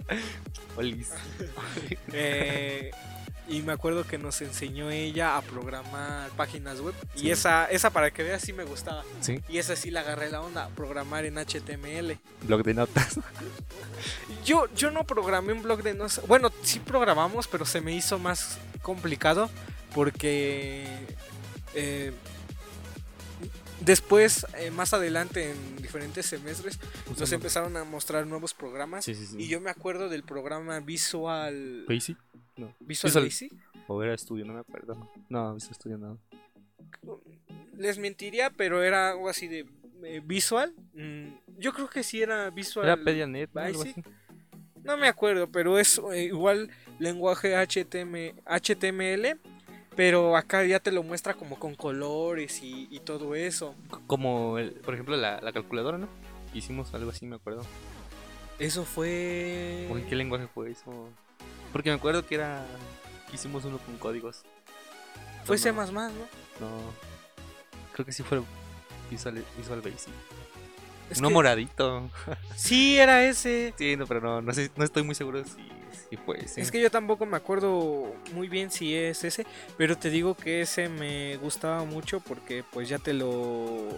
Olis. 0.76 1.10
Eh, 2.12 2.90
y 3.48 3.62
me 3.62 3.72
acuerdo 3.72 4.06
que 4.06 4.16
nos 4.18 4.40
enseñó 4.42 4.90
ella 4.90 5.36
a 5.36 5.42
programar 5.42 6.30
páginas 6.30 6.80
web. 6.80 6.94
Sí. 7.16 7.26
Y 7.26 7.30
esa, 7.32 7.66
esa 7.66 7.90
para 7.90 8.10
que 8.12 8.22
veas 8.22 8.42
sí 8.42 8.52
me 8.52 8.62
gustaba. 8.64 9.02
Sí, 9.20 9.40
Y 9.48 9.58
esa 9.58 9.74
sí 9.74 9.90
la 9.90 10.00
agarré 10.00 10.30
la 10.30 10.40
onda, 10.40 10.68
programar 10.76 11.24
en 11.24 11.36
HTML. 11.36 12.18
blog 12.42 12.62
de 12.62 12.74
notas. 12.74 13.18
Yo, 14.44 14.66
yo 14.74 14.90
no 14.90 15.04
programé 15.04 15.52
un 15.52 15.62
blog 15.62 15.82
de 15.82 15.94
notas. 15.94 16.26
Bueno, 16.26 16.50
sí 16.62 16.78
programamos, 16.80 17.46
pero 17.48 17.64
se 17.66 17.80
me 17.80 17.92
hizo 17.92 18.18
más 18.18 18.58
complicado 18.82 19.50
porque 19.94 20.84
eh, 21.74 22.12
después, 23.80 24.46
eh, 24.58 24.70
más 24.70 24.92
adelante 24.94 25.50
en 25.50 25.76
diferentes 25.76 26.26
semestres, 26.26 26.78
nos 27.18 27.32
empezaron 27.32 27.76
a 27.76 27.84
mostrar 27.84 28.26
nuevos 28.26 28.54
programas. 28.54 29.04
Sí, 29.04 29.14
sí, 29.14 29.26
sí. 29.26 29.36
Y 29.38 29.48
yo 29.48 29.60
me 29.60 29.70
acuerdo 29.70 30.08
del 30.08 30.22
programa 30.22 30.80
Visual 30.80 31.84
Basic. 31.88 32.16
No. 32.56 32.74
Visual, 32.80 33.10
Visual- 33.10 33.24
Basic. 33.24 33.52
O 33.86 34.02
era 34.02 34.14
estudio, 34.14 34.44
no 34.44 34.52
me 34.54 34.60
acuerdo. 34.60 35.10
No, 35.28 35.54
Visual 35.54 35.74
Studio 35.74 35.98
no. 35.98 36.18
Les 37.76 37.98
mentiría, 37.98 38.50
pero 38.50 38.82
era 38.82 39.10
algo 39.10 39.28
así 39.28 39.48
de 39.48 39.66
eh, 40.04 40.20
Visual. 40.24 40.74
Mm, 40.94 41.28
yo 41.58 41.72
creo 41.72 41.88
que 41.88 42.02
sí 42.02 42.22
era 42.22 42.50
Visual. 42.50 42.86
Era 42.86 42.96
Pedianet, 42.96 43.50
Basic. 43.52 43.96
No 44.84 44.96
me 44.96 45.08
acuerdo, 45.08 45.50
pero 45.50 45.78
es 45.78 46.00
igual 46.14 46.70
lenguaje 46.98 47.54
HTM, 47.56 48.34
HTML, 48.46 49.38
pero 49.96 50.36
acá 50.36 50.64
ya 50.64 50.80
te 50.80 50.92
lo 50.92 51.02
muestra 51.02 51.34
como 51.34 51.58
con 51.58 51.74
colores 51.74 52.62
y, 52.62 52.88
y 52.90 53.00
todo 53.00 53.34
eso. 53.34 53.74
Como, 54.06 54.58
el- 54.58 54.72
por 54.72 54.94
ejemplo, 54.94 55.16
la, 55.16 55.40
la 55.40 55.52
calculadora, 55.52 55.98
¿no? 55.98 56.08
Hicimos 56.54 56.92
algo 56.94 57.10
así, 57.10 57.26
me 57.26 57.36
acuerdo. 57.36 57.62
Eso 58.58 58.84
fue... 58.84 59.88
¿O 59.90 59.96
en 59.96 60.06
qué 60.06 60.14
lenguaje 60.16 60.46
fue 60.52 60.70
eso? 60.70 61.08
Porque 61.72 61.90
me 61.90 61.96
acuerdo 61.96 62.26
que 62.26 62.34
era. 62.34 62.66
Hicimos 63.32 63.64
uno 63.64 63.78
con 63.78 63.96
códigos. 63.98 64.42
Fue 65.44 65.56
No, 65.56 65.62
C++, 65.62 65.72
no, 65.72 65.86
¿no? 65.92 66.08
No. 66.10 66.10
Creo 67.92 68.04
que 68.04 68.12
sí 68.12 68.22
fue 68.22 68.42
Visual, 69.10 69.42
Visual 69.56 69.80
Basic. 69.80 70.12
Es 71.10 71.18
Uno 71.18 71.28
que- 71.28 71.34
moradito. 71.34 72.10
Sí, 72.56 72.98
era 72.98 73.24
ese. 73.24 73.72
Sí, 73.78 73.96
no, 73.96 74.06
pero 74.06 74.20
no, 74.20 74.42
no, 74.42 74.52
sé, 74.52 74.70
no 74.76 74.84
estoy 74.84 75.02
muy 75.04 75.14
seguro 75.14 75.42
si, 75.44 75.56
ese. 76.36 76.60
Es 76.60 76.70
que 76.70 76.80
yo 76.80 76.90
tampoco 76.90 77.26
me 77.26 77.36
acuerdo 77.36 78.14
muy 78.34 78.48
bien 78.48 78.70
si 78.70 78.94
es 78.94 79.22
ese, 79.24 79.46
pero 79.76 79.96
te 79.96 80.10
digo 80.10 80.34
que 80.36 80.62
ese 80.62 80.88
me 80.88 81.36
gustaba 81.36 81.84
mucho 81.84 82.20
porque 82.20 82.64
pues 82.70 82.88
ya 82.88 82.98
te 82.98 83.12
lo... 83.12 83.88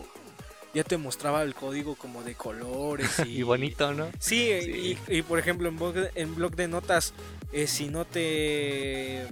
Ya 0.74 0.84
te 0.84 0.96
mostraba 0.96 1.42
el 1.42 1.54
código 1.54 1.96
como 1.96 2.22
de 2.22 2.34
colores 2.34 3.10
y, 3.26 3.40
Y 3.40 3.42
bonito, 3.42 3.92
¿no? 3.92 4.06
Sí, 4.18 4.50
Sí. 4.62 4.98
Y, 5.08 5.18
y, 5.18 5.22
por 5.22 5.38
ejemplo 5.38 5.68
en 5.68 5.76
blog, 5.76 5.92
de- 5.94 6.10
en 6.14 6.34
blog 6.34 6.56
de 6.56 6.68
notas, 6.68 7.12
eh, 7.52 7.66
si 7.66 7.88
no 7.88 8.04
te... 8.06 9.26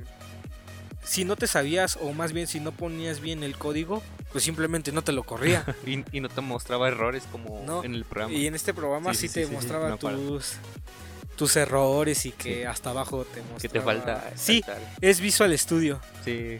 Si 1.02 1.24
no 1.24 1.34
te 1.36 1.46
sabías, 1.46 1.98
o 2.00 2.12
más 2.12 2.32
bien 2.32 2.46
si 2.46 2.60
no 2.60 2.72
ponías 2.72 3.20
bien 3.20 3.42
el 3.42 3.56
código, 3.56 4.02
pues 4.32 4.44
simplemente 4.44 4.92
no 4.92 5.02
te 5.02 5.12
lo 5.12 5.22
corría. 5.24 5.64
Y, 5.86 6.04
y 6.12 6.20
no 6.20 6.28
te 6.28 6.40
mostraba 6.42 6.88
errores 6.88 7.24
como 7.32 7.62
No, 7.66 7.82
en 7.82 7.94
el 7.94 8.04
programa. 8.04 8.34
y 8.34 8.46
en 8.46 8.54
este 8.54 8.74
programa 8.74 9.12
Sí, 9.14 9.26
sí, 9.26 9.28
sí, 9.28 9.34
te 9.40 9.46
mostraba 9.52 9.96
tus, 9.96 10.54
tus 11.40 11.56
errores 11.56 12.26
y 12.26 12.32
que 12.32 12.52
Sí. 12.56 12.62
hasta 12.64 12.90
abajo 12.90 13.24
te 13.24 13.40
mostraba... 13.40 13.58
que 13.62 13.68
te 13.70 13.80
falta. 13.80 14.30
Sí, 14.36 14.62
es 15.00 15.22
Visual 15.22 15.56
Studio. 15.58 15.98
Sí, 16.22 16.58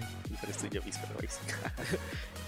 estoy 0.49 0.71
yo 0.71 0.81
Visual 0.81 1.13
Basic. 1.17 1.99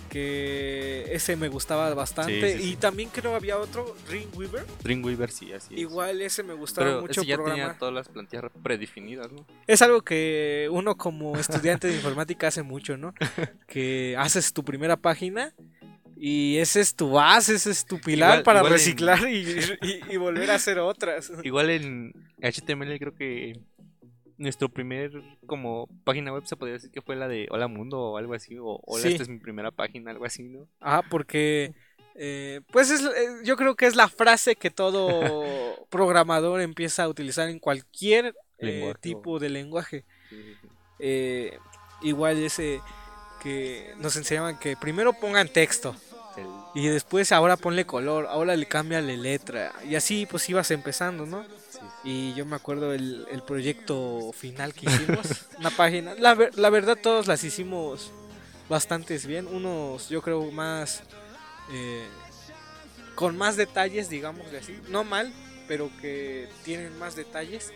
Que 0.08 1.06
ese 1.10 1.36
me 1.36 1.48
gustaba 1.48 1.92
bastante. 1.94 2.56
Sí, 2.58 2.62
sí, 2.62 2.72
y 2.72 2.76
también 2.76 3.08
creo 3.08 3.34
había 3.34 3.56
otro, 3.58 3.96
Dreamweaver. 4.08 4.66
Dreamweaver 4.82 5.30
sí, 5.30 5.52
así 5.54 5.72
es. 5.74 5.80
Igual 5.80 6.20
ese 6.20 6.42
me 6.42 6.52
gustaba 6.52 6.86
Pero 6.86 7.00
mucho 7.00 7.20
ese 7.22 7.30
ya 7.30 7.42
tenía 7.42 7.78
todas 7.78 7.94
las 7.94 8.08
plantillas 8.08 8.44
predefinidas, 8.62 9.32
¿no? 9.32 9.46
Es 9.66 9.80
algo 9.80 10.02
que 10.02 10.68
uno 10.70 10.98
como 10.98 11.38
estudiante 11.38 11.88
de 11.88 11.94
informática 11.94 12.48
hace 12.48 12.62
mucho, 12.62 12.98
¿no? 12.98 13.14
Que 13.66 14.14
haces 14.18 14.52
tu 14.52 14.62
primera 14.64 14.98
página 14.98 15.54
y 16.24 16.58
ese 16.58 16.80
es 16.80 16.94
tu 16.94 17.10
base, 17.10 17.56
ese 17.56 17.70
es 17.72 17.84
tu 17.84 18.00
pilar 18.00 18.30
Igual- 18.38 18.42
para 18.44 18.58
igual 18.60 18.72
en- 18.72 18.78
reciclar 18.78 19.28
y, 19.28 19.38
y- 19.82 20.00
y 20.14 20.16
volver 20.18 20.50
a 20.52 20.54
hacer 20.54 20.78
otras. 20.78 21.32
Igual 21.44 21.70
en 21.70 22.12
HTML 22.40 22.96
creo 23.00 23.14
que 23.14 23.58
nuestro 24.38 24.68
primer 24.68 25.10
como 25.46 25.88
página 26.04 26.32
web 26.32 26.44
se 26.46 26.54
podría 26.56 26.74
decir 26.74 26.90
que 26.92 27.02
fue 27.02 27.16
la 27.16 27.26
de 27.26 27.48
Hola 27.50 27.66
Mundo 27.66 27.98
o 28.00 28.16
algo 28.18 28.34
así, 28.34 28.56
o 28.56 28.80
Hola, 28.86 29.02
Sí. 29.02 29.08
esta 29.08 29.24
es 29.24 29.28
mi 29.28 29.38
primera 29.38 29.70
página, 29.72 30.10
algo 30.12 30.24
así, 30.24 30.44
¿no? 30.44 30.68
Ah, 30.80 31.02
porque 31.10 31.74
eh, 32.14 32.60
pues 32.70 32.90
es, 32.90 33.00
eh, 33.02 33.08
yo 33.44 33.56
creo 33.56 33.74
que 33.74 33.86
es 33.86 33.96
la 33.96 34.08
frase 34.08 34.54
que 34.54 34.70
todo 34.70 35.08
programador 35.90 36.60
empieza 36.60 37.02
a 37.04 37.08
utilizar 37.08 37.48
en 37.48 37.58
cualquier 37.58 38.34
eh, 38.58 38.94
tipo 39.00 39.38
de 39.40 39.48
lenguaje. 39.50 40.04
Eh, 40.98 41.58
igual 42.02 42.36
ese 42.42 42.80
que 43.42 43.92
nos 43.98 44.14
enseñaban 44.16 44.56
que 44.58 44.76
primero 44.76 45.12
pongan 45.14 45.48
texto. 45.48 45.96
Y 46.74 46.86
después 46.88 47.32
ahora 47.32 47.56
ponle 47.56 47.84
color, 47.84 48.26
ahora 48.26 48.56
le 48.56 48.66
cámbiale 48.66 49.16
letra. 49.16 49.72
Y 49.88 49.94
así 49.94 50.26
pues 50.26 50.48
ibas 50.48 50.70
empezando, 50.70 51.26
¿no? 51.26 51.44
sí. 51.70 51.78
Y 52.04 52.34
yo 52.34 52.46
me 52.46 52.56
acuerdo 52.56 52.92
el, 52.94 53.26
el 53.30 53.42
proyecto 53.42 54.32
final 54.32 54.72
que 54.72 54.86
hicimos, 54.86 55.26
una 55.58 55.70
página. 55.70 56.14
La, 56.14 56.34
ver- 56.34 56.56
la 56.58 56.70
verdad 56.70 56.96
todos 57.00 57.26
las 57.26 57.44
hicimos 57.44 58.10
bastantes 58.68 59.26
bien. 59.26 59.46
Unos 59.46 60.08
yo 60.08 60.22
creo 60.22 60.50
más... 60.50 61.02
eh, 61.72 62.06
con 63.14 63.36
más 63.36 63.56
detalles, 63.56 64.08
digamos 64.08 64.50
de 64.50 64.58
así. 64.58 64.78
No 64.88 65.04
mal, 65.04 65.32
pero 65.68 65.90
que 66.00 66.48
tienen 66.64 66.98
más 66.98 67.14
detalles. 67.16 67.70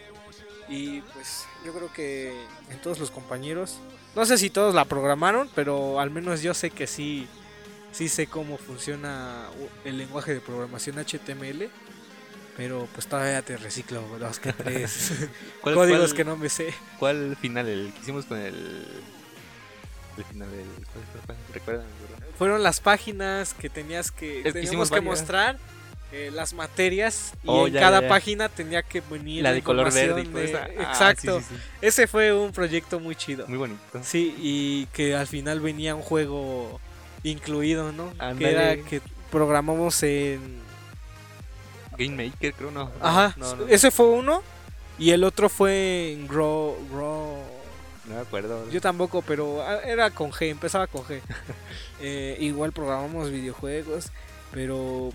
Y 0.69 1.03
pues 1.03 1.45
yo 1.65 1.73
creo 1.75 1.93
que 1.93 2.35
en 2.71 2.81
todos 2.81 2.99
los 2.99 3.11
compañeros... 3.11 3.79
No 4.17 4.25
sé 4.25 4.39
si 4.39 4.49
todos 4.49 4.75
la 4.75 4.87
programaron, 4.87 5.51
pero 5.55 6.01
al 6.01 6.11
menos 6.11 6.41
yo 6.41 6.55
sé 6.55 6.71
que 6.71 6.87
sí 6.87 7.29
sí 7.97 8.09
sé 8.09 8.27
cómo 8.27 8.59
funciona 8.59 9.47
el 9.85 9.97
lenguaje 9.99 10.35
de 10.35 10.41
programación 10.41 10.97
HTML, 10.99 11.69
pero 12.57 12.89
pues 12.95 13.07
todavía 13.07 13.41
te 13.43 13.57
reciclo 13.57 14.03
dos 14.19 14.39
que 14.39 14.53
tres 14.53 15.13
¿Cuál, 15.63 15.75
códigos 15.75 15.99
cuál- 16.11 16.17
que 16.17 16.25
no 16.25 16.37
me 16.37 16.49
sé. 16.49 16.75
¿Cuál 16.99 17.37
final? 17.41 17.69
El 17.69 17.93
que 17.93 18.01
hicimos 18.01 18.25
con 18.27 18.39
el. 18.39 18.87
El 20.19 20.25
final. 20.25 20.49
¿Recuerdan? 21.53 21.87
Fueron 22.39 22.63
las 22.63 22.81
páginas 22.81 23.55
que 23.55 23.69
tenías 23.71 24.11
que 24.11 24.43
teníamos 24.53 24.89
que 24.91 24.97
varias. 25.01 25.05
mostrar 25.21 25.59
eh, 26.13 26.31
las 26.33 26.55
materias 26.55 27.33
y 27.43 27.47
Oh, 27.49 27.67
en 27.67 27.75
ya, 27.75 27.81
cada 27.81 27.99
ya, 27.99 28.03
ya. 28.03 28.09
página 28.09 28.49
tenía 28.49 28.83
que 28.83 29.01
venir 29.03 29.43
La 29.43 29.53
de 29.53 29.63
color 29.63 29.93
verde 29.93 30.23
y 30.23 30.25
información 30.25 30.33
todo 30.33 30.63
de- 30.63 30.73
eso. 30.75 30.83
Ah, 30.87 30.91
Exacto. 30.93 31.41
sí, 31.41 31.47
sí, 31.51 31.55
sí. 31.57 31.63
Ese 31.83 32.07
fue 32.07 32.33
un 32.33 32.53
proyecto 32.53 32.99
muy 33.01 33.15
chido. 33.17 33.47
Muy 33.49 33.59
bonito. 33.59 33.81
Sí, 34.03 34.35
y 34.39 34.87
que 34.87 35.15
al 35.15 35.27
final 35.27 35.61
venía 35.61 35.95
un 35.95 36.03
juego 36.03 36.81
incluido, 37.31 37.93
¿no? 37.93 38.13
Que 38.39 38.51
era 38.51 38.77
que 38.89 39.01
programamos 39.31 40.03
en 40.03 40.61
Game 41.99 42.25
Maker, 42.29 42.55
creo, 42.55 42.71
no. 42.71 42.91
Ajá, 43.01 43.35
No, 43.37 43.57
no, 43.57 43.67
ese 43.69 43.91
fue 43.91 44.07
uno. 44.07 44.43
Y 44.99 45.11
el 45.11 45.25
otro 45.25 45.49
fue 45.49 46.13
en 46.13 46.27
Grow. 46.27 46.77
Grow- 46.91 47.43
no 48.07 48.15
me 48.15 48.21
acuerdo. 48.21 48.71
Yo 48.71 48.81
tampoco, 48.81 49.21
pero 49.23 49.63
ah, 49.63 49.81
era 49.85 50.11
con 50.11 50.31
G, 50.31 50.49
empezaba 50.51 50.87
con 50.87 51.03
G. 51.05 51.21
Eh, 51.99 52.37
igual 52.41 52.73
programamos 52.73 53.31
videojuegos, 53.31 54.11
pero 54.53 55.11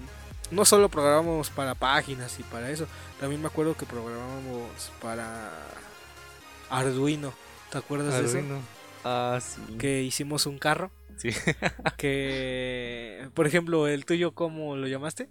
no 0.49 0.65
solo 0.65 0.89
programamos 0.89 1.51
para 1.51 1.75
páginas 1.75 2.39
y 2.39 2.43
para 2.43 2.71
eso. 2.71 2.87
También 3.19 3.39
me 3.39 3.47
acuerdo 3.47 3.77
que 3.77 3.85
programamos 3.85 4.91
para 4.99 5.51
Arduino. 6.71 7.33
¿Te 7.69 7.77
acuerdas 7.77 8.15
de 8.15 8.25
eso? 8.25 8.37
Arduino. 8.37 8.59
Ah, 9.03 9.39
sí. 9.41 9.61
Que 9.77 10.01
hicimos 10.01 10.47
un 10.47 10.57
carro. 10.57 10.89
Sí. 11.21 11.29
Que, 11.97 13.27
por 13.33 13.45
ejemplo, 13.47 13.87
el 13.87 14.05
tuyo, 14.05 14.31
¿cómo 14.31 14.75
lo 14.75 14.87
llamaste? 14.87 15.29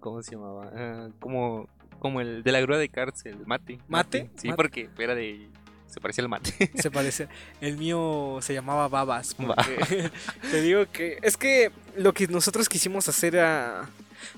¿Cómo 0.00 0.22
se 0.22 0.32
llamaba? 0.32 0.70
Ah, 0.74 1.08
como, 1.18 1.68
como 1.98 2.20
el 2.20 2.42
de 2.42 2.52
la 2.52 2.60
grúa 2.60 2.76
de 2.78 2.88
cárcel, 2.90 3.38
mate. 3.46 3.78
¿Mate? 3.88 4.30
Sí, 4.36 4.48
Mate. 4.48 4.56
porque 4.56 4.90
era 4.98 5.14
de. 5.14 5.48
Se 5.86 6.00
parecía 6.00 6.22
al 6.24 6.28
mate. 6.28 6.52
Se 6.74 6.90
parece. 6.90 7.28
El 7.60 7.78
mío 7.78 8.38
se 8.42 8.52
llamaba 8.52 8.88
Babas. 8.88 9.34
Porque 9.34 10.10
te 10.50 10.60
digo 10.60 10.84
que. 10.92 11.18
Es 11.22 11.36
que 11.36 11.70
lo 11.96 12.12
que 12.12 12.26
nosotros 12.26 12.68
quisimos 12.68 13.08
hacer 13.08 13.36
era. 13.36 13.88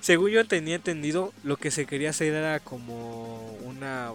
Según 0.01 0.31
yo 0.31 0.46
tenía 0.46 0.75
entendido, 0.77 1.33
lo 1.44 1.57
que 1.57 1.70
se 1.70 1.87
quería 1.87 2.11
hacer 2.11 2.35
era 2.35 2.61
como 2.61 3.53
una 3.64 4.12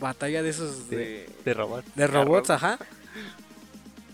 batalla 0.00 0.42
de 0.42 0.50
esos 0.50 0.88
de, 0.88 1.28
de 1.44 1.54
robot. 1.54 1.84
de 1.96 2.06
robots, 2.06 2.50
ajá. 2.50 2.78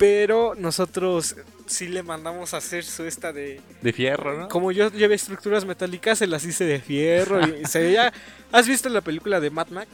Pero 0.07 0.55
nosotros 0.55 1.35
sí 1.67 1.89
le 1.89 2.03
mandamos 2.03 2.53
a 2.53 2.59
hacer 2.59 2.85
su 2.85 3.05
esta 3.05 3.33
de. 3.33 3.61
De 3.81 3.93
fierro, 3.95 4.39
¿no? 4.39 4.49
Como 4.51 4.71
yo 4.71 4.91
llevé 4.91 5.15
estructuras 5.15 5.65
metálicas, 5.65 6.19
se 6.19 6.27
las 6.27 6.45
hice 6.45 6.65
de 6.67 6.79
fierro 6.79 7.41
y 7.47 7.65
se 7.65 7.79
veía. 7.81 8.13
¿Has 8.53 8.69
visto 8.69 8.91
la 8.91 9.01
película 9.01 9.41
de 9.41 9.49
Mad 9.49 9.69
Max? 9.69 9.89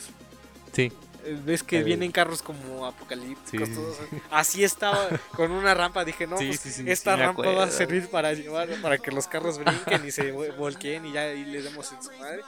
Sí. 0.73 0.91
Eh, 1.25 1.39
Ves 1.45 1.63
que 1.63 1.79
El- 1.79 1.85
vienen 1.85 2.11
carros 2.11 2.43
como 2.43 2.87
apocalípticos, 2.87 3.69
Sí, 3.69 3.75
sí, 3.75 3.81
todos. 3.81 3.97
Así 4.33 4.65
estaba 4.65 5.09
con 5.37 5.53
una 5.53 5.75
rampa. 5.75 6.05
Dije, 6.05 6.27
no, 6.27 6.37
Sí, 6.39 6.47
pues, 6.49 6.59
sí, 6.61 6.83
esta 6.87 7.15
rampa 7.15 7.49
va 7.51 7.65
a 7.65 7.71
servir 7.71 8.09
para 8.09 8.33
llevar, 8.33 8.69
para 8.83 8.99
que 8.99 9.13
los 9.13 9.29
carros 9.29 9.59
brinquen 9.59 10.05
y 10.07 10.11
se 10.11 10.35
vo- 10.35 10.57
volqueen 10.57 11.07
y 11.07 11.13
ya 11.13 11.21
ahí 11.23 11.45
le 11.45 11.63
demos 11.63 11.93
en 11.93 12.03
su 12.03 12.11
madre. 12.19 12.43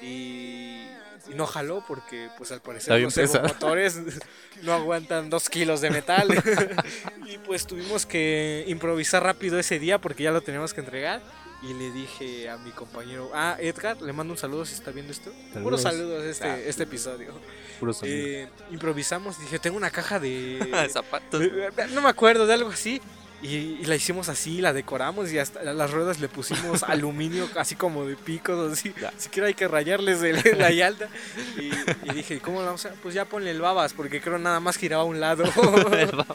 Y 0.00 0.06
y 0.06 0.88
no 1.34 1.46
jaló 1.46 1.84
porque 1.86 2.28
pues 2.36 2.52
al 2.52 2.60
parecer 2.60 3.00
los 3.00 3.16
motores 3.42 4.00
no 4.62 4.72
aguantan 4.72 5.30
dos 5.30 5.48
kilos 5.48 5.80
de 5.80 5.90
metal. 5.90 6.28
y 7.26 7.38
pues 7.38 7.66
tuvimos 7.66 8.06
que 8.06 8.64
improvisar 8.68 9.22
rápido 9.22 9.58
ese 9.58 9.78
día 9.78 10.00
porque 10.00 10.22
ya 10.24 10.30
lo 10.30 10.40
teníamos 10.40 10.74
que 10.74 10.80
entregar. 10.80 11.20
Y 11.60 11.74
le 11.74 11.90
dije 11.90 12.48
a 12.48 12.56
mi 12.56 12.70
compañero, 12.70 13.32
ah, 13.34 13.56
Edgar, 13.58 14.00
le 14.00 14.12
mando 14.12 14.32
un 14.32 14.38
saludo 14.38 14.64
si 14.64 14.74
está 14.74 14.92
viendo 14.92 15.12
esto. 15.12 15.32
Puros 15.60 15.82
Saludos. 15.82 16.08
saludos 16.22 16.24
este, 16.26 16.46
Ah. 16.46 16.56
este 16.58 16.82
episodio. 16.84 17.32
Puro 17.80 17.92
sonido. 17.92 18.16
Eh, 18.16 18.48
improvisamos, 18.70 19.40
dije, 19.40 19.58
tengo 19.58 19.76
una 19.76 19.90
caja 19.90 20.20
de... 20.20 20.88
Zapatos. 20.92 21.42
No 21.90 22.00
me 22.00 22.08
acuerdo 22.08 22.46
de 22.46 22.54
algo 22.54 22.70
así. 22.70 23.00
Y, 23.40 23.54
y 23.80 23.84
la 23.84 23.94
hicimos 23.94 24.28
así, 24.28 24.60
la 24.60 24.72
decoramos 24.72 25.32
y 25.32 25.38
hasta 25.38 25.62
las 25.62 25.90
ruedas 25.92 26.18
le 26.18 26.28
pusimos 26.28 26.82
aluminio 26.88 27.48
así 27.56 27.76
como 27.76 28.04
de 28.04 28.16
picos, 28.16 28.72
así. 28.72 28.92
Ya. 29.00 29.12
Siquiera 29.16 29.46
hay 29.46 29.54
que 29.54 29.68
rayarles 29.68 30.20
de 30.20 30.56
la 30.56 30.70
llanta. 30.70 31.08
Y, 31.56 31.70
y 32.10 32.14
dije, 32.14 32.40
¿cómo 32.40 32.62
vamos 32.62 32.84
a 32.84 32.88
hacer? 32.88 33.00
Pues 33.00 33.14
ya 33.14 33.24
ponle 33.24 33.52
el 33.52 33.60
babas, 33.60 33.92
porque 33.92 34.20
creo 34.20 34.38
nada 34.38 34.60
más 34.60 34.76
giraba 34.76 35.02
a 35.02 35.06
un 35.06 35.20
lado. 35.20 35.44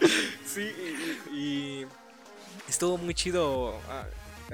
sí, 0.46 0.72
y, 1.32 1.36
y 1.36 1.88
estuvo 2.70 2.98
muy 2.98 3.13
chido 3.13 3.78
ah, 3.89 4.06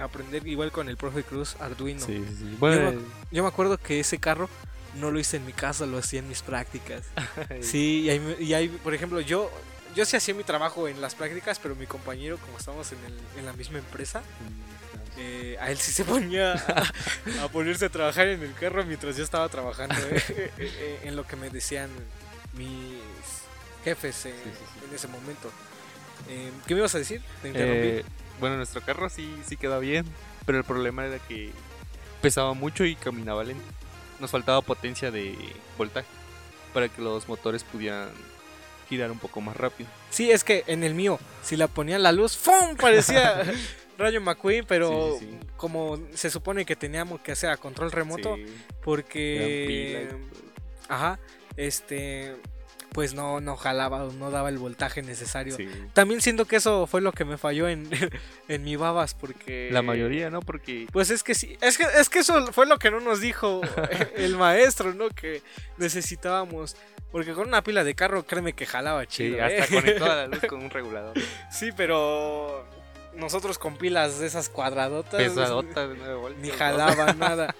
aprender 0.03 0.45
igual 0.47 0.71
con 0.71 0.89
el 0.89 0.97
profe 0.97 1.23
Cruz 1.23 1.55
Arduino. 1.59 2.05
Sí, 2.05 2.23
sí. 2.37 2.55
Bueno, 2.59 2.99
Yo 3.31 3.43
me 3.43 3.49
acuerdo 3.49 3.77
que 3.77 3.99
ese 3.99 4.17
carro 4.17 4.49
no 4.95 5.11
lo 5.11 5.19
hice 5.19 5.37
en 5.37 5.45
mi 5.45 5.53
casa, 5.53 5.85
lo 5.85 5.99
hacía 5.99 6.19
en 6.19 6.27
mis 6.27 6.41
prácticas. 6.41 7.03
Sí, 7.61 8.01
y 8.01 8.09
ahí, 8.09 8.35
y 8.39 8.53
ahí, 8.53 8.67
por 8.69 8.93
ejemplo, 8.93 9.21
yo, 9.21 9.51
yo 9.95 10.05
sí 10.05 10.15
hacía 10.17 10.33
mi 10.35 10.43
trabajo 10.43 10.87
en 10.87 11.01
las 11.01 11.15
prácticas, 11.15 11.59
pero 11.59 11.75
mi 11.75 11.85
compañero, 11.85 12.37
como 12.37 12.57
estábamos 12.57 12.91
en, 12.91 12.99
el- 13.05 13.19
en 13.39 13.45
la 13.45 13.53
misma 13.53 13.79
empresa, 13.79 14.21
eh, 15.17 15.57
a 15.59 15.69
él 15.71 15.77
sí 15.77 15.91
se 15.91 16.05
ponía 16.05 16.53
a, 16.53 17.43
a 17.43 17.47
ponerse 17.49 17.85
a 17.85 17.89
trabajar 17.89 18.27
en 18.27 18.41
el 18.41 18.53
carro 18.53 18.85
mientras 18.85 19.17
yo 19.17 19.23
estaba 19.23 19.49
trabajando 19.49 19.95
eh, 20.11 20.51
eh, 20.57 20.99
en 21.03 21.15
lo 21.15 21.25
que 21.27 21.35
me 21.35 21.49
decían 21.49 21.89
mis 22.53 22.99
jefes 23.83 24.25
eh, 24.25 24.33
Sí, 24.43 24.49
sí, 24.51 24.57
sí. 24.79 24.85
en 24.89 24.95
ese 24.95 25.07
momento. 25.07 25.51
Eh, 26.29 26.51
¿Qué 26.67 26.73
me 26.73 26.79
ibas 26.79 26.95
a 26.95 26.99
decir? 26.99 27.21
Te 27.41 28.05
bueno, 28.39 28.55
nuestro 28.57 28.81
carro 28.81 29.09
sí, 29.09 29.35
sí 29.45 29.57
quedó 29.57 29.79
bien, 29.81 30.05
pero 30.45 30.57
el 30.59 30.63
problema 30.63 31.05
era 31.05 31.19
que 31.19 31.51
pesaba 32.21 32.53
mucho 32.53 32.85
y 32.85 32.95
caminaba 32.95 33.43
lento. 33.43 33.63
Nos 34.19 34.31
faltaba 34.31 34.61
potencia 34.61 35.11
de 35.11 35.37
voltaje 35.77 36.07
para 36.73 36.87
que 36.87 37.01
los 37.01 37.27
motores 37.27 37.63
pudieran 37.65 38.09
girar 38.89 39.11
un 39.11 39.19
poco 39.19 39.39
más 39.39 39.55
rápido. 39.55 39.89
Sí, 40.09 40.31
es 40.31 40.43
que 40.43 40.63
en 40.67 40.83
el 40.83 40.95
mío, 40.95 41.19
si 41.43 41.55
la 41.55 41.67
ponían 41.67 42.03
la 42.03 42.11
luz, 42.11 42.35
¡fum! 42.35 42.75
Parecía 42.75 43.43
Rayo 43.97 44.19
McQueen, 44.21 44.65
pero 44.67 45.15
Sí, 45.19 45.25
sí, 45.25 45.31
sí. 45.39 45.47
como 45.57 45.99
se 46.13 46.29
supone 46.29 46.65
que 46.65 46.75
teníamos 46.75 47.21
que 47.21 47.31
hacer 47.33 47.49
a 47.51 47.57
control 47.57 47.91
remoto, 47.91 48.35
Sí, 48.35 48.45
porque... 48.83 50.09
Ajá, 50.87 51.19
este... 51.55 52.35
Pues 52.91 53.13
no, 53.13 53.39
no 53.39 53.55
jalaba, 53.55 54.09
no 54.17 54.31
daba 54.31 54.49
el 54.49 54.57
voltaje 54.57 55.03
necesario. 55.03 55.55
Sí. 55.55 55.69
También 55.93 56.21
siento 56.21 56.45
que 56.45 56.55
eso 56.55 56.87
fue 56.87 57.01
lo 57.01 57.11
que 57.11 57.23
me 57.23 57.37
falló 57.37 57.67
en, 57.69 57.87
en 58.47 58.63
mi 58.63 58.77
babas, 58.77 59.13
porque... 59.13 59.69
La 59.71 59.83
mayoría, 59.83 60.31
¿no? 60.31 60.39
Porque 60.41 60.87
Pues 60.91 61.11
es 61.11 61.21
que 61.21 61.35
sí, 61.35 61.55
es 61.61 61.77
que, 61.77 61.83
es 61.99 62.09
que 62.09 62.19
eso 62.19 62.51
fue 62.51 62.65
lo 62.65 62.79
que 62.79 62.89
no 62.89 62.99
nos 62.99 63.21
dijo 63.21 63.61
el 64.15 64.35
maestro, 64.37 64.95
¿no? 64.95 65.09
Que 65.09 65.43
necesitábamos... 65.77 66.75
Porque 67.11 67.33
con 67.33 67.47
una 67.47 67.63
pila 67.63 67.83
de 67.83 67.95
carro, 67.95 68.23
créeme 68.23 68.53
que 68.53 68.65
jalaba 68.65 69.01
sí, 69.03 69.07
chido. 69.09 69.43
hasta 69.43 69.63
¿eh? 69.65 69.67
conectó 69.69 70.05
a 70.05 70.15
la 70.15 70.27
luz 70.27 70.39
con 70.49 70.61
un 70.63 70.69
regulador. 70.69 71.13
Sí, 71.51 71.71
pero 71.75 72.65
nosotros 73.15 73.57
con 73.57 73.77
pilas 73.77 74.19
de 74.19 74.27
esas 74.27 74.49
cuadradotas 74.49 75.21
Pesadota 75.21 75.87
de 75.87 75.95
9 75.97 76.13
voltios. 76.15 76.41
ni 76.43 76.49
jalaba 76.51 77.13
nada. 77.17 77.55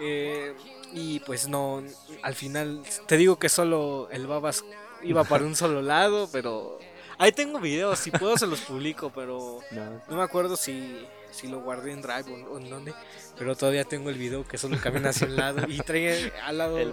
Eh, 0.00 0.54
y 0.92 1.20
pues 1.20 1.48
no, 1.48 1.82
al 2.22 2.34
final 2.34 2.82
te 3.06 3.16
digo 3.16 3.38
que 3.38 3.48
solo 3.48 4.08
el 4.10 4.26
babas 4.26 4.64
iba 5.02 5.22
para 5.24 5.44
un 5.44 5.54
solo 5.54 5.80
lado, 5.82 6.28
pero 6.32 6.78
ahí 7.18 7.30
tengo 7.30 7.60
videos, 7.60 7.98
si 8.00 8.10
puedo 8.10 8.36
se 8.36 8.46
los 8.46 8.60
publico, 8.62 9.12
pero 9.14 9.60
No, 9.70 10.02
no 10.08 10.16
me 10.16 10.22
acuerdo 10.22 10.56
si, 10.56 11.06
si 11.38 11.46
lo 11.46 11.60
guardé 11.60 11.92
en 11.92 12.02
Drive 12.02 12.24
o, 12.30 12.54
o 12.54 12.58
en 12.58 12.68
dónde, 12.68 12.94
pero 13.38 13.54
todavía 13.56 13.84
tengo 13.84 14.10
el 14.10 14.18
video 14.18 14.44
que 14.44 14.58
solo 14.58 14.76
camina 14.82 15.10
hacia 15.10 15.26
un 15.28 15.36
lado 15.36 15.62
y 15.68 15.78
trae 15.78 16.32
al 16.44 16.58
lado 16.58 16.78
el 16.78 16.92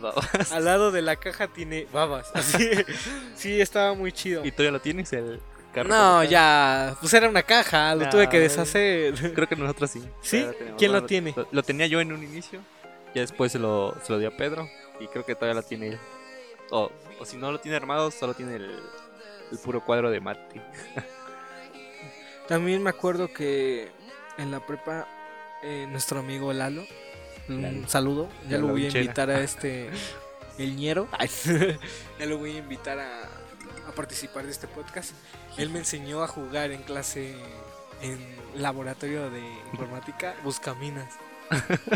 al 0.52 0.66
lado 0.66 0.92
de 0.92 1.02
la 1.02 1.16
caja 1.16 1.48
tiene 1.48 1.88
babas. 1.92 2.30
Así, 2.34 2.70
sí, 3.36 3.60
estaba 3.60 3.94
muy 3.94 4.12
chido. 4.12 4.46
¿Y 4.46 4.52
todavía 4.52 4.72
lo 4.72 4.82
tienes 4.82 5.12
el 5.14 5.42
carro? 5.74 5.90
No, 5.90 6.24
ya, 6.24 6.96
pues 7.02 7.14
era 7.14 7.28
una 7.28 7.42
caja, 7.42 7.96
lo 7.96 8.08
tuve 8.10 8.30
que 8.30 8.40
deshacer. 8.40 9.34
Creo 9.34 9.48
que 9.48 9.56
nosotros 9.56 9.90
sí. 9.90 10.04
¿Sí? 10.22 10.46
Tenemos. 10.58 10.78
¿Quién 10.78 10.92
lo 10.92 11.06
tiene? 11.06 11.34
Lo, 11.36 11.48
lo 11.52 11.64
tenía 11.64 11.88
yo 11.88 12.00
en 12.00 12.12
un 12.12 12.24
inicio. 12.24 12.62
Ya 13.16 13.22
después 13.22 13.52
se 13.52 13.60
lo, 13.60 13.96
se 14.04 14.12
lo 14.12 14.20
di 14.20 14.26
a 14.26 14.38
Pedro. 14.38 14.70
Y 15.00 15.08
creo 15.08 15.26
que 15.26 15.36
todavía 15.36 15.56
lo 15.56 15.64
tiene 15.64 15.88
él. 15.90 16.00
O, 16.70 16.92
o 17.20 17.26
si 17.26 17.38
no 17.38 17.52
lo 17.52 17.60
tiene 17.60 17.78
armado, 17.78 18.12
solo 18.12 18.34
tiene 18.34 18.58
el, 18.58 18.80
el 19.52 19.58
puro 19.58 19.84
cuadro 19.84 20.12
de 20.12 20.20
Mati. 20.20 20.62
También 22.48 22.84
me 22.84 22.92
acuerdo 22.92 23.32
que 23.34 23.92
en 24.38 24.52
la 24.52 24.60
prepa, 24.60 25.08
eh, 25.64 25.88
nuestro 25.90 26.20
amigo 26.20 26.52
Lalo, 26.54 26.86
un 27.50 27.62
Lalo. 27.62 27.88
saludo, 27.88 28.30
ya 28.50 28.58
lo 28.58 28.68
voy 28.68 28.86
a 28.86 28.88
invitar 28.88 29.30
a 29.30 29.42
este, 29.42 29.90
el 30.58 30.76
ñero, 30.76 31.08
Ay, 31.12 31.30
ya 32.20 32.26
lo 32.26 32.38
voy 32.38 32.56
a 32.56 32.58
invitar 32.60 33.00
a, 33.00 33.24
a 33.88 33.92
participar 33.96 34.46
de 34.46 34.52
este 34.52 34.68
podcast. 34.68 35.12
Él 35.58 35.70
me 35.70 35.80
enseñó 35.80 36.24
a 36.24 36.28
jugar 36.28 36.72
en 36.72 36.84
clase 36.84 37.36
en 38.02 38.20
laboratorio 38.56 39.30
de 39.30 39.42
informática 39.72 40.36
Buscaminas. 40.44 41.14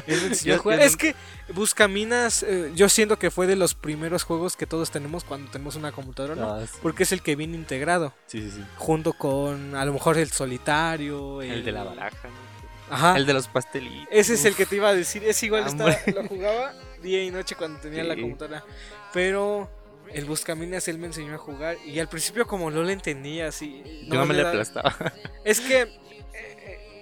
Él 0.08 0.22
me 0.22 0.28
enseñó 0.28 0.54
a 0.54 0.58
Yo- 0.58 0.64
jugar. 0.64 0.80
yo 0.80 0.86
Es 0.86 0.96
que 0.98 1.16
Buscaminas, 1.54 2.44
eh, 2.44 2.72
yo 2.76 2.88
siento 2.90 3.18
que 3.18 3.32
fue 3.32 3.48
de 3.48 3.56
los 3.56 3.74
primeros 3.74 4.24
juegos 4.24 4.56
que 4.56 4.66
todos 4.68 4.92
tenemos 4.92 5.24
cuando 5.24 5.50
tenemos 5.52 5.76
una 5.76 5.92
computadora, 5.92 6.36
¿no? 6.36 6.54
Ah, 6.54 6.66
sí. 6.66 6.78
Porque 6.82 7.04
es 7.04 7.12
el 7.12 7.22
que 7.22 7.36
viene 7.36 7.56
integrado, 7.56 8.14
sí, 8.28 8.42
sí, 8.42 8.52
sí. 8.58 8.64
junto 8.78 9.14
con 9.14 9.76
a 9.76 9.84
lo 9.86 9.94
mejor 9.94 10.18
el 10.18 10.30
solitario, 10.32 11.42
El 11.42 11.64
de 11.66 11.72
la 11.72 11.84
baraja. 11.84 12.28
¿no? 12.28 12.96
Ajá. 12.96 13.18
El 13.18 13.26
de 13.26 13.34
los 13.34 13.48
pastelitos. 13.48 14.08
Ese 14.12 14.34
es 14.36 14.46
el 14.46 14.56
que 14.56 14.66
te 14.66 14.76
iba 14.78 14.90
a 14.90 14.94
decir. 14.96 15.24
Es 15.24 15.42
igual, 15.44 15.66
estaba, 15.68 15.92
Hombre. 15.96 16.14
lo 16.14 16.28
jugaba 16.28 16.74
día 17.04 17.24
y 17.24 17.30
noche 17.32 17.56
cuando 17.56 17.80
tenía 17.80 18.04
la 18.04 18.16
computadora. 18.16 18.64
Pero 19.14 19.70
el 20.12 20.26
Buscaminas 20.26 20.88
él 20.88 20.98
me 20.98 21.08
enseñó 21.08 21.36
a 21.36 21.38
jugar. 21.38 21.78
Y 21.86 22.00
al 22.00 22.10
principio, 22.10 22.48
como 22.48 22.72
no 22.72 22.82
le 22.84 22.94
entendía 22.94 23.48
así. 23.48 23.84
Yo 24.08 24.16
no 24.16 24.26
me 24.26 24.34
le 24.34 24.42
aplastaba. 24.48 24.96
Es 25.44 25.62
que 25.62 25.88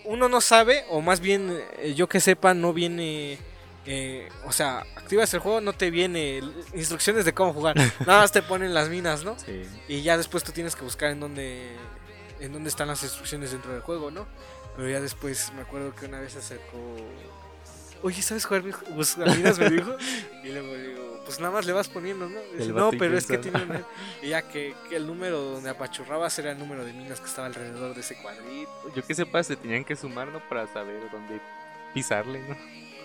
uno 0.07 0.29
no 0.29 0.41
sabe, 0.41 0.85
o 0.89 1.01
más 1.01 1.19
bien 1.19 1.57
eh, 1.79 1.93
yo 1.95 2.07
que 2.09 2.19
sepa, 2.19 2.53
no 2.53 2.73
viene. 2.73 3.37
eh, 3.85 4.29
o 4.45 4.51
sea, 4.51 4.79
activas 4.95 5.33
el 5.33 5.39
juego, 5.39 5.61
no 5.61 5.73
te 5.73 5.91
viene 5.91 6.41
instrucciones 6.73 7.25
de 7.25 7.33
cómo 7.33 7.53
jugar. 7.53 7.75
Nada 8.05 8.21
más 8.21 8.31
te 8.31 8.41
ponen 8.41 8.73
las 8.73 8.89
minas, 8.89 9.23
¿no? 9.23 9.37
Sí. 9.39 9.63
Y 9.87 10.01
ya 10.01 10.17
después 10.17 10.43
tú 10.43 10.51
tienes 10.51 10.75
que 10.75 10.83
buscar 10.83 11.11
en 11.11 11.19
dónde, 11.19 11.75
en 12.39 12.51
dónde 12.53 12.69
están 12.69 12.87
las 12.87 13.03
instrucciones 13.03 13.51
dentro 13.51 13.71
del 13.71 13.81
juego, 13.81 14.11
¿no? 14.11 14.27
Pero 14.75 14.89
ya 14.89 14.99
después 15.01 15.51
me 15.55 15.61
acuerdo 15.61 15.93
que 15.95 16.05
una 16.05 16.19
vez 16.19 16.33
se 16.33 16.39
acercó. 16.39 16.77
Oye, 18.03 18.21
¿sabes 18.21 18.45
jugar 18.45 18.63
Buscaminas? 18.95 19.57
Me 19.59 19.69
dijo. 19.69 19.95
Y 20.43 20.49
luego 20.49 20.75
digo, 20.75 21.06
pues 21.27 21.39
nada 21.41 21.53
más 21.53 21.65
le 21.65 21.73
vas 21.73 21.89
poniendo, 21.89 22.29
¿no? 22.29 22.39
Dice, 22.57 22.71
no, 22.71 22.89
pero 22.91 23.17
es 23.17 23.25
que 23.27 23.37
tiene 23.37 23.61
una. 23.61 23.83
Y 24.21 24.29
ya 24.29 24.41
que, 24.41 24.73
que 24.89 24.95
el 24.95 25.05
número 25.05 25.39
donde 25.41 25.69
apachurrabas 25.69 26.39
era 26.39 26.51
el 26.53 26.57
número 26.57 26.85
de 26.85 26.93
minas 26.93 27.19
que 27.19 27.27
estaba 27.27 27.47
alrededor 27.47 27.93
de 27.93 27.99
ese 28.01 28.15
cuadrito. 28.21 28.71
Yo 28.95 29.05
que 29.05 29.13
sepa, 29.13 29.43
se 29.43 29.57
tenían 29.57 29.83
que 29.83 29.95
sumar, 29.97 30.29
¿no? 30.29 30.39
Para 30.47 30.65
saber 30.71 31.01
dónde 31.11 31.39
pisarle, 31.93 32.39
¿no? 32.47 32.55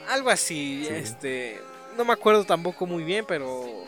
Algo 0.08 0.30
así, 0.30 0.84
Sí. 0.86 0.94
este. 0.94 1.60
No 1.96 2.04
me 2.04 2.12
acuerdo 2.12 2.44
tampoco 2.44 2.86
muy 2.86 3.02
bien, 3.02 3.24
pero. 3.26 3.84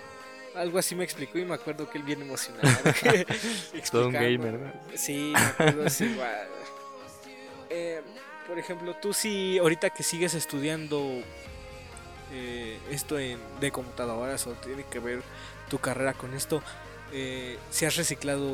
Algo 0.57 0.79
así 0.79 0.94
me 0.94 1.03
explicó 1.05 1.38
y 1.38 1.44
me 1.44 1.55
acuerdo 1.55 1.88
que 1.88 1.99
él 1.99 2.05
bien 2.05 2.23
emocionado. 2.23 2.68
Todo 3.90 4.07
un 4.09 4.12
gamer, 4.12 4.55
¿no? 4.55 4.73
Sí, 4.94 5.33
me 5.35 5.40
acuerdo, 5.40 5.88
sí, 5.90 6.05
igual. 6.05 6.49
Eh, 7.70 8.03
por 8.47 8.59
ejemplo, 8.59 8.94
tú 9.01 9.12
sí, 9.12 9.59
ahorita 9.59 9.90
que 9.90 10.03
sigues 10.03 10.35
estudiando 10.35 11.23
eh, 12.32 12.78
esto 12.90 13.18
en, 13.18 13.38
de 13.60 13.70
computadoras 13.70 14.46
o 14.46 14.52
tiene 14.52 14.84
que 14.84 14.98
ver 14.98 15.22
tu 15.68 15.78
carrera 15.78 16.12
con 16.12 16.34
esto, 16.34 16.62
eh, 17.12 17.58
si 17.70 17.84
has 17.84 17.96
reciclado 17.96 18.48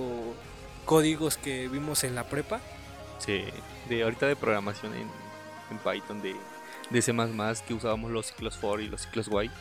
códigos 0.84 1.36
que 1.36 1.68
vimos 1.68 2.04
en 2.04 2.14
la 2.14 2.24
prepa. 2.24 2.60
Sí, 3.18 3.44
de 3.88 4.02
ahorita 4.02 4.26
de 4.26 4.36
programación 4.36 4.92
en, 4.94 5.08
Python, 5.84 6.20
de, 6.20 6.34
de 6.90 7.02
C++ 7.02 7.12
que 7.66 7.74
usábamos 7.74 8.10
los 8.10 8.26
ciclos 8.26 8.56
for 8.56 8.80
y 8.80 8.88
los 8.88 9.02
ciclos 9.02 9.28
while, 9.30 9.52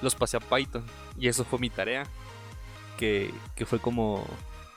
los 0.00 0.14
pasé 0.16 0.36
a 0.36 0.40
Python 0.40 0.84
y 1.16 1.28
eso 1.28 1.44
fue 1.44 1.58
mi 1.58 1.70
tarea, 1.70 2.04
que, 2.98 3.32
que 3.54 3.64
fue 3.64 3.78
como 3.78 4.26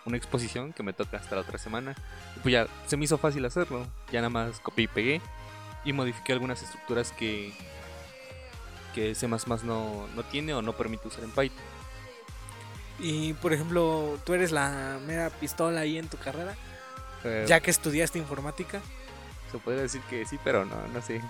una 0.05 0.17
exposición 0.17 0.73
que 0.73 0.83
me 0.83 0.93
toca 0.93 1.17
hasta 1.17 1.35
la 1.35 1.41
otra 1.41 1.57
semana. 1.57 1.95
Pues 2.43 2.53
ya 2.53 2.67
se 2.85 2.97
me 2.97 3.05
hizo 3.05 3.17
fácil 3.17 3.43
hacerlo, 3.45 3.87
ya 4.11 4.19
nada 4.21 4.29
más 4.29 4.59
copié 4.59 4.85
y 4.85 4.87
pegué 4.87 5.21
y 5.83 5.93
modifiqué 5.93 6.33
algunas 6.33 6.61
estructuras 6.61 7.11
que, 7.11 7.51
que 8.95 9.13
C++ 9.13 9.27
no, 9.27 10.07
no 10.15 10.23
tiene 10.31 10.53
o 10.55 10.61
no 10.63 10.73
permite 10.73 11.07
usar 11.09 11.23
en 11.25 11.31
Python. 11.31 11.63
Y 12.99 13.33
por 13.33 13.51
ejemplo, 13.53 14.17
tú 14.25 14.33
eres 14.33 14.51
la 14.51 14.99
mera 15.05 15.29
pistola 15.29 15.81
ahí 15.81 15.97
en 15.97 16.07
tu 16.07 16.17
carrera, 16.17 16.55
Eh, 17.25 17.43
ya 17.47 17.59
que 17.59 17.71
estudiaste 17.71 18.17
informática. 18.19 18.79
Se 19.51 19.57
puede 19.57 19.81
decir 19.81 20.01
que 20.09 20.25
sí, 20.25 20.39
pero 20.43 20.63
no, 20.63 20.75
no 20.93 21.01
sé. 21.01 21.21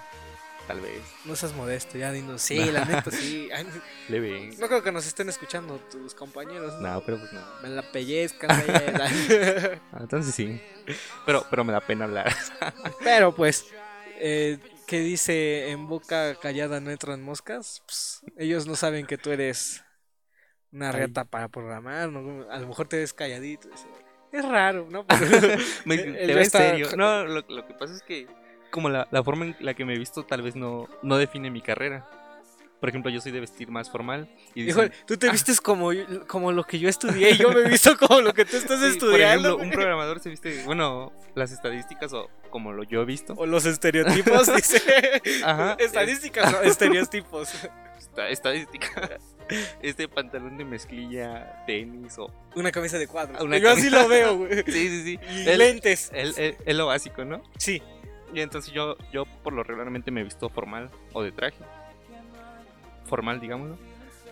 tal 0.67 0.79
vez. 0.81 1.01
No 1.25 1.35
seas 1.35 1.53
modesto, 1.53 1.97
ya 1.97 2.11
dinos. 2.11 2.41
Sí, 2.41 2.57
la 2.71 2.85
neta, 2.85 3.09
sí. 3.11 3.49
Ay, 3.55 3.65
Leve. 4.09 4.51
no 4.59 4.67
creo 4.67 4.83
que 4.83 4.91
nos 4.91 5.05
estén 5.07 5.29
escuchando 5.29 5.77
tus 5.91 6.13
compañeros. 6.13 6.73
No, 6.81 7.01
pero 7.05 7.17
pues 7.17 7.31
no. 7.33 7.41
Me 7.63 7.69
la 7.69 7.81
pellizcan, 7.91 8.49
belleza. 8.67 9.79
Ah, 9.93 9.97
Entonces 10.01 10.35
sí. 10.35 10.61
Pero, 11.25 11.45
pero 11.49 11.63
me 11.63 11.71
da 11.73 11.79
pena 11.81 12.05
hablar. 12.05 12.31
Pero 13.03 13.33
pues, 13.33 13.65
eh, 14.19 14.59
¿qué 14.87 14.99
dice 14.99 15.69
en 15.71 15.87
boca 15.87 16.35
callada 16.35 16.79
no 16.79 16.91
entran 16.91 17.21
moscas? 17.21 17.81
Pues, 17.85 18.21
ellos 18.37 18.67
no 18.67 18.75
saben 18.75 19.05
que 19.05 19.17
tú 19.17 19.31
eres 19.31 19.83
una 20.71 20.89
Ay. 20.89 21.01
reta 21.01 21.25
para 21.25 21.47
programar. 21.47 22.09
¿no? 22.09 22.49
A 22.51 22.57
lo 22.59 22.67
mejor 22.67 22.87
te 22.87 22.97
ves 22.97 23.13
calladito. 23.13 23.69
Es 24.31 24.45
raro, 24.45 24.87
¿no? 24.89 25.05
Pero- 25.05 25.19
Me, 25.85 25.97
te 25.97 26.33
ves 26.35 26.47
está- 26.47 26.59
serio. 26.59 26.89
No, 26.97 27.25
lo, 27.25 27.41
lo 27.47 27.67
que 27.67 27.73
pasa 27.73 27.93
es 27.93 28.01
que 28.01 28.27
como 28.71 28.89
la, 28.89 29.07
la 29.11 29.23
forma 29.23 29.45
en 29.45 29.55
la 29.61 29.73
que 29.73 29.85
me 29.85 29.93
he 29.95 29.97
visto 29.97 30.25
tal 30.25 30.41
vez 30.41 30.55
no, 30.55 30.89
no 31.01 31.17
define 31.17 31.49
mi 31.49 31.61
carrera. 31.61 32.09
Por 32.79 32.89
ejemplo, 32.89 33.09
yo 33.09 33.19
soy 33.21 33.31
de 33.31 33.39
vestir 33.39 33.69
más 33.71 33.89
formal. 33.89 34.29
Y 34.53 34.61
dicen- 34.63 34.69
Híjole, 34.85 34.91
tú 35.07 35.17
te 35.17 35.29
vistes 35.31 35.59
como, 35.61 35.89
como 36.27 36.51
lo 36.51 36.63
que 36.65 36.77
yo 36.77 36.87
estudié 36.89 37.31
y 37.31 37.37
yo 37.37 37.49
me 37.51 37.61
he 37.61 37.69
visto 37.69 37.97
como 37.97 38.21
lo 38.21 38.33
que 38.33 38.45
tú 38.45 38.57
estás 38.57 38.77
Sí, 38.79 38.85
Por 38.99 39.09
estudiando. 39.09 39.47
ejemplo, 39.49 39.65
un 39.65 39.71
programador 39.79 40.19
se 40.19 40.29
viste, 40.29 40.63
bueno, 40.65 41.11
las 41.35 41.51
estadísticas 41.51 42.13
o 42.13 42.29
como 42.49 42.73
lo 42.73 42.83
yo 42.83 43.01
he 43.01 43.05
visto. 43.05 43.33
O 43.37 43.45
los 43.45 43.65
estereotipos, 43.65 44.53
dice. 44.55 44.81
Ajá. 45.43 45.77
Estadísticas, 45.79 46.51
no, 46.51 46.61
estereotipos. 46.61 47.49
Esta- 47.97 48.29
estadística. 48.29 49.19
Este 49.81 50.07
pantalón 50.07 50.57
de 50.57 50.65
mezclilla, 50.65 51.63
tenis 51.67 52.17
o... 52.17 52.31
Una 52.55 52.71
camisa 52.71 52.97
de 52.97 53.07
cuadros. 53.07 53.41
Una 53.41 53.57
yo 53.57 53.69
así 53.71 53.89
lo 53.89 54.07
veo, 54.07 54.37
güey. 54.37 54.63
Sí, 54.65 54.89
sí, 54.89 55.03
sí. 55.03 55.19
Y 55.33 55.47
El- 55.47 55.59
lentes. 55.59 56.11
Es 56.13 56.75
lo 56.75 56.87
básico, 56.87 57.23
¿no? 57.25 57.41
Sí. 57.57 57.81
Y 58.33 58.41
entonces 58.41 58.73
yo, 58.73 58.97
yo 59.13 59.25
por 59.43 59.53
lo 59.53 59.63
regularmente 59.63 60.11
me 60.11 60.21
he 60.21 60.23
visto 60.23 60.49
formal 60.49 60.89
o 61.13 61.23
de 61.23 61.31
traje. 61.31 61.57
Formal, 63.05 63.39
digámoslo. 63.39 63.77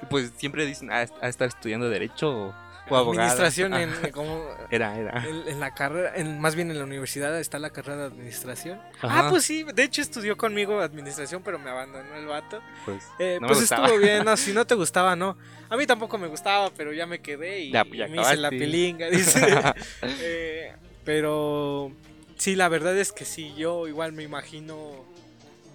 Y 0.02 0.06
pues 0.08 0.32
siempre 0.38 0.66
dicen, 0.66 0.92
ah, 0.92 1.06
a 1.22 1.28
estar 1.30 1.48
estudiando 1.48 1.90
Derecho 1.90 2.30
o, 2.30 2.48
o 2.90 2.96
abogado. 2.98 3.12
Administración 3.30 3.74
en, 3.74 4.12
como, 4.12 4.44
Era, 4.70 4.98
era. 5.00 5.26
en, 5.26 5.48
en 5.48 5.60
la 5.62 5.74
carrera, 5.74 6.12
en, 6.16 6.42
más 6.42 6.56
bien 6.56 6.70
en 6.72 6.78
la 6.80 6.84
universidad 6.84 7.40
está 7.40 7.58
la 7.60 7.70
carrera 7.70 7.98
de 7.98 8.04
administración. 8.08 8.80
Ajá, 9.02 9.28
Ah, 9.28 9.30
pues 9.30 9.46
sí, 9.46 9.64
de 9.74 9.84
hecho 9.84 10.02
estudió 10.02 10.36
conmigo 10.36 10.82
administración, 10.82 11.42
pero 11.44 11.58
me 11.60 11.70
abandonó 11.70 12.16
el 12.16 12.26
vato. 12.26 12.62
pues, 12.86 13.04
Eh, 13.20 13.38
no 13.42 13.48
pues 13.48 13.62
estuvo 13.62 13.98
bien, 13.98 14.26
no, 14.26 14.36
si 14.38 14.52
no 14.52 14.66
te 14.66 14.76
gustaba, 14.76 15.16
no. 15.16 15.38
A 15.70 15.78
mí 15.78 15.86
tampoco 15.88 16.18
me 16.18 16.28
gustaba, 16.28 16.70
pero 16.76 16.92
ya 16.92 17.06
me 17.08 17.20
quedé 17.20 17.62
y, 17.62 17.72
Ya, 17.72 17.86
pues, 17.86 18.10
me 18.10 18.22
hice 18.22 18.36
la 18.38 18.50
pilinga, 18.50 19.10
dice. 19.10 19.40
Eh, 20.20 20.74
pero 21.06 21.92
sí, 22.38 22.56
la 22.56 22.68
verdad 22.70 22.98
es 22.98 23.12
que 23.12 23.24
sí, 23.26 23.54
yo 23.56 23.88
igual 23.88 24.12
me 24.14 24.24
imagino, 24.24 25.06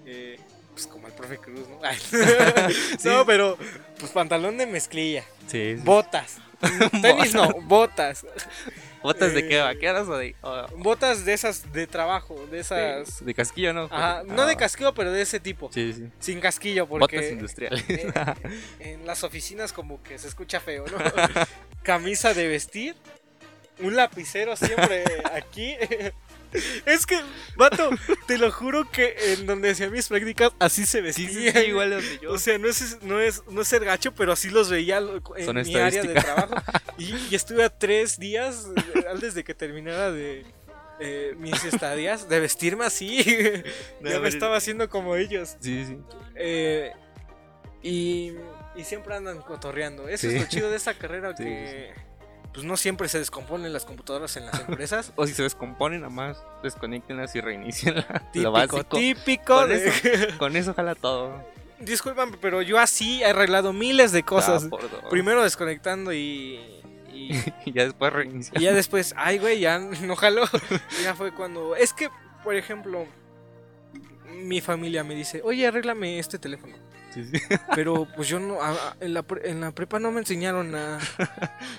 eh, 0.07 0.39
pues 0.79 0.87
como 0.87 1.09
el 1.09 1.13
profe 1.13 1.39
Cruz, 1.39 1.67
¿no? 1.69 1.81
No, 3.05 3.27
pero 3.27 3.59
pues 3.99 4.13
pantalón 4.13 4.57
de 4.59 4.67
mezclilla, 4.67 5.25
Sí, 5.49 5.75
sí. 5.77 5.83
botas. 5.83 6.37
Tenis 7.03 7.35
no, 7.35 7.49
botas. 7.63 8.25
¿Botas 9.03 9.33
de 9.35 9.47
qué? 9.49 9.59
eh, 9.59 9.63
¿Vaqueras 9.63 10.07
o 10.09 10.17
de.? 10.17 10.37
Botas 10.77 11.25
de 11.25 11.33
esas 11.33 11.73
de 11.73 11.87
trabajo, 11.89 12.47
de 12.51 12.61
esas... 12.61 13.25
de 13.25 13.35
casquillo, 13.35 13.73
no? 13.73 13.85
Ajá, 13.91 14.23
no 14.25 14.43
Ah, 14.43 14.47
de 14.47 14.57
casquillo, 14.57 14.93
pero 14.95 15.11
de 15.13 15.23
ese 15.23 15.41
tipo. 15.41 15.71
Sí, 15.73 15.93
sí. 15.93 16.09
Sin 16.21 16.41
casquillo, 16.41 16.87
Botas 16.87 17.01
porque 17.09 17.31
industriales. 17.31 17.85
eh, 17.89 18.13
en 18.81 19.05
las 19.07 19.25
oficinas 19.25 19.73
como 19.73 20.01
que 20.03 20.17
se 20.19 20.29
escucha 20.29 20.61
feo, 20.61 20.85
¿no? 20.87 20.99
Camisa 21.83 22.35
de 22.35 22.47
vestir, 22.49 22.95
un 23.81 23.97
lapicero 23.97 24.55
siempre 24.57 25.05
aquí. 25.33 25.77
Es 26.87 27.05
que, 27.07 27.19
vato, 27.57 27.91
te 28.27 28.39
lo 28.39 28.51
juro 28.51 28.91
que 28.91 29.15
en 29.35 29.47
donde 29.47 29.71
hacía 29.71 29.91
mis 29.91 30.09
prácticas 30.09 30.53
así 30.59 30.87
se 30.87 30.99
Sí, 31.13 31.27
vestía. 31.27 31.53
sí, 31.53 31.59
sí, 31.61 31.67
igual 31.69 31.91
donde 31.91 32.19
yo. 32.23 32.33
O 32.33 32.39
sea, 32.39 32.59
no 32.59 32.69
es, 32.69 32.99
no 33.03 33.21
es, 33.21 33.43
no 33.51 33.61
es 33.63 33.69
ser 33.69 33.85
gacho, 33.85 34.13
pero 34.15 34.33
así 34.33 34.51
los 34.51 34.71
veía 34.71 34.99
en 34.99 35.45
Son 35.45 35.57
mi 35.57 35.75
área 35.77 36.03
de 36.03 36.15
trabajo. 36.15 36.55
Y, 36.99 37.15
y 37.31 37.35
estuve 37.37 37.63
a 37.63 37.71
tres 37.71 38.19
días 38.19 38.67
eh, 38.95 39.05
antes 39.11 39.33
de 39.35 39.45
que 39.45 39.55
terminara 39.55 40.11
de 40.11 40.45
eh, 40.99 41.35
mis 41.39 41.65
estadías 41.65 42.29
de 42.29 42.41
vestirme 42.41 42.85
así. 42.87 43.23
No, 44.01 44.11
ya 44.11 44.19
me 44.21 44.29
estaba 44.29 44.57
haciendo 44.57 44.89
como 44.89 45.15
ellos. 45.17 45.57
Sí, 45.61 45.85
sí. 45.87 45.99
Eh, 46.35 46.93
y, 47.83 48.33
y 48.75 48.83
siempre 48.85 49.15
andan 49.15 49.41
cotorreando. 49.43 50.09
Eso 50.09 50.29
Sí. 50.29 50.35
es 50.37 50.43
lo 50.43 50.49
chido 50.49 50.71
de 50.71 50.77
esta 50.77 50.95
carrera 50.99 51.35
que 51.37 51.93
pues 52.53 52.65
no 52.65 52.77
siempre 52.77 53.09
se 53.09 53.19
descomponen 53.19 53.73
las 53.73 53.85
computadoras 53.85 54.37
en 54.37 54.47
las 54.47 54.61
empresas. 54.69 55.13
O 55.17 55.27
si 55.27 55.35
se 55.35 55.43
descomponen, 55.43 56.01
nada 56.01 56.13
más 56.13 56.43
desconectenlas 56.63 57.35
y 57.37 57.41
reinicien 57.41 57.95
lo 57.97 58.03
típico, 58.33 58.51
básico. 58.53 58.85
típico. 58.97 59.55
Con 59.57 59.69
de- 59.69 60.35
Con 60.39 60.57
eso 60.57 60.75
jala 60.75 60.95
todo. 60.95 61.33
Discúlpame, 61.81 62.37
pero 62.41 62.61
yo 62.63 62.79
así 62.81 63.23
he 63.23 63.27
arreglado 63.27 63.73
miles 63.73 64.11
de 64.13 64.25
cosas. 64.25 64.69
Ah. 64.73 65.09
Primero 65.11 65.45
desconectando 65.45 66.13
y, 66.13 66.59
y, 67.13 67.31
y 67.67 67.73
ya 67.73 67.85
después 67.85 68.13
reiniciar. 68.13 68.61
y 68.61 68.65
ya 68.65 68.73
después, 68.73 69.15
ay, 69.17 69.39
güey, 69.39 69.61
ya 69.61 69.79
no 69.79 70.17
jaló. 70.17 70.45
ya 71.03 71.15
fue 71.15 71.33
cuando. 71.33 71.77
Es 71.77 71.93
que, 71.93 72.09
por 72.43 72.57
ejemplo, 72.57 73.07
mi 74.43 74.61
familia 74.61 75.05
me 75.05 75.15
dice, 75.15 75.41
oye, 75.45 75.67
arréglame 75.67 76.19
este 76.19 76.39
teléfono. 76.39 76.75
Sí, 77.15 77.25
sí. 77.25 77.41
Pero 77.75 78.07
pues 78.17 78.29
yo 78.29 78.39
no, 78.39 78.61
a- 78.61 78.71
a- 78.71 78.97
en, 79.01 79.15
la, 79.15 79.25
en 79.45 79.61
la 79.61 79.73
prepa 79.73 79.99
no 79.99 80.11
me 80.13 80.21
enseñaron 80.21 80.75
a, 80.75 80.97
a 80.99 81.01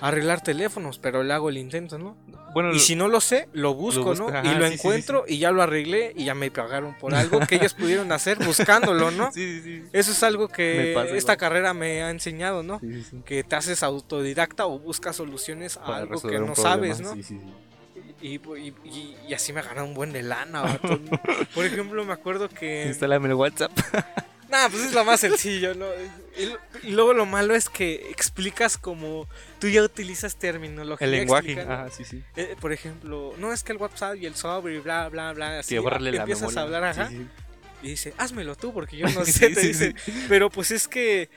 arreglar 0.08 0.42
teléfonos, 0.42 0.98
pero 0.98 1.22
le 1.22 1.32
hago 1.32 1.48
el 1.50 1.58
intento, 1.58 1.98
¿no? 1.98 2.16
Bueno, 2.52 2.72
Y 2.72 2.80
si 2.80 2.96
no 2.96 3.06
lo 3.06 3.20
sé, 3.20 3.48
lo 3.52 3.74
busco, 3.74 4.14
¿no? 4.16 4.28
ajá, 4.28 4.42
y 4.44 4.56
lo 4.58 4.66
sí, 4.66 4.74
encuentro 4.74 5.24
y 5.28 5.38
ya 5.38 5.52
lo 5.52 5.62
arreglé 5.62 6.12
y 6.16 6.24
ya 6.24 6.34
me 6.34 6.50
pagaron 6.50 6.98
por 6.98 7.14
algo 7.14 7.38
que 7.46 7.54
ellos 7.56 7.74
pudieron 7.74 8.10
hacer 8.10 8.44
buscándolo, 8.44 9.10
¿no? 9.12 9.30
Sí, 9.32 9.60
sí, 9.60 9.62
sí. 9.62 9.82
Eso 9.92 10.10
es 10.10 10.22
algo 10.24 10.48
que 10.48 10.92
pasa 10.94 11.06
esta 11.14 11.32
igual. 11.34 11.36
carrera 11.36 11.74
me 11.74 12.02
ha 12.02 12.10
enseñado, 12.10 12.62
¿no? 12.64 12.80
Que 13.24 13.44
te 13.44 13.54
haces 13.56 13.82
autodidacta 13.84 14.66
o 14.66 14.78
buscas 14.80 15.14
soluciones 15.16 15.76
a 15.76 15.84
Para 15.84 15.96
algo 15.98 16.20
que 16.20 16.38
no 16.40 16.56
sabes, 16.56 17.00
¿no? 17.00 17.14
Sí, 17.14 17.22
sí, 17.22 17.38
sí. 17.38 17.54
Y, 18.22 18.34
y- 18.34 18.74
y- 18.84 19.16
y 19.28 19.32
así 19.34 19.52
me 19.52 19.62
gané 19.62 19.80
un 19.82 19.94
buen 19.94 20.12
de 20.12 20.22
lana. 20.22 20.78
Por 21.54 21.64
ejemplo, 21.64 22.04
me 22.04 22.12
acuerdo 22.12 22.48
que... 22.50 22.84
Instálame 22.88 23.28
el 23.28 23.34
WhatsApp. 23.34 23.70
Nah, 24.50 24.68
pues 24.68 24.82
es 24.84 24.92
lo 24.92 25.04
más 25.04 25.20
sencillo, 25.20 25.74
¿no? 25.74 25.86
Y, 26.36 26.88
y 26.88 26.90
luego 26.92 27.12
lo 27.14 27.24
malo 27.26 27.54
es 27.54 27.68
que 27.68 28.10
explicas 28.10 28.76
como 28.78 29.28
tú 29.58 29.68
ya 29.68 29.82
utilizas 29.82 30.36
terminología. 30.36 31.04
El 31.06 31.12
lenguaje. 31.12 31.60
Ajá, 31.60 31.88
sí, 31.90 32.04
sí. 32.04 32.22
Eh, 32.36 32.56
por 32.60 32.72
ejemplo, 32.72 33.32
no 33.38 33.52
es 33.52 33.62
que 33.62 33.72
el 33.72 33.78
WhatsApp 33.78 34.16
y 34.16 34.26
el 34.26 34.34
sobre 34.34 34.76
y 34.76 34.78
bla, 34.80 35.08
bla, 35.08 35.32
bla. 35.32 35.58
Así, 35.60 35.70
Sí, 35.76 35.78
borrarle 35.78 36.12
la 36.12 36.18
empiezas 36.18 36.42
memoria. 36.42 36.60
a 36.60 36.64
hablar, 36.64 36.84
ajá, 36.84 37.08
Sí, 37.08 37.16
sí. 37.18 37.26
y 37.82 37.88
dice, 37.90 38.14
házmelo 38.18 38.56
tú 38.56 38.72
porque 38.72 38.96
yo 38.96 39.06
no 39.14 39.24
Sí, 39.24 39.32
sé, 39.32 39.50
te 39.50 39.60
dice. 39.60 39.94
Pero 40.28 40.50
pues 40.50 40.70
es 40.72 40.88
que 40.88 41.28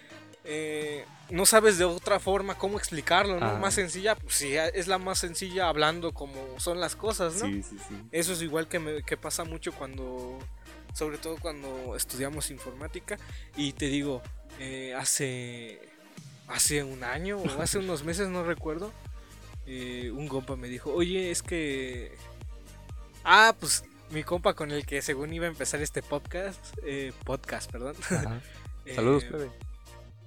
eh, 0.46 1.06
no 1.30 1.46
sabes 1.46 1.78
de 1.78 1.86
otra 1.86 2.20
forma 2.20 2.56
cómo 2.58 2.78
explicarlo, 2.78 3.40
¿no? 3.40 3.46
Ah. 3.46 3.58
Más 3.60 3.74
sencilla, 3.76 4.16
pues 4.16 4.36
sí, 4.36 4.56
es 4.56 4.88
la 4.88 4.98
más 4.98 5.20
sencilla 5.20 5.68
hablando 5.70 6.14
como 6.14 6.60
son 6.60 6.80
las 6.80 6.96
cosas, 6.96 7.36
¿no? 7.36 7.46
Sí, 7.46 7.64
sí, 7.64 7.78
sí. 7.88 7.96
Eso 8.12 8.34
es 8.34 8.42
igual 8.42 8.68
que, 8.68 8.80
me, 8.80 9.04
que 9.04 9.18
pasa 9.18 9.44
mucho 9.44 9.72
cuando, 9.72 10.38
sobre 10.94 11.18
todo 11.18 11.38
cuando 11.38 11.96
estudiamos 11.96 12.52
informática. 12.52 13.18
Y 13.58 13.74
te 13.74 13.88
digo, 13.88 14.22
eh, 14.60 14.94
hace, 14.96 15.80
hace 16.48 16.84
un 16.84 17.04
año 17.04 17.38
o 17.40 17.62
hace 17.62 17.80
unos 17.80 18.04
meses, 18.06 18.30
no 18.30 18.44
recuerdo, 18.44 18.92
eh, 19.66 20.12
un 20.12 20.28
compa 20.28 20.56
me 20.56 20.68
dijo, 20.68 20.94
oye, 20.94 21.32
es 21.32 21.42
que... 21.44 22.16
Ah, 23.24 23.56
pues 23.60 23.84
mi 24.10 24.24
compa 24.24 24.54
con 24.54 24.72
el 24.72 24.86
que 24.86 25.02
según 25.02 25.34
iba 25.34 25.46
a 25.46 25.50
empezar 25.50 25.82
este 25.82 26.04
podcast, 26.04 26.60
eh, 26.84 27.14
podcast, 27.26 27.72
perdón. 27.72 27.96
Saludos, 28.96 29.24
Eh, 29.24 29.28
plebe. 29.28 29.52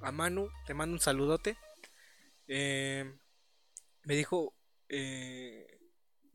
a 0.01 0.11
Manu, 0.13 0.49
te 0.67 0.73
mando 0.75 0.95
un 0.95 1.01
saludote. 1.01 1.57
Eh, 2.49 3.13
me 4.05 4.15
dijo, 4.17 4.55
eh, 4.89 5.76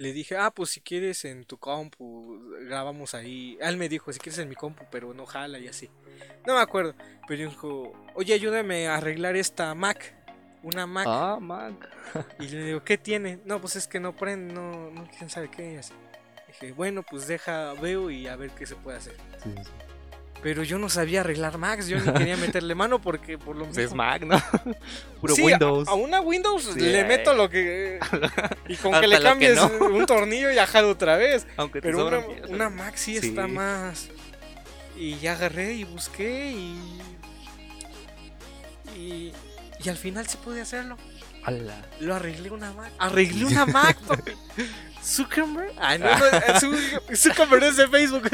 le 0.01 0.13
dije, 0.13 0.35
ah, 0.35 0.49
pues 0.49 0.71
si 0.71 0.81
quieres 0.81 1.25
en 1.25 1.45
tu 1.45 1.57
compu, 1.57 2.39
grabamos 2.67 3.13
ahí. 3.13 3.55
Él 3.61 3.77
me 3.77 3.87
dijo, 3.87 4.11
si 4.11 4.19
quieres 4.19 4.39
en 4.39 4.49
mi 4.49 4.55
compu, 4.55 4.83
pero 4.89 5.13
no 5.13 5.27
jala 5.27 5.59
y 5.59 5.67
así. 5.67 5.91
No 6.47 6.55
me 6.55 6.59
acuerdo, 6.59 6.95
pero 7.27 7.47
dijo, 7.47 7.93
oye, 8.15 8.33
ayúdame 8.33 8.87
a 8.87 8.95
arreglar 8.95 9.35
esta 9.35 9.75
Mac. 9.75 10.15
Una 10.63 10.87
Mac. 10.87 11.05
Ah, 11.07 11.37
Mac. 11.39 11.73
Y 12.39 12.47
le 12.47 12.65
digo, 12.65 12.83
¿qué 12.83 12.97
tiene? 12.97 13.39
No, 13.45 13.61
pues 13.61 13.75
es 13.75 13.87
que 13.87 13.99
no 13.99 14.15
prende, 14.15 14.55
no, 14.55 14.89
no 14.89 15.07
quién 15.15 15.29
sabe 15.29 15.51
qué. 15.51 15.73
y 15.73 15.77
así. 15.77 15.93
Dije, 16.47 16.71
bueno, 16.71 17.03
pues 17.03 17.27
deja, 17.27 17.73
veo 17.73 18.09
y 18.09 18.27
a 18.27 18.35
ver 18.35 18.49
qué 18.51 18.65
se 18.65 18.75
puede 18.75 18.97
hacer. 18.97 19.15
Sí, 19.43 19.53
sí, 19.55 19.63
sí. 19.63 19.90
Pero 20.43 20.63
yo 20.63 20.79
no 20.79 20.89
sabía 20.89 21.19
arreglar 21.21 21.57
Macs, 21.59 21.87
yo 21.87 21.99
ni 21.99 22.11
quería 22.13 22.35
meterle 22.37 22.73
mano 22.75 22.99
porque 22.99 23.37
por 23.37 23.55
lo 23.55 23.65
Pues 23.65 23.77
es 23.77 23.93
Mac, 23.93 24.23
¿no? 24.23 24.41
Puro 25.21 25.35
Sí, 25.35 25.41
a- 25.43 25.45
Windows. 25.45 25.87
A, 25.87 25.93
una 25.93 26.19
Windows 26.21 26.71
Sí. 26.73 26.79
le 26.79 27.03
meto 27.05 27.33
lo 27.33 27.49
que. 27.49 27.99
Y 28.67 28.75
con 28.77 28.99
que 28.99 29.07
le 29.07 29.17
que 29.17 29.23
cambies 29.23 29.55
no. 29.55 29.67
un 29.87 30.05
tornillo 30.05 30.51
y 30.51 30.57
ajado 30.57 30.89
otra 30.89 31.15
vez. 31.17 31.45
Aunque 31.57 31.79
te 31.81 31.87
Pero 31.89 32.07
una, 32.07 32.19
una 32.49 32.69
Mac 32.69 32.95
sí, 32.95 33.19
Sí. 33.19 33.27
está 33.29 33.47
más. 33.47 34.07
Y 34.97 35.17
ya 35.19 35.33
agarré 35.33 35.73
y 35.73 35.83
busqué 35.83 36.51
y. 36.51 37.01
Y. 38.97 39.33
Y 39.83 39.89
al 39.89 39.97
final 39.97 40.27
sí 40.27 40.37
pude 40.43 40.61
hacerlo. 40.61 40.97
Ala. 41.43 41.75
Lo 41.99 42.13
arreglé 42.15 42.51
una 42.51 42.71
Mac. 42.73 42.91
Arreglé 42.99 43.45
una 43.45 43.65
Mac, 43.65 43.97
papi. 44.07 44.31
Zuckerberg. 45.03 45.73
Ah, 45.77 45.97
no, 45.97 46.05
no, 46.05 46.59
Zu- 46.59 47.15
Zuckerberg 47.15 47.63
es 47.63 47.77
de 47.77 47.87
Facebook. 47.87 48.29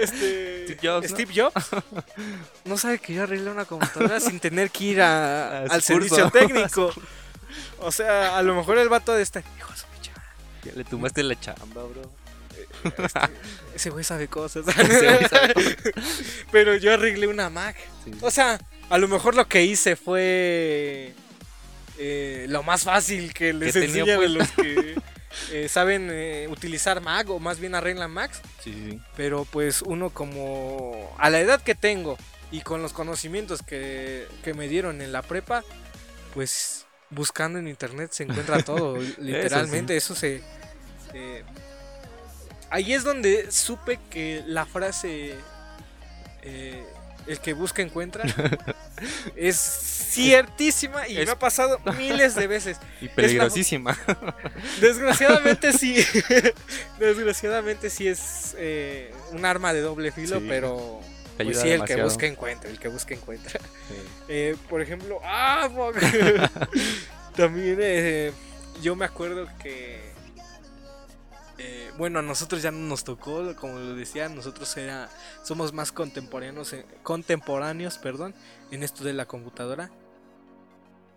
Este, 0.00 0.64
Steve 0.64 0.78
Jobs, 0.82 1.10
¿no? 1.10 1.16
Steve 1.16 1.32
Jobs. 1.34 1.66
No 2.64 2.78
sabe 2.78 2.98
que 2.98 3.14
yo 3.14 3.22
arreglé 3.24 3.50
una 3.50 3.64
computadora 3.64 4.20
sin 4.20 4.38
tener 4.40 4.70
que 4.70 4.84
ir 4.84 5.00
a- 5.02 5.62
al 5.62 5.82
servicio 5.82 6.30
técnico. 6.32 6.92
O 7.80 7.90
sea, 7.92 8.36
a 8.36 8.42
lo 8.42 8.54
mejor 8.54 8.78
el 8.78 8.88
vato 8.88 9.12
de 9.14 9.22
este. 9.22 9.44
Hijo 9.58 9.70
de 9.72 9.78
su 9.78 9.86
Ya 10.64 10.72
le 10.74 10.84
tumbaste 10.84 11.22
la 11.22 11.38
chamba, 11.38 11.82
bro. 11.84 12.02
este, 12.84 13.18
ese 13.74 13.90
güey 13.90 14.04
sabe 14.04 14.28
cosas. 14.28 14.64
Ese 14.78 15.12
güey 15.14 15.28
sabe 15.28 15.54
Pero 16.52 16.76
yo 16.76 16.92
arreglé 16.94 17.26
una 17.26 17.50
Mac. 17.50 17.76
Sí. 18.04 18.12
O 18.20 18.30
sea, 18.30 18.60
a 18.90 18.98
lo 18.98 19.08
mejor 19.08 19.34
lo 19.34 19.48
que 19.48 19.64
hice 19.64 19.96
fue 19.96 21.14
eh, 21.98 22.46
lo 22.48 22.62
más 22.62 22.84
fácil 22.84 23.32
que 23.34 23.52
les 23.52 23.72
tenía 23.72 23.88
enseña 24.04 24.12
de 24.12 24.16
puesto. 24.16 24.38
los 24.38 24.50
que 24.50 24.94
eh, 25.50 25.68
saben 25.68 26.08
eh, 26.10 26.46
utilizar 26.50 27.00
Mac 27.00 27.28
o 27.30 27.38
más 27.38 27.58
bien 27.58 27.74
arreglan 27.74 28.10
Macs. 28.10 28.40
Sí. 28.62 29.00
Pero 29.16 29.44
pues 29.44 29.82
uno 29.82 30.10
como 30.10 31.14
a 31.18 31.30
la 31.30 31.40
edad 31.40 31.62
que 31.62 31.74
tengo 31.74 32.16
y 32.50 32.60
con 32.60 32.82
los 32.82 32.92
conocimientos 32.92 33.62
que, 33.62 34.26
que 34.42 34.54
me 34.54 34.68
dieron 34.68 35.00
en 35.00 35.12
la 35.12 35.22
prepa, 35.22 35.64
pues 36.34 36.86
buscando 37.10 37.58
en 37.58 37.68
internet 37.68 38.12
se 38.12 38.24
encuentra 38.24 38.62
todo, 38.64 38.98
literalmente. 39.18 39.96
Eso, 39.96 40.14
se... 40.14 40.42
eh, 41.12 41.44
ahí 42.70 42.92
es 42.92 43.04
donde 43.04 43.50
supe 43.50 43.98
que 44.10 44.42
la 44.46 44.66
frase... 44.66 45.34
eh, 46.42 46.84
el 47.26 47.40
que 47.40 47.52
busca 47.54 47.82
encuentra 47.82 48.22
es 49.36 49.56
ciertísima 49.56 51.08
y 51.08 51.16
Es- 51.18 51.26
me 51.26 51.32
ha 51.32 51.38
pasado 51.38 51.78
miles 51.98 52.34
de 52.34 52.46
veces. 52.46 52.78
Y 53.00 53.08
peligrosísima. 53.08 53.96
Desgraciadamente 54.80 55.72
sí. 55.72 55.96
Desgraciadamente 56.98 57.90
sí 57.90 58.08
es 58.08 58.54
eh, 58.58 59.12
un 59.32 59.44
arma 59.44 59.72
de 59.72 59.80
doble 59.80 60.12
filo, 60.12 60.38
Sí. 60.40 60.46
pero 60.48 61.00
pues 61.36 61.60
sí, 61.60 61.68
el 61.70 61.84
que 61.84 62.00
busca 62.02 62.26
encuentra, 62.26 62.70
el 62.70 62.78
que 62.78 62.88
busca 62.88 63.14
encuentra. 63.14 63.58
Sí. 63.88 63.94
Eh, 64.28 64.56
por 64.68 64.80
ejemplo, 64.80 65.20
ah, 65.24 65.68
también 67.36 67.78
eh, 67.80 68.32
yo 68.82 68.94
me 68.94 69.04
acuerdo 69.04 69.48
que 69.62 70.13
bueno, 71.98 72.18
a 72.18 72.22
nosotros 72.22 72.62
ya 72.62 72.70
no 72.70 72.78
nos 72.78 73.04
tocó, 73.04 73.54
como 73.56 73.78
lo 73.78 73.94
decía, 73.94 74.28
nosotros 74.28 74.76
era 74.76 75.08
somos 75.42 75.72
más 75.72 75.92
contemporáneos, 75.92 76.72
en- 76.72 76.84
contemporáneos, 77.02 77.98
perdón, 77.98 78.34
en 78.70 78.82
esto 78.82 79.04
de 79.04 79.12
la 79.12 79.26
computadora. 79.26 79.90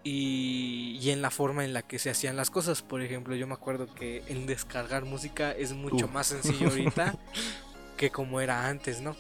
Y, 0.03 0.97
y 1.01 1.09
en 1.11 1.21
la 1.21 1.31
forma 1.31 1.65
en 1.65 1.73
la 1.73 1.81
que 1.81 1.99
se 1.99 2.09
hacían 2.09 2.37
las 2.37 2.49
cosas. 2.49 2.81
Por 2.81 3.01
ejemplo, 3.01 3.35
yo 3.35 3.45
me 3.45 3.53
acuerdo 3.53 3.93
que 3.93 4.23
el 4.27 4.45
descargar 4.45 5.03
música 5.03 5.51
es 5.51 5.73
mucho 5.73 6.07
más 6.07 6.27
sencillo 6.43 6.69
ahorita 6.69 7.15
que 7.97 8.09
como 8.09 8.39
era 8.39 8.67
antes, 8.67 9.01
¿no? 9.01 9.17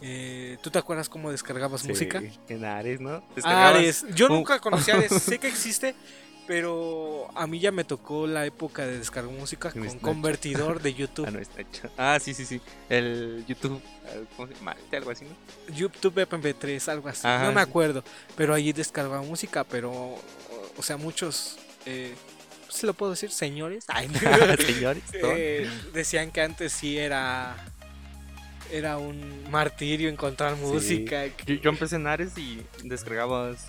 Eh, 0.00 0.56
¿Tú 0.62 0.70
te 0.70 0.78
acuerdas 0.78 1.10
cómo 1.10 1.30
descargabas 1.30 1.82
Sí, 1.82 1.88
música? 1.88 2.22
En 2.48 2.64
Ares, 2.64 3.00
¿no? 3.00 3.22
Ares. 3.44 4.06
Yo 4.14 4.28
un- 4.28 4.36
nunca 4.36 4.58
conocí 4.60 4.90
Ares, 4.90 5.12
sé 5.12 5.38
que 5.38 5.48
existe, 5.48 5.94
pero 6.50 7.28
a 7.36 7.46
mí 7.46 7.60
ya 7.60 7.70
me 7.70 7.84
tocó 7.84 8.26
la 8.26 8.44
época 8.44 8.84
de 8.84 8.98
descargar 8.98 9.32
música 9.32 9.70
con 9.70 9.82
Snapchat. 9.84 10.00
convertidor 10.00 10.82
de 10.82 10.90
Ah, 10.94 10.96
YouTube. 10.96 11.30
no, 11.30 11.38
está 11.38 11.60
hecho. 11.60 11.88
Ah, 11.96 12.18
sí, 12.20 12.34
sí, 12.34 12.44
sí. 12.44 12.60
El 12.88 13.44
YouTube. 13.46 13.80
eh, 14.06 14.24
¿Cómo 14.34 14.48
se 14.48 14.54
llama? 14.54 14.74
Algo 14.90 15.10
así, 15.12 15.26
¿no? 15.26 15.72
YouTube 15.76 16.16
MP3, 16.28 16.88
algo 16.88 17.08
así. 17.08 17.24
Ajá, 17.24 17.44
no 17.44 17.52
me 17.52 17.60
acuerdo, 17.60 18.02
pero 18.36 18.52
allí 18.52 18.72
descargaba 18.72 19.22
música, 19.22 19.62
pero, 19.62 19.92
o, 19.92 20.82
sea, 20.82 20.96
muchos, 20.96 21.56
eh, 21.86 22.16
¿se 22.68 22.84
lo 22.84 22.94
puedo 22.94 23.12
decir? 23.12 23.30
Señores. 23.30 23.84
Ay, 23.86 24.08
no. 24.08 24.18
Señores, 24.58 25.04
¿no? 25.22 25.28
Eh, 25.30 25.70
decían 25.92 26.32
que 26.32 26.40
antes 26.40 26.72
sí 26.72 26.98
era 26.98 27.54
era 28.72 28.98
un 28.98 29.48
martirio 29.52 30.08
encontrar 30.08 30.56
música. 30.56 31.26
Yo, 31.46 31.54
yo 31.54 31.70
empecé 31.70 31.94
en 31.94 32.08
Ares 32.08 32.36
y 32.36 32.60
descargabas 32.82 33.68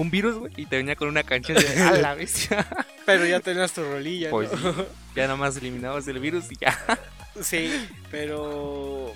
un 0.00 0.10
virus, 0.10 0.36
güey, 0.38 0.52
y 0.56 0.64
te 0.64 0.76
venía 0.78 0.96
con 0.96 1.08
una 1.08 1.22
canción 1.24 1.58
de 1.58 1.82
a 1.82 1.92
la 1.92 2.14
bestia. 2.14 2.66
Pero 3.06 3.26
ya 3.26 3.40
tenías 3.40 3.72
tu 3.72 3.82
rolilla, 3.84 4.30
Pues 4.30 4.50
¿no? 4.52 4.72
sí. 4.72 4.78
Ya 5.14 5.24
nada 5.24 5.36
más 5.36 5.56
eliminabas 5.58 6.08
el 6.08 6.18
virus 6.20 6.50
y 6.50 6.56
ya. 6.60 6.78
Sí, 7.42 7.70
pero 8.10 9.12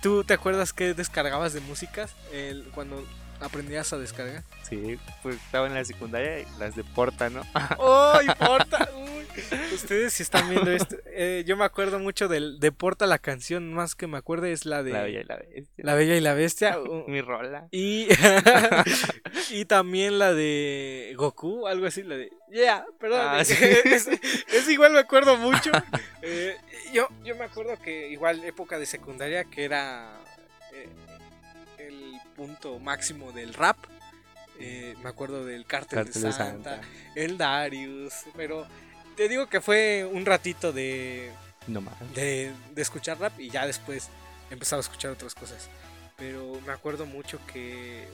¿tú 0.00 0.24
te 0.24 0.32
acuerdas 0.32 0.72
que 0.72 0.94
descargabas 0.94 1.52
de 1.52 1.60
músicas 1.60 2.14
el, 2.32 2.64
cuando 2.74 3.06
aprendías 3.40 3.92
a 3.92 3.98
descargar? 3.98 4.42
Sí, 4.68 4.98
pues 5.22 5.36
estaba 5.36 5.66
en 5.66 5.74
la 5.74 5.84
secundaria 5.84 6.40
y 6.40 6.46
las 6.58 6.74
de 6.76 6.84
Porta, 6.84 7.30
¿no? 7.30 7.42
¡Oh, 7.78 8.18
importa! 8.22 8.88
Uy, 8.96 9.26
ustedes 9.74 10.12
si 10.14 10.22
están 10.22 10.48
viendo 10.50 10.70
esto, 10.72 10.96
eh, 11.06 11.44
yo 11.46 11.56
me 11.56 11.64
acuerdo 11.64 11.98
mucho 11.98 12.28
del 12.28 12.58
de 12.60 12.72
Porta 12.72 13.06
la 13.06 13.18
canción, 13.18 13.72
más 13.72 13.94
que 13.94 14.06
me 14.06 14.18
acuerdo 14.18 14.46
es 14.46 14.66
la 14.66 14.82
de 14.82 14.90
La 14.92 15.02
Bella 15.02 15.20
y 15.20 15.24
la 15.24 15.36
Bestia. 15.36 15.84
La 15.84 15.94
Bella 15.94 16.16
y 16.16 16.20
la 16.20 16.34
Bestia. 16.34 16.78
u- 16.80 17.04
Mi 17.08 17.20
rola. 17.20 17.68
Y, 17.70 18.08
y 19.50 19.64
también 19.64 20.18
la 20.18 20.34
de 20.34 21.14
Goku, 21.16 21.66
algo 21.66 21.86
así, 21.86 22.02
la 22.02 22.16
de 22.16 22.30
Yeah, 22.50 22.84
perdón. 22.98 23.20
Ah, 23.22 23.44
sí. 23.44 23.54
es, 23.84 24.08
es 24.08 24.68
igual 24.68 24.92
me 24.92 24.98
acuerdo 25.00 25.36
mucho. 25.36 25.70
Eh, 26.22 26.56
yo, 26.92 27.08
yo 27.24 27.36
me 27.36 27.44
acuerdo 27.44 27.78
que 27.78 28.08
igual 28.08 28.42
época 28.44 28.78
de 28.78 28.86
secundaria 28.86 29.44
que 29.44 29.64
era 29.64 30.18
eh, 30.72 30.88
punto 32.38 32.78
máximo 32.78 33.32
del 33.32 33.52
rap. 33.52 33.76
Eh, 34.60 34.94
me 35.02 35.08
acuerdo 35.08 35.44
del 35.44 35.66
Cártel, 35.66 35.98
Cartel 36.04 36.22
de 36.22 36.28
de 36.28 36.32
Santa, 36.34 36.80
el 37.14 37.36
Darius, 37.36 38.12
pero 38.36 38.66
te 39.16 39.28
digo 39.28 39.48
que 39.48 39.60
fue 39.60 40.08
un 40.10 40.24
ratito 40.24 40.72
de, 40.72 41.30
No 41.66 41.80
más. 41.80 41.94
de, 42.14 42.52
de 42.74 42.82
escuchar 42.82 43.18
rap 43.20 43.38
y 43.38 43.50
ya 43.50 43.66
después 43.66 44.08
empezaba 44.50 44.80
a 44.80 44.82
escuchar 44.82 45.10
otras 45.10 45.34
cosas. 45.34 45.68
Pero 46.16 46.60
me 46.66 46.72
acuerdo 46.72 47.06
mucho 47.06 47.38
que 47.52 48.06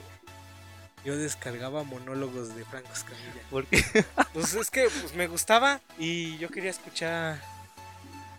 yo 1.05 1.17
descargaba 1.17 1.83
monólogos 1.85 2.55
de 2.55 2.65
Franco 2.65 2.93
Escamilla. 2.93 3.43
Porque 3.51 3.83
Pues 4.35 4.55
es 4.55 4.71
que 4.71 4.89
pues, 5.01 5.15
me 5.15 5.27
gustaba 5.27 5.81
y 5.99 6.37
yo 6.39 6.49
quería 6.51 6.71
escuchar 6.71 7.41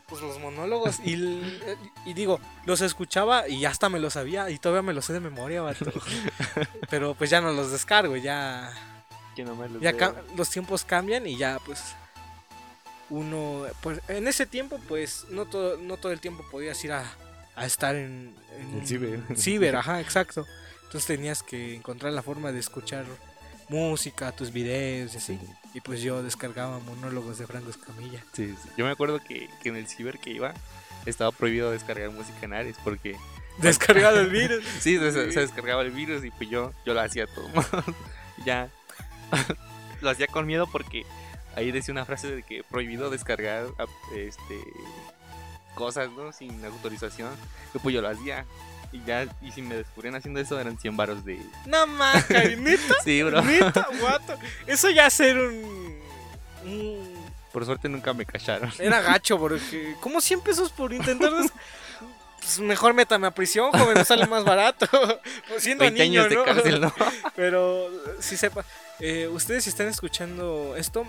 pues 0.08 0.22
los 0.22 0.40
monólogos 0.40 1.00
y, 1.04 1.14
l- 1.14 1.78
y 2.06 2.14
digo, 2.14 2.40
los 2.66 2.82
escuchaba 2.82 3.48
y 3.48 3.66
hasta 3.66 3.90
me 3.90 4.00
los 4.00 4.14
sabía 4.14 4.50
y 4.50 4.60
todavía 4.60 4.82
me 4.84 4.94
los 4.94 5.06
sé 5.06 5.14
de 5.14 5.20
memoria, 5.20 5.62
vato. 5.62 5.86
Pero 6.90 7.16
pues 7.16 7.30
ya 7.30 7.42
no 7.42 7.52
los 7.52 7.72
descargo, 7.72 8.16
ya 8.16 8.72
que 9.36 9.44
nomás 9.44 9.70
los 9.72 9.82
ya 9.82 9.92
los 10.36 10.50
tiempos 10.50 10.86
cambian 10.86 11.26
y 11.28 11.38
ya 11.38 11.60
pues 11.66 11.82
uno 13.10 13.66
pues 13.82 14.00
en 14.08 14.28
ese 14.28 14.46
tiempo 14.46 14.80
pues 14.88 15.26
no 15.30 15.46
todo 15.46 15.78
no 15.78 15.98
todo 15.98 16.12
el 16.12 16.20
tiempo 16.20 16.44
podías 16.50 16.84
ir 16.84 16.92
a, 16.94 17.04
a 17.56 17.66
estar 17.66 17.96
en, 17.96 18.34
en 18.58 18.80
El 18.80 18.88
ciber. 18.88 19.20
ciber, 19.38 19.76
ajá 19.78 20.02
exacto 20.02 20.46
entonces 20.86 21.06
tenías 21.06 21.44
que 21.44 21.76
encontrar 21.76 22.14
la 22.14 22.24
forma 22.24 22.52
de 22.52 22.60
escuchar 22.60 23.06
música 23.70 24.32
tus 24.32 24.52
videos 24.52 25.14
y 25.14 25.18
así 25.18 25.38
Sí. 25.38 25.48
Y 25.76 25.82
pues 25.82 26.02
yo 26.02 26.24
descargaba 26.24 26.80
monólogos 26.80 27.38
de 27.38 27.46
Franco 27.46 27.70
Escamilla 27.70 28.24
Sí, 28.34 28.56
sí. 28.64 28.70
Yo 28.78 28.86
me 28.86 28.92
acuerdo 28.92 29.20
que, 29.20 29.48
que 29.62 29.70
en 29.70 29.76
el 29.76 29.88
ciber 29.88 30.18
que 30.18 30.32
iba 30.32 30.54
estaba 31.06 31.32
prohibido 31.32 31.70
descargar 31.70 32.10
música 32.10 32.40
en 32.42 32.54
Ares 32.54 32.78
porque 32.84 33.16
descargado 33.60 34.20
el 34.20 34.30
virus 34.30 34.64
sí, 34.80 34.98
se, 34.98 35.12
se- 35.32 35.40
descargaba 35.42 35.84
el 35.84 35.92
virus 35.92 36.26
y 36.26 36.32
pues 36.32 36.50
yo, 36.50 36.72
yo 36.86 36.94
lo 36.96 37.02
hacía 37.02 37.28
todo. 37.28 37.48
ya 38.46 38.70
lo 40.02 40.10
hacía 40.10 40.26
con 40.28 40.48
miedo 40.48 40.68
porque 40.72 41.06
ahí 41.56 41.72
decía 41.72 41.92
una 41.92 42.06
frase 42.06 42.34
de 42.36 42.44
que 42.44 42.64
prohibido 42.64 43.10
descargar 43.10 43.68
este 44.16 44.60
cosas, 45.76 46.10
¿no? 46.12 46.32
Sin 46.32 46.64
autorización. 46.64 47.32
Y 47.74 47.80
pues 47.80 47.94
yo 47.94 48.02
lo 48.02 48.08
hacía. 48.10 48.46
Y 48.96 49.02
ya, 49.06 49.28
y 49.42 49.52
si 49.52 49.62
me 49.62 49.76
descubrían 49.76 50.16
haciendo 50.16 50.40
eso 50.40 50.58
eran 50.58 50.78
100 50.80 50.96
varos 50.96 51.26
de... 51.26 51.38
no 51.66 51.86
mames 51.86 52.58
neta 52.60 52.96
Sí, 53.04 53.22
bro. 53.24 53.42
neta 53.42 53.88
guato 54.00 54.38
eso 54.68 54.90
ya 54.90 55.10
ser 55.10 55.38
un, 55.38 56.00
un 56.66 57.26
Por 57.52 57.66
suerte 57.66 57.90
nunca 57.90 58.14
me 58.14 58.26
cacharon. 58.26 58.72
Era 58.80 59.02
gacho, 59.12 59.38
porque 59.38 59.96
como 60.00 60.22
100 60.22 60.40
pesos 60.42 60.72
por 60.72 60.94
intentar 60.94 61.34
des- 61.34 61.52
Pues 62.40 62.60
mejor 62.60 62.94
métame 62.94 63.28
a 63.28 63.32
prisión, 63.32 63.72
joven, 63.72 64.06
sale 64.06 64.28
más 64.28 64.44
barato. 64.46 64.88
Pues 65.50 65.64
siendo 65.64 65.82
20 65.84 66.02
niño, 66.04 66.22
años 66.22 66.30
de 66.30 66.36
¿no? 66.38 66.44
cárcel, 66.46 66.82
¿no? 66.82 66.94
Pero 67.36 67.90
si 68.22 68.38
sepa, 68.38 68.64
eh, 69.00 69.28
ustedes 69.32 69.64
si 69.66 69.70
están 69.72 69.88
escuchando 69.88 70.76
esto, 70.78 71.06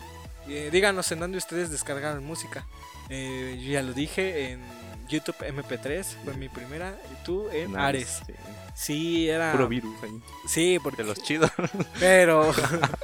eh, 0.48 0.70
díganos 0.72 1.10
en 1.12 1.20
dónde 1.20 1.38
ustedes 1.38 1.70
descargaron 1.70 2.24
música. 2.24 2.66
Eh, 3.10 3.56
yo 3.62 3.70
ya 3.72 3.82
lo 3.82 3.92
dije, 3.92 4.50
en 4.50 4.60
YouTube 5.06 5.36
MP3 5.38 6.04
fue 6.24 6.34
mi 6.34 6.48
primera, 6.48 6.98
y 7.12 7.24
tú 7.24 7.48
en 7.50 7.76
Ares. 7.76 8.22
Sí. 8.26 8.32
Sí, 8.74 9.28
era... 9.28 9.52
Puro 9.52 9.68
virus 9.68 10.02
ahí. 10.02 10.22
Sí, 10.46 10.78
porque... 10.82 11.02
De 11.02 11.08
los 11.08 11.22
chidos. 11.22 11.50
Pero 12.00 12.52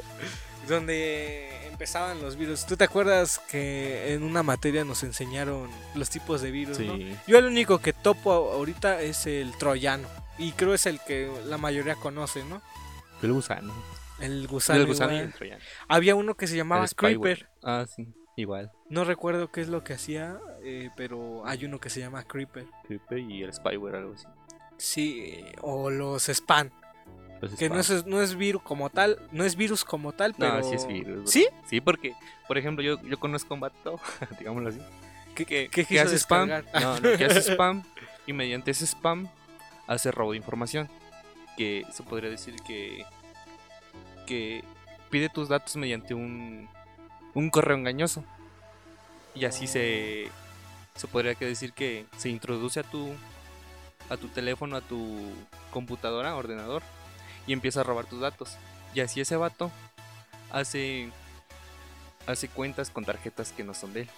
donde 0.68 1.66
empezaban 1.66 2.20
los 2.20 2.36
virus. 2.36 2.66
¿Tú 2.66 2.76
te 2.76 2.84
acuerdas 2.84 3.40
que 3.50 4.12
en 4.12 4.22
una 4.22 4.42
materia 4.42 4.84
nos 4.84 5.02
enseñaron 5.02 5.70
los 5.94 6.10
tipos 6.10 6.42
de 6.42 6.50
virus? 6.50 6.78
¿no? 6.78 6.96
Sí. 6.96 7.16
Yo 7.26 7.38
el 7.38 7.46
único 7.46 7.78
que 7.78 7.92
topo 7.92 8.30
ahorita 8.30 9.00
es 9.00 9.26
el 9.26 9.56
troyano. 9.56 10.08
Y 10.38 10.52
creo 10.52 10.74
es 10.74 10.86
el 10.86 11.00
que 11.00 11.30
la 11.46 11.58
mayoría 11.58 11.94
conoce, 11.96 12.44
¿no? 12.44 12.62
El 13.22 13.32
gusano. 13.32 13.72
El 14.20 14.46
gusano. 14.46 14.80
el 14.80 14.86
gusano 14.86 15.14
y 15.14 15.18
el 15.18 15.32
troyano. 15.32 15.62
Había 15.88 16.14
uno 16.14 16.34
que 16.34 16.46
se 16.46 16.56
llamaba. 16.56 16.86
Creeper. 16.88 17.48
Ah, 17.62 17.86
sí. 17.88 18.06
Igual. 18.36 18.72
No 18.88 19.04
recuerdo 19.04 19.50
qué 19.50 19.60
es 19.60 19.68
lo 19.68 19.84
que 19.84 19.92
hacía, 19.94 20.40
eh, 20.62 20.90
pero 20.96 21.46
hay 21.46 21.64
uno 21.64 21.78
que 21.80 21.90
se 21.90 22.00
llama 22.00 22.24
Creeper. 22.24 22.66
Creeper 22.84 23.18
y 23.18 23.42
el 23.42 23.52
spyware, 23.52 23.96
algo 23.96 24.14
así. 24.14 24.26
Sí, 24.78 25.44
o 25.60 25.90
los 25.90 26.28
spam. 26.28 26.70
Los 27.40 27.54
Que 27.56 27.68
no 27.68 27.80
es, 27.80 28.06
no 28.06 28.22
es 28.22 28.36
virus 28.36 28.62
como 28.62 28.88
tal, 28.88 29.18
no 29.32 29.44
es 29.44 29.56
virus 29.56 29.84
como 29.84 30.12
tal, 30.12 30.34
pero... 30.38 30.58
No, 30.58 30.62
sí 30.62 30.76
es 30.76 30.86
virus. 30.86 31.30
¿Sí? 31.30 31.46
Sí, 31.66 31.80
porque, 31.80 32.14
por 32.46 32.56
ejemplo, 32.56 32.84
yo, 32.84 33.02
yo 33.02 33.18
conozco 33.18 33.52
un 33.54 33.60
vato, 33.60 34.00
digámoslo 34.38 34.68
así, 34.68 34.80
¿Qué, 35.34 35.46
que, 35.46 35.68
qué 35.68 35.84
que 35.84 36.00
hace 36.00 36.18
spam. 36.18 36.48
no, 36.48 37.00
que 37.00 37.24
hace 37.24 37.38
spam 37.52 37.82
y 38.26 38.32
mediante 38.32 38.70
ese 38.70 38.86
spam 38.86 39.28
hace 39.86 40.10
robo 40.10 40.32
de 40.32 40.38
información. 40.38 40.88
Que 41.56 41.84
se 41.92 42.02
podría 42.02 42.30
decir 42.30 42.56
que, 42.66 43.04
que 44.26 44.64
pide 45.10 45.28
tus 45.28 45.48
datos 45.48 45.76
mediante 45.76 46.14
un, 46.14 46.68
un 47.34 47.50
correo 47.50 47.76
engañoso. 47.76 48.24
Y 49.34 49.44
así 49.44 49.66
se, 49.66 50.28
se 50.94 51.06
podría 51.06 51.34
que 51.34 51.46
decir 51.46 51.72
que 51.72 52.06
se 52.16 52.28
introduce 52.28 52.80
a 52.80 52.82
tu, 52.82 53.12
a 54.10 54.16
tu 54.16 54.28
teléfono, 54.28 54.76
a 54.76 54.80
tu 54.80 55.32
computadora, 55.70 56.36
ordenador, 56.36 56.82
y 57.46 57.52
empieza 57.52 57.80
a 57.80 57.84
robar 57.84 58.06
tus 58.06 58.20
datos. 58.20 58.56
Y 58.94 59.00
así 59.00 59.20
ese 59.20 59.36
vato 59.36 59.70
hace, 60.50 61.10
hace 62.26 62.48
cuentas 62.48 62.90
con 62.90 63.04
tarjetas 63.04 63.52
que 63.52 63.64
no 63.64 63.74
son 63.74 63.94
de 63.94 64.02
él. 64.02 64.10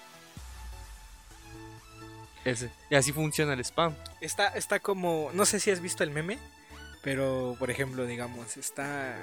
Ese. 2.44 2.70
Y 2.90 2.96
así 2.96 3.12
funciona 3.12 3.54
el 3.54 3.60
spam. 3.60 3.94
Está, 4.20 4.48
está 4.48 4.80
como, 4.80 5.30
no 5.32 5.46
sé 5.46 5.60
si 5.60 5.70
has 5.70 5.80
visto 5.80 6.02
el 6.02 6.10
meme, 6.10 6.38
pero 7.02 7.56
por 7.58 7.70
ejemplo, 7.70 8.04
digamos, 8.04 8.56
está, 8.56 9.16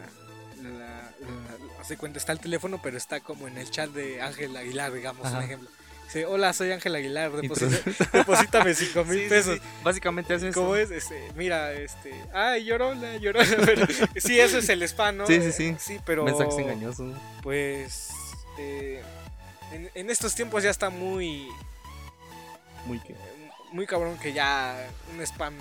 hace 1.82 1.98
cuenta, 1.98 2.20
está 2.20 2.32
el 2.32 2.40
teléfono, 2.40 2.80
pero 2.82 2.98
está 2.98 3.20
como 3.20 3.48
en 3.48 3.58
el 3.58 3.70
chat 3.70 3.90
de 3.90 4.22
Ángel 4.22 4.56
Aguilar, 4.56 4.94
digamos, 4.94 5.30
un 5.32 5.42
ejemplo. 5.42 5.70
Dice, 6.06 6.26
hola, 6.26 6.52
soy 6.54 6.72
Ángel 6.72 6.94
Aguilar, 6.96 7.32
deposítame 8.14 8.74
5 8.76 9.06
mil 9.06 9.18
Sí, 9.18 9.24
sí, 9.24 9.30
pesos. 9.30 9.56
sí. 9.60 9.62
Básicamente 9.84 10.34
hace 10.34 10.50
eso. 10.50 10.60
¿Cómo 10.62 10.76
es? 10.76 10.92
Este, 10.92 11.32
mira, 11.36 11.72
este, 11.74 12.14
ay, 12.34 12.66
llorona, 12.66 13.16
llorona. 13.18 13.48
pero- 13.66 13.88
sí, 14.18 14.40
eso 14.40 14.58
es 14.58 14.68
el 14.70 14.84
spam, 14.84 15.18
¿no? 15.18 15.28
Sí, 15.28 15.42
sí, 15.42 15.52
sí. 15.52 15.76
Sí, 15.80 16.00
pero 16.06 16.24
Mensajes 16.26 16.58
engañosos. 16.58 17.18
pues 17.42 18.10
eh, 18.60 19.02
en, 19.72 19.90
en 19.96 20.10
estos 20.10 20.36
tiempos 20.36 20.64
ya 20.64 20.70
está 20.70 20.90
muy 20.90 21.48
Muy 22.86 23.00
que. 23.00 23.16
muy 23.72 23.88
cabrón 23.88 24.18
que 24.20 24.34
ya 24.34 24.86
un 25.14 25.22
spam 25.22 25.54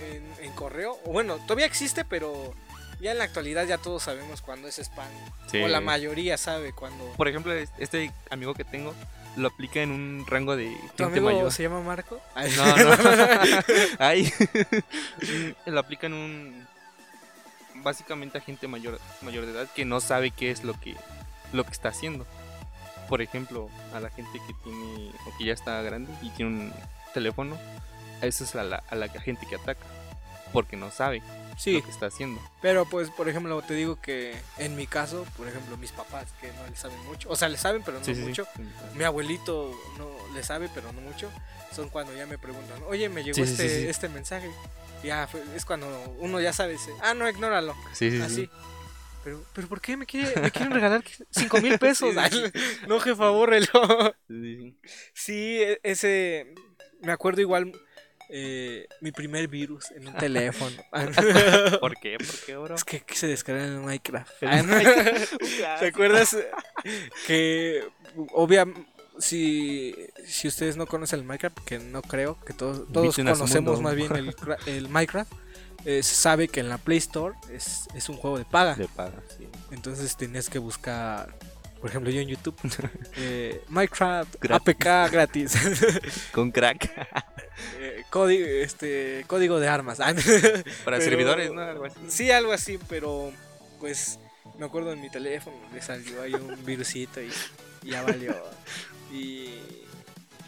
en, 0.00 0.44
en 0.44 0.52
correo, 0.54 0.98
o 1.04 1.12
bueno, 1.12 1.36
todavía 1.38 1.66
existe, 1.66 2.04
pero 2.04 2.52
ya 3.00 3.12
en 3.12 3.18
la 3.18 3.24
actualidad 3.24 3.66
ya 3.66 3.78
todos 3.78 4.02
sabemos 4.04 4.40
cuándo 4.42 4.68
es 4.68 4.78
spam. 4.78 5.06
Sí. 5.50 5.62
O 5.62 5.68
la 5.68 5.80
mayoría 5.80 6.36
sabe 6.38 6.72
cuándo. 6.72 7.04
Por 7.16 7.28
ejemplo, 7.28 7.52
es- 7.52 7.70
este 7.78 8.12
amigo 8.30 8.54
que 8.54 8.64
tengo 8.64 8.94
lo 9.36 9.48
aplica 9.48 9.80
en 9.80 9.90
un 9.90 10.24
rango 10.26 10.56
de 10.56 10.66
¿Tu 10.96 11.04
gente 11.04 11.18
amigo 11.18 11.26
mayor. 11.30 11.52
se 11.52 11.62
llama 11.64 11.80
Marco? 11.82 12.20
Ay, 12.34 12.50
No, 12.56 12.76
no. 12.76 12.96
Ay. 13.98 14.32
lo 15.66 15.78
aplica 15.80 16.06
en 16.06 16.14
un. 16.14 16.66
Básicamente 17.82 18.38
a 18.38 18.40
gente 18.40 18.66
mayor, 18.68 18.98
mayor 19.22 19.44
de 19.46 19.52
edad 19.52 19.68
que 19.74 19.84
no 19.84 20.00
sabe 20.00 20.30
qué 20.30 20.50
es 20.50 20.64
lo 20.64 20.78
que, 20.80 20.96
lo 21.52 21.64
que 21.64 21.72
está 21.72 21.90
haciendo. 21.90 22.26
Por 23.08 23.20
ejemplo, 23.22 23.68
a 23.94 24.00
la 24.00 24.10
gente 24.10 24.38
que 24.46 24.54
tiene. 24.64 25.10
o 25.26 25.36
que 25.38 25.44
ya 25.44 25.52
está 25.52 25.80
grande 25.82 26.10
y 26.22 26.30
tiene 26.30 26.50
un 26.50 26.72
teléfono. 27.14 27.56
A 28.22 28.26
esa 28.26 28.44
es 28.44 28.54
a 28.56 28.64
la, 28.64 28.82
a 28.88 28.94
la 28.94 29.08
gente 29.08 29.46
que 29.46 29.56
ataca. 29.56 29.84
Porque 30.56 30.76
no 30.76 30.90
sabe 30.90 31.22
sí, 31.58 31.72
lo 31.74 31.84
que 31.84 31.90
está 31.90 32.06
haciendo. 32.06 32.40
pero 32.62 32.84
pues 32.86 33.10
por 33.10 33.28
ejemplo 33.28 33.60
te 33.62 33.74
digo 33.74 34.00
que 34.00 34.34
en 34.58 34.74
mi 34.74 34.86
caso, 34.86 35.26
por 35.36 35.46
ejemplo 35.48 35.76
mis 35.76 35.92
papás 35.92 36.26
que 36.40 36.48
no 36.52 36.66
le 36.66 36.76
saben 36.76 36.98
mucho, 37.04 37.28
o 37.30 37.36
sea 37.36 37.48
le 37.48 37.58
saben 37.58 37.82
pero 37.84 37.98
no 37.98 38.04
Sí, 38.04 38.14
sí, 38.14 38.20
sí. 38.22 38.26
mucho. 38.26 38.46
Mi 38.94 39.04
abuelito 39.04 39.70
no 39.98 40.08
le 40.34 40.42
sabe, 40.42 40.70
pero 40.74 40.90
no 40.92 41.00
mucho. 41.02 41.30
Son 41.74 41.88
cuando 41.90 42.14
ya 42.16 42.24
me 42.26 42.38
preguntan, 42.38 42.80
oye, 42.88 43.08
me 43.10 43.22
llegó 43.22 43.42
este, 43.44 43.90
este 43.90 44.08
mensaje. 44.08 44.50
Ya, 45.04 45.26
fue- 45.26 45.42
es 45.54 45.64
cuando 45.66 45.86
uno 46.20 46.40
ya 46.40 46.52
sabe, 46.54 46.72
dice, 46.72 46.90
ah, 47.02 47.12
no, 47.12 47.28
ignóralo. 47.28 47.74
Sí, 47.92 48.10
sí, 48.10 48.16
sí. 48.16 48.22
Así. 48.22 48.50
Pero, 49.24 49.44
pero 49.52 49.68
¿por 49.68 49.80
qué 49.80 49.96
me, 49.96 50.06
quiere, 50.06 50.40
me 50.40 50.50
quieren 50.50 50.72
regalar 50.72 51.02
5 51.30 51.60
mil 51.60 51.78
pesos? 51.78 52.14
No, 52.88 52.98
jefa, 53.00 53.28
bórrelo. 53.28 53.66
Sí, 54.28 54.56
sí. 54.56 54.76
Sí, 55.12 55.58
e- 55.62 55.80
ese. 55.82 56.54
Me 57.02 57.12
acuerdo 57.12 57.40
igual. 57.42 57.72
Eh, 58.28 58.86
mi 59.00 59.12
primer 59.12 59.48
virus 59.48 59.90
en 59.92 60.08
un 60.08 60.14
teléfono. 60.18 60.76
¿Por 61.80 61.96
qué? 62.00 62.16
¿Por 62.18 62.26
qué, 62.46 62.56
bro? 62.56 62.74
es 62.74 62.84
que 62.84 63.00
quise 63.00 63.26
descargar 63.26 63.66
en 63.66 63.84
Minecraft. 63.84 64.30
Ah. 64.42 65.76
¿Te 65.80 65.86
acuerdas 65.88 66.36
que 67.26 67.82
obvia 68.32 68.66
si, 69.18 69.94
si 70.26 70.48
ustedes 70.48 70.76
no 70.76 70.86
conocen 70.86 71.20
el 71.20 71.24
Minecraft, 71.26 71.58
que 71.64 71.78
no 71.78 72.02
creo, 72.02 72.38
que 72.44 72.52
todos, 72.52 72.90
todos 72.92 73.16
conocemos 73.16 73.80
más 73.80 73.94
bien 73.94 74.14
el, 74.16 74.34
el 74.66 74.88
Minecraft, 74.88 75.32
eh, 75.84 76.02
se 76.02 76.14
sabe 76.14 76.48
que 76.48 76.60
en 76.60 76.68
la 76.68 76.78
Play 76.78 76.98
Store 76.98 77.34
es, 77.52 77.86
es 77.94 78.08
un 78.08 78.16
juego 78.16 78.38
de 78.38 78.44
paga. 78.44 78.74
De 78.74 78.88
paga, 78.88 79.22
sí. 79.36 79.46
Entonces 79.70 80.16
tenías 80.16 80.50
que 80.50 80.58
buscar, 80.58 81.34
por 81.80 81.90
ejemplo, 81.90 82.10
yo 82.10 82.20
en 82.20 82.28
YouTube, 82.28 82.56
eh, 83.16 83.62
Minecraft 83.68 84.36
Gratis. 84.40 84.74
APK 84.74 85.12
gratis, 85.12 85.54
Con 86.32 86.50
crack. 86.50 86.90
eh, 87.78 87.95
código, 88.16 88.46
este, 88.46 89.24
código 89.26 89.60
de 89.60 89.68
armas. 89.68 90.00
Ah, 90.00 90.14
Para 90.84 90.98
Pero- 90.98 91.00
servidores, 91.02 91.52
¿no? 91.52 91.60
Algo 91.60 91.84
así. 91.84 91.98
Sí, 92.08 92.30
algo 92.30 92.52
así, 92.52 92.78
pero 92.88 93.32
pues 93.80 94.18
me 94.58 94.64
acuerdo 94.66 94.92
en 94.92 95.00
mi 95.00 95.10
teléfono 95.10 95.56
le 95.74 95.82
salió 95.82 96.22
ahí 96.22 96.34
un 96.34 96.64
virusito 96.64 97.20
y, 97.20 97.30
y 97.82 97.90
ya 97.90 98.02
valió. 98.02 98.34
Y 99.12 99.50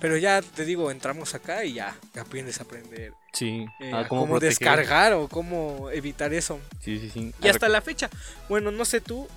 pero 0.00 0.16
ya 0.16 0.40
te 0.42 0.64
digo, 0.64 0.90
entramos 0.92 1.34
acá 1.34 1.64
y 1.64 1.74
ya 1.74 1.96
aprendes 2.20 2.60
a 2.60 2.62
aprender 2.62 3.12
Sí. 3.32 3.66
eh, 3.80 3.90
Ah, 3.92 4.06
¿cómo 4.08 4.22
cómo, 4.22 4.38
descargar 4.40 5.12
o 5.12 5.28
cómo 5.28 5.90
evitar 5.90 6.32
eso. 6.32 6.60
Sí, 6.80 6.98
sí, 6.98 7.10
sí. 7.10 7.34
Y 7.42 7.48
hasta 7.48 7.68
la 7.68 7.80
fecha, 7.82 8.08
bueno, 8.48 8.70
no 8.70 8.84
sé 8.84 9.00
tú, 9.00 9.28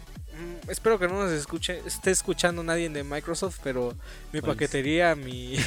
espero 0.68 0.98
que 1.00 1.08
no 1.08 1.24
nos 1.24 1.32
escuche, 1.32 1.82
esté 1.86 2.12
escuchando 2.12 2.64
nadie 2.64 2.90
de 2.90 3.04
Microsoft, 3.04 3.60
pero 3.64 3.96
mi 4.32 4.42
paquetería, 4.42 5.16
mi, 5.16 5.58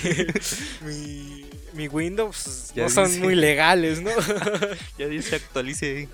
mi, 0.83 1.47
mi 1.73 1.89
Windows 1.89 2.73
Ya 2.75 2.85
no 2.85 2.91
son 2.91 3.21
muy 3.21 3.35
legales, 3.35 4.01
¿no? 4.01 4.11
Ya 4.99 5.07
dice 5.07 5.37
actualice 5.37 6.09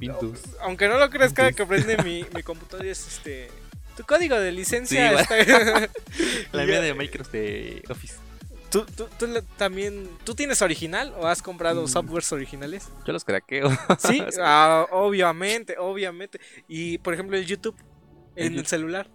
Windows. 0.00 0.40
Aunque 0.60 0.88
no 0.88 0.98
lo 0.98 1.08
creas, 1.10 1.32
cada 1.32 1.52
que 1.52 1.66
prende 1.66 1.96
mi, 2.02 2.26
mi 2.34 2.42
computadora 2.42 2.90
es 2.90 3.06
este. 3.06 3.50
Tu 3.96 4.02
código 4.02 4.36
de 4.36 4.50
licencia 4.50 5.10
Sí, 5.10 5.34
está. 5.34 5.88
La 6.52 6.64
mía 6.64 6.80
de 6.80 6.94
Microsoft 6.94 7.32
de 7.32 7.82
Office. 7.88 8.23
¿Tú, 8.74 8.84
tú, 8.96 9.06
tú 9.18 9.26
le- 9.28 9.42
también. 9.42 10.08
¿Tú 10.24 10.34
tienes 10.34 10.60
original 10.62 11.14
o 11.18 11.26
has 11.26 11.40
comprado 11.42 11.82
Mm. 11.84 11.88
softwares 11.88 12.32
originales? 12.32 12.88
Yo 13.06 13.12
los 13.12 13.24
craqueo. 13.24 13.70
Sí, 13.98 14.22
ah, 14.42 14.86
obviamente, 14.90 15.76
obviamente. 15.78 16.40
Y 16.68 16.98
por 16.98 17.14
ejemplo, 17.14 17.36
el 17.36 17.46
YouTube 17.46 17.76
en 18.36 18.58
el 18.58 18.66
celular. 18.66 19.08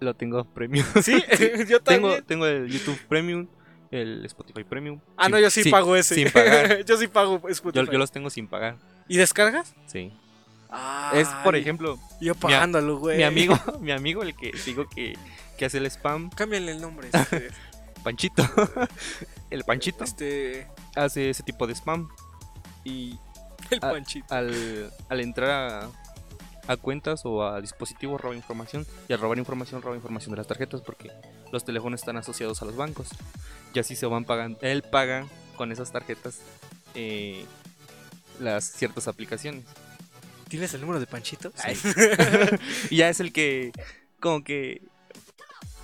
Lo 0.00 0.14
tengo 0.14 0.44
premium. 0.44 0.84
Sí, 1.02 1.14
yo 1.68 1.80
también. 1.80 1.82
tengo, 1.84 2.22
tengo 2.22 2.46
el 2.46 2.68
YouTube 2.70 2.98
Premium, 3.08 3.46
el 3.90 4.24
Spotify 4.26 4.62
Premium. 4.62 5.00
Ah, 5.16 5.28
no, 5.30 5.38
yo 5.40 5.48
sí, 5.48 5.62
sin- 5.62 5.72
pago 5.72 5.96
ese. 5.96 6.14
Sin 6.14 6.30
pagar. 6.30 6.84
yo 6.84 6.96
sí 6.98 7.06
pago 7.08 7.40
Spotify. 7.48 7.86
yo 7.90 7.98
los 7.98 8.12
tengo 8.12 8.28
sin 8.28 8.46
pagar. 8.46 8.76
¿Y 9.08 9.16
descargas? 9.16 9.74
Sí. 9.86 10.12
Es, 11.14 11.28
por 11.44 11.54
Ay, 11.54 11.62
ejemplo, 11.62 11.98
Yo 12.20 12.34
pagándolo, 12.34 12.98
güey. 12.98 13.16
mi 13.16 13.22
amigo, 13.22 13.58
mi 13.80 13.92
amigo, 13.92 14.22
el 14.22 14.36
que 14.36 14.52
digo 14.66 14.86
que, 14.94 15.16
que 15.56 15.64
hace 15.64 15.78
el 15.78 15.86
spam, 15.86 16.28
Cámbiale 16.28 16.72
el 16.72 16.80
nombre. 16.82 17.08
Panchito. 18.06 18.44
el 19.50 19.64
Panchito 19.64 20.04
este 20.04 20.68
hace 20.94 21.30
ese 21.30 21.42
tipo 21.42 21.66
de 21.66 21.74
spam. 21.74 22.08
Y 22.84 23.18
el 23.70 23.80
panchito. 23.80 24.32
al, 24.32 24.92
al 25.08 25.20
entrar 25.20 25.50
a, 25.50 25.90
a 26.68 26.76
cuentas 26.76 27.22
o 27.24 27.44
a 27.44 27.60
dispositivos 27.60 28.20
roba 28.20 28.36
información 28.36 28.86
y 29.08 29.12
al 29.12 29.18
robar 29.18 29.38
información 29.38 29.82
roba 29.82 29.96
información 29.96 30.30
de 30.30 30.36
las 30.36 30.46
tarjetas 30.46 30.82
porque 30.82 31.10
los 31.50 31.64
teléfonos 31.64 32.00
están 32.00 32.16
asociados 32.16 32.62
a 32.62 32.64
los 32.64 32.76
bancos 32.76 33.08
y 33.74 33.78
así 33.80 33.96
se 33.96 34.06
van 34.06 34.24
pagando 34.24 34.60
él 34.62 34.84
paga 34.84 35.26
con 35.56 35.72
esas 35.72 35.90
tarjetas 35.90 36.38
eh, 36.94 37.44
las 38.38 38.64
ciertas 38.70 39.08
aplicaciones 39.08 39.64
¿Tienes 40.48 40.72
el 40.74 40.80
número 40.80 41.00
de 41.00 41.06
Panchito? 41.08 41.52
Sí. 41.56 41.90
y 42.90 42.98
ya 42.98 43.08
es 43.08 43.18
el 43.18 43.32
que 43.32 43.72
como 44.20 44.44
que 44.44 44.80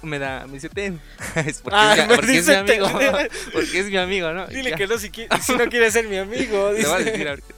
me 0.02 0.18
da 0.18 0.46
me 0.46 0.54
dice 0.54 0.68
ten 0.68 1.00
es 1.46 1.60
porque, 1.62 1.76
Ah, 1.78 1.94
es, 1.96 2.04
porque 2.16 2.38
es 2.38 2.46
mi 2.48 2.54
amigo 2.54 2.86
ten. 2.98 3.12
porque 3.52 3.78
es 3.80 3.86
mi 3.90 3.96
amigo 3.96 4.32
no 4.32 4.46
Dile 4.46 4.70
ya, 4.70 4.76
que 4.76 4.86
no 4.86 4.98
si, 4.98 5.10
qui- 5.10 5.40
si 5.40 5.54
no 5.54 5.66
quiere 5.68 5.90
ser 5.90 6.08
mi 6.08 6.16
amigo. 6.16 6.70
voy 6.72 6.84
a 6.84 6.98
decir 6.98 7.28
ahorita. 7.28 7.54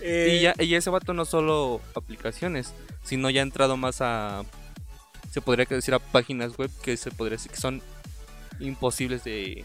Eh, 0.00 0.36
Y 0.38 0.42
ya, 0.42 0.54
y 0.58 0.74
ese 0.74 0.90
vato 0.90 1.12
no 1.12 1.24
solo 1.24 1.80
aplicaciones, 1.96 2.72
sino 3.02 3.30
ya 3.30 3.40
ha 3.40 3.42
entrado 3.42 3.76
más 3.76 3.96
a. 4.00 4.44
Se 5.32 5.40
podría 5.40 5.64
decir 5.64 5.92
a 5.94 5.98
páginas 5.98 6.56
web 6.56 6.70
que 6.82 6.96
se 6.96 7.10
podría 7.10 7.36
decir 7.36 7.50
que 7.50 7.56
son 7.60 7.82
imposibles 8.60 9.24
de. 9.24 9.64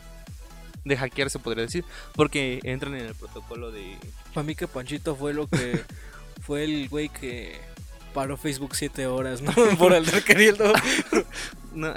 De 0.86 0.98
hackear, 0.98 1.30
se 1.30 1.40
podría 1.40 1.64
decir. 1.66 1.86
Porque 2.16 2.60
entran 2.64 2.96
en 2.96 3.06
el 3.06 3.16
protocolo 3.16 3.72
de. 3.72 3.96
Para 4.34 4.44
mí 4.44 4.56
que 4.56 4.68
Panchito 4.68 5.16
fue 5.16 5.34
lo 5.34 5.48
que... 5.48 5.82
fue 6.42 6.64
el 6.64 6.90
güey 6.90 7.10
que 7.10 7.58
paró 8.14 8.36
Facebook 8.36 8.76
siete 8.76 9.06
horas, 9.08 9.42
¿no? 9.42 9.54
Por 9.78 9.94
andar 9.94 10.24
queriendo 10.24 10.74
no, 11.74 11.94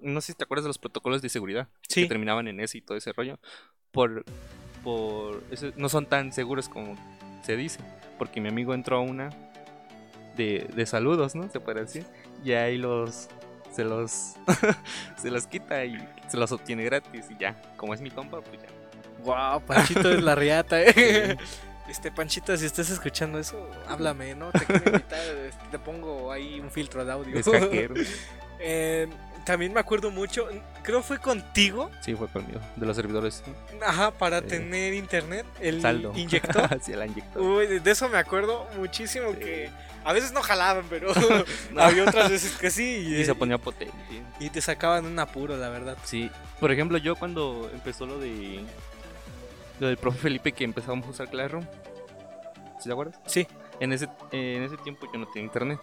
no 0.00 0.20
sé 0.20 0.32
si 0.32 0.34
te 0.38 0.44
acuerdas 0.44 0.64
de 0.64 0.68
los 0.68 0.78
protocolos 0.78 1.22
de 1.22 1.28
seguridad 1.28 1.68
Sí. 1.88 2.02
que 2.02 2.08
terminaban 2.08 2.48
en 2.48 2.60
ese 2.60 2.78
y 2.78 2.80
todo 2.80 2.96
ese 2.96 3.12
rollo. 3.12 3.38
Por, 3.92 4.24
por 4.84 5.42
eso 5.50 5.70
no 5.76 5.88
son 5.88 6.06
tan 6.06 6.32
seguros 6.32 6.68
como 6.68 6.96
se 7.42 7.56
dice. 7.56 7.80
Porque 8.18 8.40
mi 8.40 8.48
amigo 8.48 8.74
entró 8.74 8.96
a 8.96 9.00
una 9.00 9.30
de, 10.36 10.68
de 10.74 10.86
saludos, 10.86 11.34
¿no? 11.34 11.50
Se 11.50 11.60
puede 11.60 11.80
decir. 11.82 12.04
Y 12.44 12.52
ahí 12.52 12.78
los 12.78 13.28
se 13.72 13.84
los 13.84 14.34
se 15.20 15.30
los 15.30 15.46
quita 15.46 15.84
y 15.84 15.96
se 16.28 16.36
los 16.36 16.50
obtiene 16.52 16.84
gratis 16.84 17.26
y 17.30 17.36
ya. 17.38 17.60
Como 17.76 17.94
es 17.94 18.00
mi 18.00 18.10
compa, 18.10 18.40
pues 18.40 18.60
ya. 18.62 18.68
Wow, 19.24 19.60
Panchito 19.62 20.10
es 20.12 20.22
la 20.22 20.34
riata, 20.34 20.80
eh. 20.82 21.36
Este 21.88 22.12
Panchito, 22.12 22.54
si 22.56 22.66
estás 22.66 22.90
escuchando 22.90 23.38
eso, 23.38 23.66
háblame, 23.88 24.34
¿no? 24.34 24.50
Te 24.52 24.58
quiero 24.66 24.84
invitar, 24.90 25.20
este, 25.46 25.64
te 25.70 25.78
pongo 25.78 26.30
ahí 26.30 26.60
un 26.60 26.70
filtro 26.70 27.02
de 27.04 27.12
audio. 27.12 27.38
Es 27.38 27.46
hackero. 27.48 27.94
Eh, 28.60 29.08
también 29.44 29.72
me 29.72 29.80
acuerdo 29.80 30.10
mucho, 30.10 30.46
creo 30.82 31.02
fue 31.02 31.18
contigo, 31.18 31.90
Sí, 32.02 32.14
fue 32.14 32.28
conmigo. 32.28 32.60
De 32.76 32.84
los 32.84 32.94
servidores. 32.96 33.42
ajá, 33.86 34.10
para 34.10 34.38
Eh, 34.38 34.42
tener 34.42 34.92
internet, 34.94 35.46
el 35.60 35.80
Saldo. 35.80 36.12
inyector. 36.14 36.68
sí, 36.82 36.92
el 36.92 37.06
inyector. 37.06 37.40
Uy, 37.42 37.66
de 37.78 37.90
eso 37.90 38.08
me 38.10 38.18
acuerdo 38.18 38.66
muchísimo 38.76 39.32
que 39.32 39.70
a 40.04 40.12
veces 40.12 40.32
no 40.32 40.42
jalaban, 40.42 40.84
pero 40.90 41.12
No. 41.72 41.80
había 41.82 42.04
otras 42.04 42.30
veces 42.30 42.52
que 42.56 42.70
sí 42.70 43.06
y, 43.08 43.16
Y 43.20 43.24
se 43.24 43.34
ponía 43.34 43.56
potente. 43.58 43.94
y 44.38 44.50
te 44.50 44.60
sacaban 44.60 45.06
un 45.06 45.18
apuro, 45.18 45.56
la 45.56 45.70
verdad. 45.70 45.96
Sí, 46.04 46.30
por 46.60 46.70
ejemplo, 46.70 46.98
yo 46.98 47.16
cuando 47.16 47.70
empezó 47.72 48.04
lo 48.06 48.18
de 48.18 48.64
lo 49.80 49.86
del 49.86 49.96
profe 49.96 50.18
Felipe 50.18 50.52
que 50.52 50.64
empezamos 50.64 51.06
a 51.06 51.10
usar 51.10 51.30
Classroom, 51.30 51.64
¿sí 52.80 52.84
te 52.88 52.92
acuerdas? 52.92 53.18
Sí. 53.26 53.46
En 53.80 53.92
ese 53.92 54.06
eh, 54.32 54.56
en 54.56 54.64
ese 54.64 54.76
tiempo 54.78 55.06
yo 55.12 55.18
no 55.20 55.26
tenía 55.28 55.44
internet. 55.46 55.78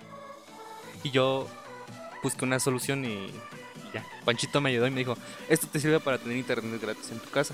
Y 1.01 1.11
yo 1.11 1.47
busqué 2.25 2.43
una 2.45 2.59
solución 2.59 3.05
y, 3.05 3.07
y 3.07 3.33
ya. 3.93 4.03
Panchito 4.25 4.59
me 4.61 4.69
ayudó 4.71 4.87
y 4.87 4.91
me 4.91 4.99
dijo, 4.99 5.17
"Esto 5.49 5.67
te 5.67 5.79
sirve 5.79 5.99
para 5.99 6.17
tener 6.17 6.37
internet 6.37 6.81
gratis 6.81 7.11
en 7.11 7.19
tu 7.19 7.29
casa." 7.29 7.53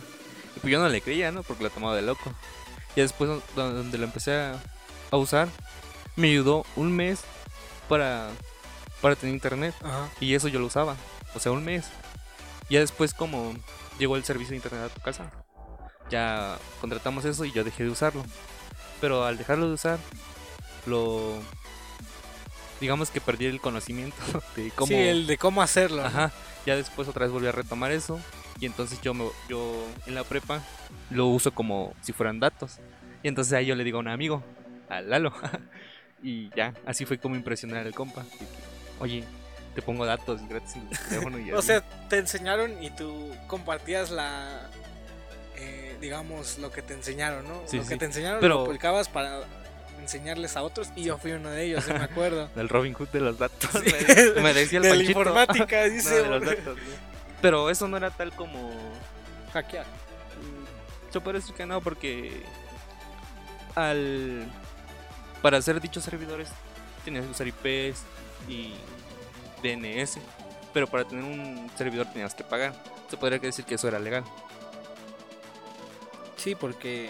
Y 0.56 0.60
pues 0.60 0.72
yo 0.72 0.80
no 0.80 0.90
le 0.90 1.02
creía, 1.02 1.32
¿no? 1.32 1.44
Porque 1.44 1.64
lo 1.64 1.70
tomaba 1.70 1.96
de 1.96 2.02
loco. 2.02 2.34
Y 2.96 3.02
después 3.02 3.30
do- 3.30 3.44
donde 3.56 3.98
lo 3.98 4.04
empecé 4.06 4.36
a, 4.36 4.62
a 5.12 5.18
usar, 5.18 5.48
me 6.16 6.28
ayudó 6.30 6.66
un 6.76 6.92
mes 6.96 7.22
para 7.88 8.30
para 9.02 9.16
tener 9.16 9.34
internet. 9.34 9.74
Ajá. 9.84 10.10
Y 10.20 10.36
eso 10.36 10.48
yo 10.48 10.60
lo 10.60 10.66
usaba. 10.68 10.96
O 11.36 11.40
sea, 11.40 11.52
un 11.52 11.64
mes. 11.64 11.86
Ya 12.70 12.80
después 12.80 13.14
como 13.14 13.54
llegó 14.00 14.16
el 14.16 14.24
servicio 14.24 14.52
de 14.52 14.58
internet 14.58 14.90
a 14.92 14.94
tu 14.94 15.02
casa, 15.02 15.32
ya 16.10 16.58
contratamos 16.82 17.26
eso 17.26 17.46
y 17.46 17.52
yo 17.52 17.64
dejé 17.64 17.84
de 17.84 17.90
usarlo. 17.90 18.24
Pero 19.02 19.26
al 19.26 19.38
dejarlo 19.38 19.68
de 19.68 19.74
usar, 19.74 19.98
lo... 20.86 21.34
Digamos 22.82 23.12
que 23.12 23.22
perdí 23.22 23.46
el 23.46 23.62
conocimiento 23.62 24.18
de 24.58 24.72
cómo... 24.72 24.88
Sí, 24.88 24.96
el 24.96 25.28
de 25.28 25.38
cómo 25.38 25.62
hacerlo. 25.62 26.04
Ajá. 26.04 26.32
Ya 26.66 26.76
después 26.76 27.08
otra 27.08 27.26
vez 27.26 27.32
volví 27.32 27.48
a 27.48 27.52
retomar 27.54 27.92
eso. 27.92 28.20
Y 28.60 28.66
entonces 28.66 29.00
yo, 29.02 29.14
me, 29.14 29.26
yo 29.48 29.86
en 30.08 30.16
la 30.16 30.24
prepa 30.24 30.62
lo 31.10 31.28
uso 31.28 31.52
como 31.54 31.94
si 32.02 32.12
fueran 32.12 32.40
datos. 32.40 32.80
Y 33.24 33.28
entonces 33.28 33.54
ahí 33.54 33.68
yo 33.68 33.76
le 33.76 33.84
digo 33.84 33.98
a 33.98 34.02
un 34.02 34.08
amigo, 34.10 34.44
a 34.90 35.00
Lalo. 35.02 35.32
y 36.24 36.50
ya, 36.56 36.74
así 36.86 37.06
fue 37.06 37.18
como 37.18 37.36
impresionar 37.36 37.86
al 37.86 37.94
compa. 37.94 38.24
que, 38.24 38.46
Oye, 39.00 39.24
te 39.74 39.82
pongo 39.82 40.06
datos 40.06 40.42
gratis 40.50 40.76
en 40.76 40.88
el 40.92 40.98
teléfono. 41.10 41.40
Y 41.40 41.52
O 41.54 41.62
sea, 41.62 41.82
te 42.10 42.18
enseñaron 42.18 42.84
y 42.84 42.90
tú 42.92 43.32
compartías 43.48 44.12
la. 44.12 44.70
eh, 45.56 45.98
digamos, 46.02 46.58
lo 46.60 46.72
que 46.72 46.82
te 46.82 46.94
enseñaron, 46.94 47.48
¿no? 47.48 47.62
Sí, 47.68 47.78
lo 47.78 47.84
sí. 47.84 47.90
que 47.90 47.98
te 47.98 48.06
enseñaron 48.06 48.40
Pero- 48.42 48.56
lo 48.60 48.66
publicabas 48.66 49.08
para 49.10 49.42
enseñarles 50.02 50.58
a 50.58 50.64
otros 50.64 50.90
y 50.96 51.04
yo 51.04 51.18
fui 51.18 51.32
uno 51.32 51.50
de 51.50 51.64
ellos, 51.66 51.84
sí 51.84 51.94
me 51.94 52.00
acuerdo. 52.04 52.48
Del 52.56 52.70
Robin 52.70 52.94
Hood 52.94 53.10
de 53.10 53.20
los 53.22 53.38
datos. 53.38 53.70
Sí. 53.72 53.94
Me, 54.36 54.42
me 54.42 54.54
decía 54.54 54.78
el 54.80 54.84
de 54.84 54.96
la 54.96 55.04
informática, 55.04 55.82
No, 55.88 55.94
dice. 55.94 56.16
de 56.24 56.28
los 56.28 56.46
datos, 56.46 56.78
sí. 56.78 56.96
Pero 57.42 57.70
eso 57.70 57.88
no 57.88 57.98
era 57.98 58.12
tal 58.12 58.32
como. 58.34 58.72
hackear. 59.54 59.86
mm, 59.86 61.12
Yo 61.14 61.22
puedo 61.22 61.40
decir 61.40 61.56
que 61.56 61.66
no, 61.66 61.82
porque. 61.82 62.44
Al. 63.76 64.46
Para 65.42 65.58
hacer 65.58 65.82
dichos 65.82 66.04
servidores, 66.04 66.50
tenías 67.04 67.26
que 67.26 67.32
usar 67.32 67.48
IPs 67.48 68.04
y 68.48 68.74
DNS. 69.64 70.20
Pero 70.74 70.88
para 70.88 71.04
tener 71.06 71.24
un 71.24 71.70
servidor 71.78 72.06
tenías 72.08 72.34
que 72.36 72.44
pagar. 72.44 72.74
Se 73.10 73.18
podría 73.18 73.40
decir 73.40 73.66
que 73.66 73.76
eso 73.76 73.88
era 73.88 73.98
legal. 74.00 74.24
Sí, 76.38 76.56
porque 76.56 77.10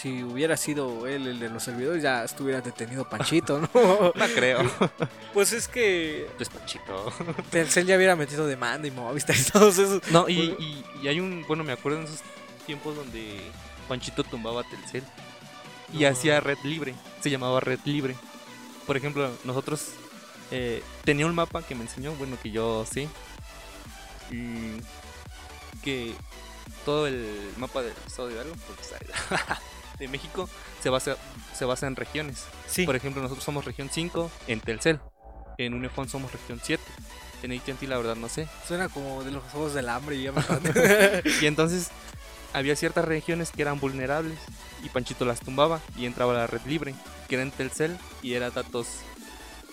si 0.00 0.22
hubiera 0.22 0.56
sido 0.56 1.06
él 1.06 1.26
el 1.26 1.38
de 1.40 1.48
los 1.48 1.62
servidores, 1.62 2.02
ya 2.02 2.24
estuviera 2.24 2.60
detenido 2.60 3.08
Panchito, 3.08 3.60
¿no? 3.60 3.68
No 4.14 4.24
creo. 4.34 4.60
pues 5.34 5.52
es 5.52 5.68
que 5.68 6.28
Es 6.38 6.48
Panchito. 6.48 7.12
Telcel 7.50 7.86
ya 7.86 7.96
hubiera 7.96 8.16
metido 8.16 8.46
demanda 8.46 8.86
y 8.88 8.90
Movistar 8.90 9.36
y 9.36 9.42
todos 9.44 9.78
esos. 9.78 10.02
No, 10.10 10.28
y, 10.28 10.34
y- 10.58 10.84
y 11.02 11.08
hay 11.08 11.20
un. 11.20 11.44
Bueno, 11.46 11.64
me 11.64 11.72
acuerdo 11.72 11.98
en 11.98 12.04
esos 12.04 12.20
tiempos 12.66 12.94
donde 12.96 13.40
Panchito 13.88 14.22
tumbaba 14.24 14.62
Telcel 14.64 15.02
y 15.92 16.00
No. 16.02 16.08
hacía 16.08 16.40
red 16.40 16.58
libre. 16.64 16.94
Se 17.20 17.30
llamaba 17.30 17.60
red 17.60 17.80
libre. 17.84 18.14
Por 18.86 18.96
ejemplo, 18.96 19.30
nosotros. 19.44 19.88
eh, 20.50 20.82
tenía 21.04 21.26
un 21.26 21.34
mapa 21.34 21.62
que 21.62 21.74
me 21.74 21.82
enseñó, 21.82 22.12
bueno, 22.14 22.38
que 22.42 22.50
yo 22.50 22.86
sí. 22.90 23.08
Y 24.30 24.80
que 25.82 26.14
todo 26.84 27.06
el 27.06 27.50
mapa 27.56 27.82
del 27.82 27.94
estado 28.06 28.28
de 28.28 28.34
Hidalgo, 28.34 28.54
porque 28.66 28.82
de 29.98 30.08
México, 30.08 30.48
se 30.82 30.90
basa, 30.90 31.16
se 31.54 31.64
basa 31.64 31.86
en 31.86 31.96
regiones. 31.96 32.44
Sí. 32.66 32.86
Por 32.86 32.96
ejemplo, 32.96 33.22
nosotros 33.22 33.44
somos 33.44 33.64
región 33.64 33.88
5 33.90 34.30
en 34.46 34.60
Telcel. 34.60 35.00
En 35.58 35.74
Unifón 35.74 36.08
somos 36.08 36.32
región 36.32 36.60
7. 36.62 36.82
En 37.42 37.52
AT&T 37.52 37.86
la 37.86 37.96
verdad 37.96 38.16
no 38.16 38.28
sé. 38.28 38.48
Suena 38.66 38.88
como 38.88 39.24
de 39.24 39.30
los 39.30 39.42
juegos 39.44 39.74
del 39.74 39.88
hambre 39.88 40.16
y 40.16 40.24
ya 40.24 40.32
me 40.32 40.42
Y 41.40 41.46
entonces 41.46 41.90
había 42.52 42.76
ciertas 42.76 43.04
regiones 43.04 43.50
que 43.50 43.62
eran 43.62 43.78
vulnerables 43.78 44.38
y 44.82 44.88
Panchito 44.88 45.24
las 45.24 45.40
tumbaba 45.40 45.80
y 45.96 46.06
entraba 46.06 46.32
a 46.32 46.38
la 46.38 46.46
red 46.46 46.62
libre, 46.66 46.94
que 47.28 47.34
era 47.34 47.42
en 47.42 47.50
Telcel 47.50 47.96
y 48.22 48.34
era 48.34 48.50
datos, 48.50 49.00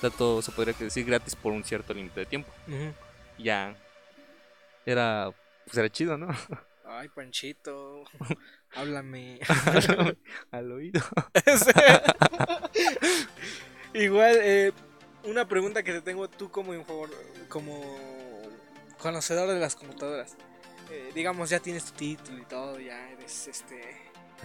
datos 0.02 0.46
se 0.46 0.52
podría 0.52 0.76
decir 0.78 1.06
gratis 1.06 1.36
por 1.36 1.54
un 1.54 1.64
cierto 1.64 1.94
límite 1.94 2.22
de 2.22 2.26
tiempo. 2.26 2.52
Y 3.38 3.44
ya 3.44 3.76
era, 4.86 5.32
pues 5.66 5.78
era 5.78 5.90
chido, 5.90 6.18
¿no? 6.18 6.28
Ay, 6.98 7.10
Panchito, 7.10 8.06
háblame. 8.76 9.40
Al 10.52 10.72
oído. 10.72 11.02
Igual, 13.94 14.38
eh, 14.42 14.72
una 15.26 15.48
pregunta 15.48 15.84
que 15.84 15.92
te 15.92 16.02
tengo 16.02 16.30
tú 16.30 16.50
como 16.50 16.74
como 17.50 17.82
conocedor 18.98 19.50
de 19.50 19.60
las 19.60 19.76
computadoras. 19.76 20.38
Eh, 20.90 21.12
digamos, 21.14 21.50
ya 21.50 21.60
tienes 21.60 21.86
tu 21.86 21.98
título 21.98 22.38
y 22.38 22.46
todo, 22.46 22.80
ya 22.80 23.10
eres 23.12 23.48
este 23.48 23.82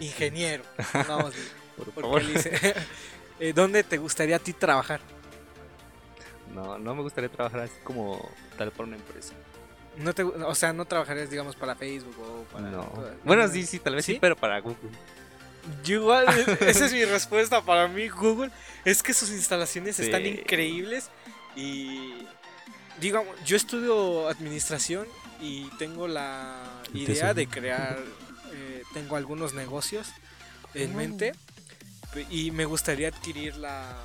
ingeniero. 0.01 0.65
Vamos, 1.07 1.35
Por 1.77 1.93
favor. 1.93 2.27
dice, 2.27 2.75
eh, 3.39 3.53
¿dónde 3.53 3.85
te 3.85 3.99
gustaría 3.99 4.37
a 4.37 4.41
ti 4.41 4.55
trabajar? 4.55 5.01
No, 6.53 6.79
no 6.79 6.97
me 6.97 7.03
gustaría 7.03 7.31
trabajar 7.31 7.61
así 7.61 7.79
como 7.85 8.29
tal 8.59 8.73
para 8.73 8.89
una 8.89 8.97
empresa. 8.97 9.35
No 9.97 10.15
te, 10.15 10.23
o 10.23 10.55
sea, 10.55 10.73
no 10.73 10.85
trabajarías, 10.87 11.31
digamos, 11.31 11.57
para 11.57 11.75
Facebook 11.75 12.17
o 12.21 12.45
para... 12.53 12.71
No. 12.71 12.93
Bueno, 13.25 13.47
sí, 13.49 13.67
sí, 13.67 13.79
tal 13.79 13.97
vez 13.97 14.05
sí, 14.05 14.15
¿Sí? 14.15 14.19
pero 14.21 14.37
para 14.37 14.61
Google. 14.61 14.77
Yo 15.85 15.97
igual, 15.97 16.27
esa 16.61 16.87
es 16.87 16.93
mi 16.93 17.05
respuesta 17.05 17.61
para 17.63 17.87
mí, 17.89 18.09
Google. 18.09 18.51
Es 18.85 19.03
que 19.03 19.13
sus 19.13 19.31
instalaciones 19.31 19.97
Sí. 19.97 20.03
están 20.05 20.25
increíbles 20.25 21.11
y 21.57 22.15
digamos, 23.01 23.35
yo 23.45 23.57
estudio 23.57 24.29
administración 24.29 25.07
y 25.41 25.65
tengo 25.79 26.07
la 26.09 26.57
idea 26.95 27.35
de 27.35 27.47
crear, 27.47 27.99
eh, 28.53 28.83
tengo 28.95 29.17
algunos 29.17 29.53
negocios 29.55 30.09
en 30.75 30.95
mente 30.97 31.33
y 32.31 32.51
me 32.53 32.65
gustaría 32.65 33.09
adquirir 33.09 33.57
la, 33.57 33.97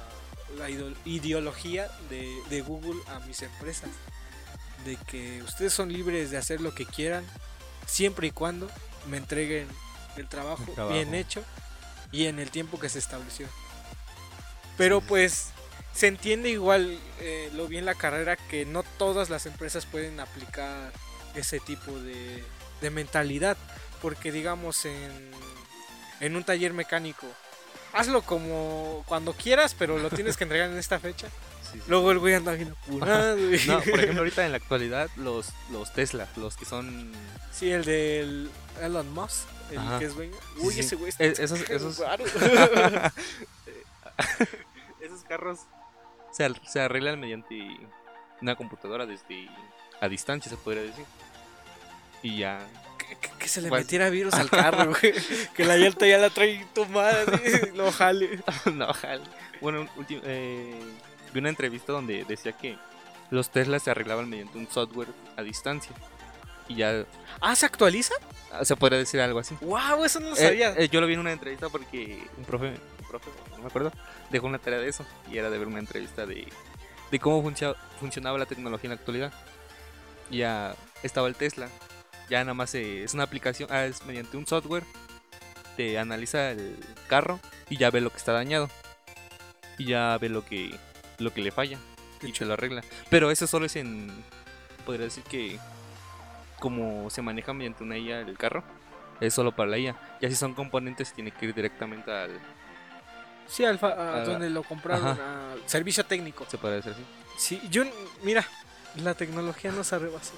la 0.58 0.70
ideo- 0.70 0.96
ideología 1.06 1.90
de, 2.10 2.36
de 2.50 2.62
Google 2.62 3.02
a 3.08 3.20
mis 3.22 3.42
empresas. 3.44 3.90
De 4.86 4.96
que 5.08 5.42
ustedes 5.44 5.74
son 5.74 5.92
libres 5.92 6.32
de 6.32 6.38
hacer 6.38 6.62
lo 6.62 6.74
que 6.74 6.86
quieran 6.86 7.26
siempre 7.86 8.28
y 8.28 8.32
cuando 8.32 8.70
me 9.10 9.18
entreguen 9.18 9.68
el 10.16 10.28
trabajo, 10.30 10.64
El 10.68 10.74
trabajo. 10.76 10.94
bien 10.96 11.14
hecho 11.14 11.44
y 12.12 12.28
en 12.28 12.40
el 12.40 12.50
tiempo 12.52 12.80
que 12.80 12.88
se 12.88 13.00
estableció. 13.00 13.48
Pero 14.78 15.02
pues 15.02 15.50
se 15.94 16.08
entiende 16.08 16.50
igual 16.50 17.00
eh, 17.20 17.50
lo 17.54 17.68
bien 17.68 17.86
la 17.86 17.96
carrera 17.96 18.36
que 18.36 18.66
no 18.66 18.84
todas 18.84 19.30
las 19.30 19.46
empresas 19.46 19.86
pueden 19.86 20.20
aplicar 20.20 20.92
ese 21.34 21.60
tipo 21.60 21.92
de, 22.00 22.44
de 22.82 22.90
mentalidad. 22.90 23.58
Porque 24.02 24.32
digamos 24.32 24.86
en, 24.86 25.32
en 26.20 26.36
un 26.36 26.44
taller 26.44 26.74
mecánico, 26.74 27.26
hazlo 27.94 28.22
como 28.22 29.04
cuando 29.08 29.34
quieras, 29.34 29.74
pero 29.78 29.98
lo 29.98 30.10
tienes 30.10 30.38
que 30.38 30.44
entregar 30.44 30.70
en 30.70 30.78
esta 30.78 31.00
fecha. 31.00 31.28
Sí. 31.76 31.82
Luego 31.88 32.12
el 32.12 32.20
güey 32.20 32.34
anda 32.36 32.54
bien 32.54 32.70
apurado. 32.72 33.38
y- 33.38 33.58
No, 33.68 33.80
por 33.82 34.00
ejemplo, 34.00 34.20
ahorita 34.20 34.46
en 34.46 34.52
la 34.52 34.58
actualidad, 34.58 35.10
los, 35.18 35.50
los 35.72 35.94
Tesla, 35.94 36.28
los 36.36 36.56
que 36.58 36.66
son 36.66 37.12
Sí, 37.52 37.72
el 37.72 37.86
del 37.86 38.50
Elon 38.82 39.12
Musk, 39.14 39.48
el 39.72 39.78
Ajá. 39.80 40.00
que 40.00 40.06
es 40.06 40.16
dueño. 40.16 40.36
Uy, 40.58 40.74
sí. 40.74 40.80
ese 40.82 40.96
güey 40.96 41.10
está 41.10 41.24
Eh, 41.24 41.34
esos- 41.38 41.70
esos- 41.70 42.00
esos 45.02 45.24
carros 45.28 45.60
se, 46.32 46.48
se 46.68 46.80
arreglan 46.82 47.20
mediante 47.20 47.56
una 48.42 48.56
computadora 48.56 49.06
desde 49.06 49.48
a 50.02 50.08
distancia, 50.10 50.50
se 50.50 50.58
podría 50.58 50.84
decir. 50.84 51.06
Y 52.22 52.38
ya. 52.40 52.60
Que, 53.40 53.48
se 53.48 53.62
le 53.62 53.70
Pues- 53.70 53.84
metiera 53.84 54.10
virus 54.10 54.34
al 54.34 54.50
carro, 54.50 54.90
güey. 55.00 55.14
Que 55.56 55.64
la 55.64 55.78
llanta 55.78 56.08
ya 56.08 56.18
la 56.18 56.30
trae 56.32 56.66
tomada, 56.74 57.24
lo 57.76 57.92
jale. 57.92 58.40
no, 58.74 58.92
jale. 58.94 59.24
Bueno, 59.62 59.88
eh, 60.10 60.82
vi 61.36 61.40
una 61.42 61.50
entrevista 61.50 61.92
donde 61.92 62.24
decía 62.24 62.54
que 62.54 62.78
los 63.30 63.50
Teslas 63.50 63.84
se 63.84 63.92
arreglaban 63.92 64.30
mediante 64.30 64.58
un 64.58 64.68
software 64.72 65.10
a 65.36 65.42
distancia. 65.44 65.92
Y 66.70 66.76
ya 66.76 67.06
Ah, 67.42 67.56
¿se 67.56 67.66
actualiza? 67.66 68.14
ah, 68.52 68.64
se 68.64 68.76
podría 68.78 68.98
decir 69.00 69.20
algo 69.20 69.40
así. 69.40 69.56
Wow, 69.62 70.06
eso 70.06 70.20
no 70.22 70.30
lo 70.30 70.36
Eh, 70.36 70.40
sabía. 70.48 70.74
eh, 70.78 70.88
yo 70.90 71.02
lo 71.02 71.08
vi 71.08 71.14
en 71.16 71.20
una 71.20 71.34
entrevista 71.34 71.68
porque 71.70 72.24
un 72.38 72.46
profe, 72.46 72.68
un 72.70 73.08
profe, 73.08 73.30
no 73.52 73.58
me 73.60 73.68
acuerdo, 73.68 73.92
dejó 74.32 74.48
una 74.48 74.60
tarea 74.60 74.80
de 74.80 74.88
eso. 74.88 75.06
Y 75.30 75.38
era 75.38 75.50
de 75.50 75.58
ver 75.58 75.68
una 75.68 75.80
entrevista 75.80 76.26
de, 76.26 76.48
de 77.12 77.20
cómo 77.20 77.44
funcio- 77.44 77.76
funcionaba 78.00 78.38
la 78.38 78.46
tecnología 78.46 78.88
en 78.88 78.96
la 78.96 78.96
actualidad. 79.00 79.34
Y 80.32 80.38
ya 80.38 80.74
estaba 81.04 81.28
el 81.28 81.36
Tesla. 81.36 81.68
Ya 82.30 82.40
nada 82.40 82.54
más 82.56 82.74
eh, 82.76 83.04
es 83.04 83.14
una 83.14 83.24
aplicación, 83.24 83.70
ah, 83.72 83.86
es 83.86 84.06
mediante 84.06 84.38
un 84.38 84.48
software. 84.48 84.84
Te 85.76 86.00
analiza 86.00 86.52
el 86.52 86.78
carro 87.08 87.40
y 87.70 87.76
ya 87.78 87.92
ve 87.92 88.00
lo 88.02 88.10
que 88.10 88.18
está 88.18 88.32
dañado. 88.32 88.70
Y 89.78 89.86
ya 89.88 90.18
ve 90.18 90.30
lo 90.30 90.46
que, 90.46 90.74
lo 91.20 91.34
que 91.34 91.42
le 91.42 91.52
falla. 91.52 91.78
Qué 92.20 92.28
Y 92.28 92.32
te 92.32 92.46
lo 92.46 92.54
arregla. 92.54 92.84
Pero 93.10 93.32
eso 93.32 93.48
solo 93.48 93.66
es 93.66 93.76
en. 93.76 94.12
Podría 94.86 95.06
decir 95.06 95.24
que. 95.24 95.60
Como 96.60 97.10
se 97.10 97.22
maneja 97.22 97.54
mediante 97.54 97.84
una 97.84 97.98
IA 97.98 98.22
el 98.22 98.38
carro. 98.38 98.64
Es 99.20 99.34
solo 99.34 99.54
para 99.56 99.70
la 99.72 99.78
IA. 99.78 99.96
Ya 100.22 100.30
si 100.30 100.36
son 100.36 100.54
componentes, 100.54 101.14
tiene 101.14 101.32
que 101.32 101.46
ir 101.46 101.54
directamente 101.54 102.12
al. 102.12 102.32
Sí, 103.48 103.64
Alfa, 103.64 103.90
a 103.90 104.26
donde 104.26 104.50
lo 104.50 104.64
compraron, 104.64 105.08
ajá. 105.10 105.54
a 105.54 105.70
servicio 105.70 106.04
técnico. 106.06 106.46
Se 106.50 106.58
puede 106.58 106.78
decir 106.78 106.94
así. 106.94 107.04
Sí, 107.38 107.62
yo, 107.70 107.84
mira, 108.24 108.44
la 109.04 109.14
tecnología 109.14 109.72
nos 109.72 109.94
arrebasó. 109.94 110.34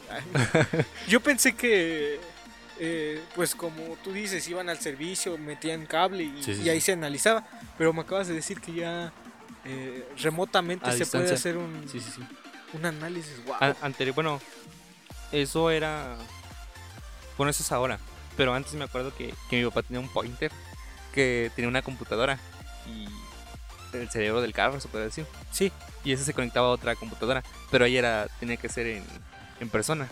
Yo 1.07 1.21
pensé 1.21 1.55
que, 1.55 2.19
eh, 2.79 3.21
pues 3.33 3.55
como 3.55 3.81
tú 4.03 4.11
dices, 4.11 4.45
iban 4.49 4.67
al 4.67 4.79
servicio, 4.79 5.37
metían 5.37 5.85
cable 5.85 6.23
y, 6.23 6.43
Sí, 6.43 6.55
sí, 6.55 6.63
y 6.63 6.69
ahí 6.69 6.81
sí. 6.81 6.87
se 6.87 6.91
analizaba. 6.93 7.47
Pero 7.77 7.93
me 7.93 8.01
acabas 8.01 8.27
de 8.27 8.33
decir 8.33 8.59
que 8.59 8.73
ya 8.73 9.13
eh, 9.67 10.07
remotamente 10.21 10.89
A 10.89 10.93
se 10.93 11.05
puede 11.05 11.33
hacer 11.33 11.57
un, 11.57 11.87
Sí, 11.91 11.99
sí, 11.99 12.11
sí. 12.15 12.21
un 12.73 12.85
análisis. 12.85 13.43
Wow. 13.45 13.55
Anterior, 13.81 14.15
bueno, 14.15 14.41
eso 15.31 15.69
era. 15.71 16.15
Bueno, 17.37 17.49
eso 17.51 17.63
es 17.63 17.71
ahora. 17.71 17.99
Pero 18.35 18.53
antes 18.53 18.73
me 18.73 18.83
acuerdo 18.85 19.13
que, 19.15 19.33
que 19.49 19.57
mi 19.61 19.65
papá 19.69 19.83
tenía 19.83 19.99
un 19.99 20.09
pointer 20.09 20.51
que 21.13 21.51
tenía 21.55 21.67
una 21.69 21.81
computadora 21.81 22.37
y 22.87 23.07
el 23.97 24.09
cerebro 24.09 24.41
del 24.41 24.53
carro, 24.53 24.79
se 24.79 24.87
puede 24.87 25.05
decir. 25.05 25.25
Sí, 25.51 25.71
Y 26.03 26.11
ese 26.11 26.23
se 26.23 26.33
conectaba 26.33 26.67
a 26.67 26.71
otra 26.71 26.95
computadora. 26.95 27.43
Pero 27.71 27.85
ahí 27.85 27.97
era, 27.97 28.27
tenía 28.39 28.57
que 28.57 28.69
ser 28.69 28.85
en, 28.87 29.03
en 29.59 29.69
persona. 29.69 30.07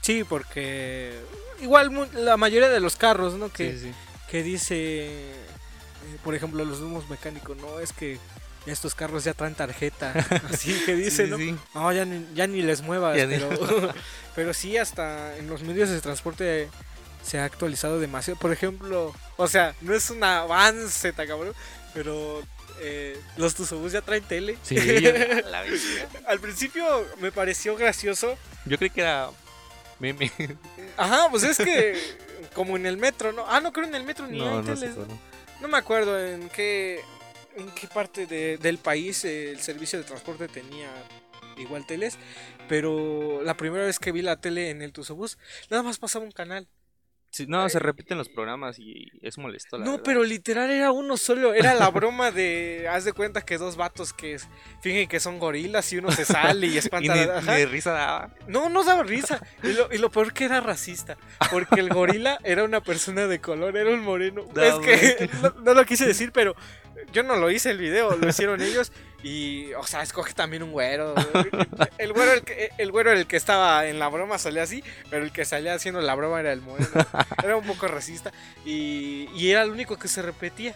sí, 0.00 0.22
porque 0.24 1.18
igual 1.60 1.90
la 2.14 2.36
mayoría 2.36 2.68
de 2.68 2.78
los 2.80 2.94
carros, 2.96 3.34
¿no? 3.34 3.50
Que, 3.50 3.72
Sí, 3.72 3.78
sí, 3.78 3.84
sí. 3.88 3.94
que 4.30 4.42
dice, 4.44 4.76
eh, 5.32 5.34
por 6.22 6.34
ejemplo, 6.36 6.64
los 6.64 6.78
humos 6.80 7.08
mecánicos, 7.10 7.56
no, 7.56 7.80
es 7.80 7.92
que 7.92 8.18
estos 8.66 8.94
carros 8.94 9.24
ya 9.24 9.34
traen 9.34 9.54
tarjeta. 9.54 10.12
Así 10.52 10.72
que 10.84 10.94
dice, 10.94 11.24
Sí, 11.24 11.30
¿no? 11.30 11.36
sí. 11.38 11.56
No, 11.74 11.92
ya 11.92 12.04
ni, 12.04 12.26
ya 12.34 12.46
ni 12.46 12.62
les 12.62 12.82
muevas, 12.82 13.16
Ya 13.16 13.26
ni- 13.26 13.36
pero, 13.38 13.94
pero 14.34 14.54
sí, 14.54 14.76
hasta 14.76 15.36
en 15.36 15.48
los 15.48 15.62
medios 15.62 15.88
de 15.90 16.00
transporte 16.00 16.68
se 17.24 17.38
ha 17.38 17.44
actualizado 17.44 17.98
demasiado. 18.00 18.38
Por 18.38 18.52
ejemplo, 18.52 19.14
o 19.36 19.48
sea, 19.48 19.74
no 19.80 19.94
es 19.94 20.10
un 20.10 20.22
avance, 20.24 21.12
ta 21.12 21.26
cabrón, 21.26 21.54
pero 21.94 22.42
eh, 22.80 23.18
los 23.36 23.54
Tusobús 23.54 23.92
ya 23.92 24.00
traen 24.02 24.22
tele. 24.24 24.58
Sí, 24.62 24.74
yo, 25.00 25.10
la. 25.50 25.64
Al 26.26 26.40
principio 26.40 26.84
me 27.20 27.32
pareció 27.32 27.76
gracioso. 27.76 28.36
Yo 28.64 28.78
creí 28.78 28.90
que 28.90 29.00
era 29.02 29.30
meme. 29.98 30.30
Ajá, 30.96 31.28
pues 31.30 31.42
es 31.44 31.56
que 31.56 31.96
como 32.54 32.76
en 32.76 32.86
el 32.86 32.96
metro, 32.96 33.32
¿no? 33.32 33.44
Ah, 33.48 33.60
no 33.60 33.72
creo 33.72 33.86
en 33.86 33.94
el 33.94 34.02
metro 34.04 34.26
ni 34.26 34.40
hay 34.40 34.48
No, 34.48 34.62
teles. 34.62 34.96
no. 34.96 35.06
No 35.60 35.68
me 35.68 35.78
acuerdo 35.78 36.20
en 36.20 36.48
qué, 36.50 37.00
en 37.56 37.70
qué 37.70 37.86
parte 37.88 38.26
de- 38.26 38.58
del 38.58 38.78
país 38.78 39.24
eh, 39.24 39.50
el 39.50 39.60
servicio 39.60 39.98
de 39.98 40.04
transporte 40.04 40.48
tenía 40.48 40.88
igual 41.56 41.86
teles, 41.86 42.18
pero 42.68 43.40
la 43.42 43.56
primera 43.56 43.84
vez 43.84 43.98
que 43.98 44.12
vi 44.12 44.22
la 44.22 44.40
tele 44.40 44.70
en 44.70 44.82
el 44.82 44.92
Tusobús, 44.92 45.38
nada 45.70 45.82
más 45.82 45.98
pasaba 45.98 46.24
un 46.24 46.32
canal. 46.32 46.68
Sí, 47.30 47.44
no, 47.46 47.68
se 47.68 47.78
repiten 47.80 48.16
los 48.16 48.30
programas 48.30 48.78
y 48.78 49.10
es 49.20 49.36
molesto. 49.36 49.76
La 49.76 49.84
no, 49.84 49.90
verdad. 49.92 50.04
pero 50.06 50.24
literal 50.24 50.70
era 50.70 50.90
uno 50.90 51.18
solo, 51.18 51.52
era 51.52 51.74
la 51.74 51.90
broma 51.90 52.30
de, 52.30 52.86
haz 52.88 53.04
de 53.04 53.12
cuenta 53.12 53.42
que 53.42 53.58
dos 53.58 53.76
vatos 53.76 54.14
que 54.14 54.38
fingen 54.80 55.06
que 55.06 55.20
son 55.20 55.38
gorilas 55.38 55.92
y 55.92 55.98
uno 55.98 56.10
se 56.12 56.24
sale 56.24 56.66
y 56.68 56.70
Y 56.74 56.78
espanta. 56.78 57.14
ni, 57.14 57.20
ajá. 57.30 57.58
ni 57.58 57.64
risa 57.66 57.92
daba. 57.92 58.34
No, 58.48 58.70
no 58.70 58.84
daba 58.84 59.02
risa. 59.02 59.42
Y 59.62 59.72
lo, 59.74 59.92
y 59.92 59.98
lo 59.98 60.10
peor 60.10 60.32
que 60.32 60.44
era 60.44 60.60
racista. 60.62 61.18
Porque 61.50 61.80
el 61.80 61.90
gorila 61.90 62.38
era 62.42 62.64
una 62.64 62.80
persona 62.80 63.26
de 63.26 63.38
color, 63.38 63.76
era 63.76 63.90
un 63.90 64.00
moreno. 64.00 64.46
No, 64.54 64.62
es 64.62 64.74
que 64.76 65.28
no, 65.42 65.50
no 65.62 65.74
lo 65.74 65.84
quise 65.84 66.06
decir, 66.06 66.32
pero 66.32 66.54
yo 67.12 67.22
no 67.22 67.36
lo 67.36 67.50
hice 67.50 67.70
el 67.70 67.78
video, 67.78 68.16
lo 68.16 68.28
hicieron 68.28 68.60
ellos. 68.62 68.92
Y, 69.22 69.72
o 69.74 69.84
sea, 69.84 70.02
escoge 70.02 70.34
también 70.34 70.62
un 70.62 70.70
güero. 70.72 71.14
El 71.98 72.12
güero, 72.12 72.32
el, 72.32 72.42
que, 72.42 72.70
el 72.78 72.92
güero 72.92 73.10
el 73.12 73.26
que 73.26 73.36
estaba 73.36 73.86
en 73.86 73.98
la 73.98 74.08
broma 74.08 74.38
salía 74.38 74.62
así, 74.62 74.84
pero 75.10 75.24
el 75.24 75.32
que 75.32 75.44
salía 75.44 75.74
haciendo 75.74 76.00
la 76.00 76.14
broma 76.14 76.38
era 76.40 76.52
el 76.52 76.60
moreno. 76.60 76.88
Era 77.42 77.56
un 77.56 77.66
poco 77.66 77.88
racista. 77.88 78.30
Y, 78.64 79.28
y 79.34 79.50
era 79.50 79.62
el 79.62 79.70
único 79.70 79.96
que 79.98 80.08
se 80.08 80.22
repetía. 80.22 80.74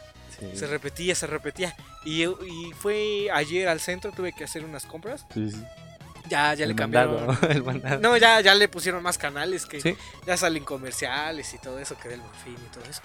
Se 0.54 0.66
repetía, 0.66 1.14
se 1.14 1.26
repetía. 1.26 1.76
Y, 2.04 2.24
y 2.24 2.72
fue 2.78 3.28
ayer 3.32 3.68
al 3.68 3.78
centro, 3.78 4.10
tuve 4.10 4.32
que 4.32 4.44
hacer 4.44 4.64
unas 4.64 4.86
compras. 4.86 5.26
Sí, 5.34 5.50
sí. 5.50 5.62
Ya, 6.28 6.54
ya 6.54 6.64
el 6.64 6.70
le 6.70 6.76
cambiaron. 6.76 7.26
mandado, 7.26 7.48
el 7.52 7.62
mandado. 7.62 8.00
No, 8.00 8.16
ya, 8.16 8.40
ya 8.40 8.54
le 8.54 8.68
pusieron 8.68 9.02
más 9.02 9.18
canales 9.18 9.66
que 9.66 9.80
Sí. 9.80 9.96
ya 10.26 10.36
salen 10.36 10.64
comerciales 10.64 11.52
y 11.54 11.58
todo 11.58 11.78
eso, 11.78 11.96
que 11.98 12.08
del 12.08 12.20
morfín 12.20 12.54
y 12.54 12.72
todo 12.74 12.84
eso. 12.88 13.02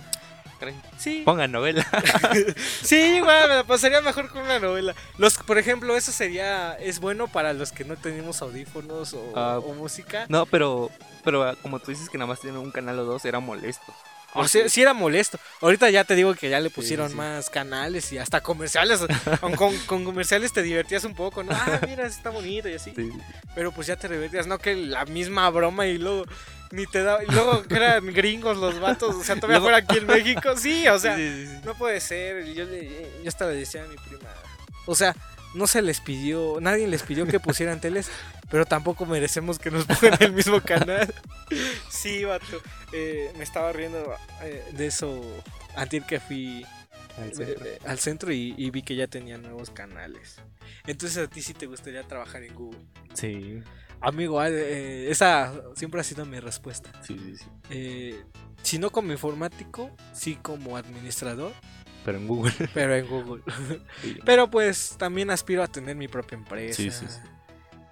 Caray. 0.59 0.75
Sí, 0.97 1.21
Pongan 1.25 1.51
novela. 1.51 1.85
sí, 2.81 2.95
igual 3.17 3.49
me 3.49 3.55
la 3.55 3.63
pasaría 3.63 4.01
mejor 4.01 4.29
con 4.29 4.41
una 4.43 4.59
novela. 4.59 4.95
Los, 5.17 5.37
por 5.37 5.57
ejemplo, 5.57 5.95
eso 5.95 6.11
sería, 6.11 6.73
es 6.75 6.99
bueno 6.99 7.27
para 7.27 7.53
los 7.53 7.71
que 7.71 7.83
no 7.85 7.95
tenemos 7.97 8.41
audífonos 8.41 9.13
o, 9.13 9.33
Ah. 9.35 9.59
o 9.59 9.73
música. 9.73 10.25
No, 10.29 10.45
pero, 10.45 10.89
pero 11.23 11.43
ah, 11.43 11.55
como 11.61 11.79
tú 11.79 11.91
dices 11.91 12.09
que 12.09 12.17
nada 12.17 12.27
más 12.27 12.39
tienen 12.39 12.59
un 12.59 12.71
canal 12.71 12.97
o 12.99 13.03
dos, 13.05 13.25
era 13.25 13.39
molesto. 13.39 13.93
O 14.35 14.47
sea, 14.47 14.69
sí 14.69 14.81
era 14.81 14.93
molesto. 14.93 15.39
Ahorita 15.61 15.89
ya 15.89 16.03
te 16.03 16.15
digo 16.15 16.33
que 16.35 16.49
ya 16.49 16.59
le 16.59 16.69
pusieron 16.69 17.09
sí. 17.09 17.15
más 17.15 17.49
canales 17.49 18.11
y 18.11 18.17
hasta 18.17 18.41
comerciales. 18.41 18.99
con, 19.41 19.55
con- 19.55 19.77
con 19.85 20.03
comerciales 20.03 20.53
te 20.53 20.61
divertías 20.61 21.03
un 21.05 21.15
poco, 21.15 21.43
¿no? 21.43 21.51
Ah, 21.53 21.79
mira, 21.87 22.05
está 22.05 22.29
bonito 22.29 22.69
y 22.69 22.73
así. 22.73 22.93
Sí. 22.95 23.09
Pero 23.55 23.71
pues 23.71 23.87
ya 23.87 23.95
te 23.95 24.07
divertías, 24.09 24.47
no 24.47 24.59
que 24.59 24.75
la 24.75 25.05
misma 25.05 25.49
broma 25.49 25.87
y 25.87 25.97
luego 25.97 26.25
ni 26.71 26.85
te 26.85 27.03
da. 27.03 27.23
Y 27.23 27.31
luego 27.31 27.63
que 27.63 27.75
eran 27.75 28.05
gringos 28.13 28.57
los 28.57 28.79
vatos, 28.79 29.15
o 29.15 29.23
sea, 29.23 29.35
todavía 29.35 29.61
fuera 29.61 29.77
aquí 29.77 29.97
en 29.97 30.07
México. 30.07 30.55
Sí, 30.57 30.87
o 30.87 30.99
sea, 30.99 31.17
no 31.63 31.75
puede 31.75 31.99
ser. 32.01 32.45
Yo, 32.53 32.65
le, 32.65 33.09
yo 33.23 33.27
hasta 33.27 33.47
le 33.47 33.55
decía 33.55 33.83
a 33.83 33.87
mi 33.87 33.95
prima. 33.95 34.29
O 34.85 34.95
sea, 34.95 35.15
no 35.53 35.67
se 35.67 35.81
les 35.81 36.01
pidió, 36.01 36.57
nadie 36.59 36.87
les 36.87 37.01
pidió 37.03 37.25
que 37.25 37.39
pusieran 37.39 37.79
teles, 37.79 38.09
pero 38.49 38.65
tampoco 38.65 39.05
merecemos 39.05 39.59
que 39.59 39.71
nos 39.71 39.85
pongan 39.87 40.17
el 40.21 40.33
mismo 40.33 40.61
canal. 40.61 41.13
Sí, 41.89 42.23
vato. 42.23 42.61
eh, 42.93 43.31
me 43.37 43.43
estaba 43.43 43.71
riendo 43.73 44.13
eh, 44.41 44.63
de 44.73 44.87
eso 44.87 45.21
antes 45.75 46.03
que 46.05 46.19
fui 46.19 46.65
Al 47.17 47.29
eh, 47.31 47.35
centro. 47.35 47.65
eh, 47.65 47.79
al 47.85 47.99
centro 47.99 48.31
y, 48.33 48.53
y 48.57 48.69
vi 48.71 48.81
que 48.81 48.95
ya 48.95 49.07
tenía 49.07 49.37
nuevos 49.37 49.69
canales. 49.69 50.37
Entonces 50.87 51.17
a 51.23 51.27
ti 51.29 51.41
sí 51.41 51.53
te 51.53 51.65
gustaría 51.67 52.03
trabajar 52.03 52.43
en 52.43 52.53
Google. 52.55 52.79
Sí, 53.13 53.61
Amigo, 54.01 54.43
esa 54.43 55.53
siempre 55.75 56.01
ha 56.01 56.03
sido 56.03 56.25
mi 56.25 56.39
respuesta. 56.39 56.91
sí, 57.01 57.17
sí, 57.17 57.37
sí. 57.37 57.45
Eh, 57.69 58.23
si 58.61 58.77
no 58.79 58.89
como 58.91 59.11
informático, 59.11 59.95
sí 60.13 60.37
como 60.41 60.75
administrador, 60.75 61.53
Pero 62.03 62.17
en 62.17 62.27
Google. 62.27 62.53
pero 62.73 62.95
en 62.95 63.07
Google. 63.07 63.43
Sí. 64.01 64.17
Pero 64.25 64.49
pues 64.51 64.95
también 64.97 65.29
aspiro 65.31 65.63
a 65.63 65.67
tener 65.67 65.95
mi 65.95 66.07
propia 66.07 66.35
empresa. 66.37 66.75
Sí, 66.75 66.91
sí, 66.91 67.05
sí. 67.07 67.19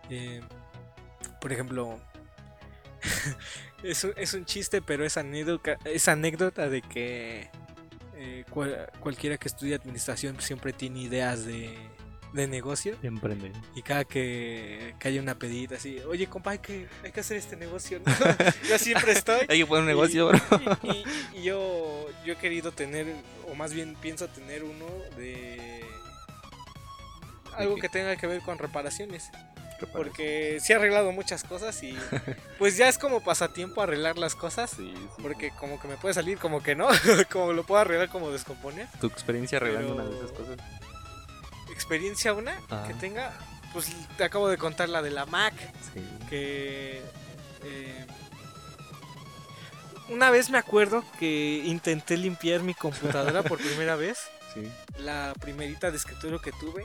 Eh, 0.10 0.42
por 1.42 1.52
ejemplo, 1.54 2.00
es, 3.84 4.04
un, 4.04 4.14
es 4.18 4.34
un 4.34 4.46
chiste, 4.46 4.82
pero 4.82 5.06
es 5.06 5.18
anécdota, 5.18 5.78
es 5.86 6.08
anécdota 6.08 6.70
de 6.70 6.82
que 6.82 7.50
eh, 8.16 8.46
cual- 8.50 8.90
cualquiera 9.00 9.38
que 9.38 9.48
estudie 9.48 9.76
administración 9.76 10.40
siempre 10.40 10.72
tiene 10.74 11.02
ideas 11.02 11.46
de, 11.46 11.76
de 12.34 12.48
negocio. 12.48 12.96
Emprende. 13.04 13.52
Y 13.76 13.82
cada 13.82 14.06
que, 14.06 14.96
que 15.00 15.08
haya 15.08 15.22
una 15.22 15.36
pedita 15.36 15.76
así, 15.76 16.00
oye 16.08 16.28
compa, 16.28 16.52
hay 16.52 16.60
que, 16.60 16.88
hay 17.04 17.12
que 17.12 17.20
hacer 17.20 17.38
este 17.38 17.56
negocio. 17.56 18.00
¿no? 18.06 18.14
Yo 18.70 18.78
siempre 18.80 19.12
estoy. 19.14 19.46
Hay 19.50 19.60
que 19.60 19.66
poner 19.66 19.82
un 19.82 19.88
negocio, 19.88 20.28
bro. 20.28 20.40
Y, 20.84 20.88
y- 20.90 21.06
y 21.40 21.44
yo, 21.44 22.08
yo 22.26 22.34
he 22.34 22.38
querido 22.38 22.72
tener, 22.72 23.08
o 23.52 23.56
más 23.56 23.74
bien 23.74 23.96
pienso 24.00 24.28
tener 24.30 24.64
uno 24.64 24.86
de 25.18 25.82
algo 27.56 27.76
que 27.76 27.90
tenga 27.90 28.16
que 28.16 28.28
ver 28.28 28.42
con 28.42 28.58
reparaciones. 28.58 29.30
Porque 29.88 30.60
sí 30.62 30.74
he 30.74 30.76
arreglado 30.76 31.12
muchas 31.12 31.44
cosas 31.44 31.82
y 31.84 31.98
pues 32.60 32.78
ya 32.78 32.88
es 32.90 32.98
como 32.98 33.22
pasatiempo 33.24 33.82
arreglar 33.82 34.18
las 34.18 34.36
cosas. 34.36 34.72
Sí, 34.72 34.94
sí. 34.96 35.08
Porque 35.22 35.52
como 35.52 35.80
que 35.80 35.88
me 35.88 35.98
puede 35.98 36.14
salir, 36.14 36.38
como 36.38 36.62
que 36.64 36.76
no. 36.76 36.88
como 37.32 37.54
lo 37.54 37.64
puedo 37.64 37.82
arreglar, 37.82 38.10
como 38.10 38.30
descomponer. 38.32 38.88
Tu 39.02 39.08
experiencia 39.08 39.58
arreglando 39.58 39.96
Pero- 39.96 40.08
una 40.08 40.10
de 40.16 40.24
esas 40.26 40.32
cosas. 40.38 40.58
Experiencia 41.72 42.34
una 42.34 42.60
Ah. 42.70 42.86
que 42.88 42.94
tenga, 42.94 43.34
pues 43.74 43.88
te 44.18 44.24
acabo 44.24 44.48
de 44.48 44.58
contar 44.58 44.90
la 44.90 45.02
de 45.02 45.10
la 45.12 45.26
Mac, 45.26 45.54
que 46.30 47.02
eh, 47.64 48.06
una 50.10 50.30
vez 50.30 50.50
me 50.50 50.58
acuerdo 50.58 51.04
que 51.20 51.62
intenté 51.66 52.18
limpiar 52.18 52.62
mi 52.62 52.74
computadora 52.74 53.42
por 53.44 53.58
primera 53.60 53.96
vez, 53.96 54.20
Sí. 54.54 54.72
la 55.00 55.34
primerita 55.40 55.90
de 55.90 55.98
escritorio 55.98 56.40
que 56.40 56.52
tuve. 56.52 56.84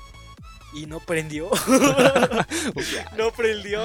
Y 0.74 0.86
no 0.86 1.00
prendió. 1.00 1.50
no 3.16 3.30
prendió 3.32 3.80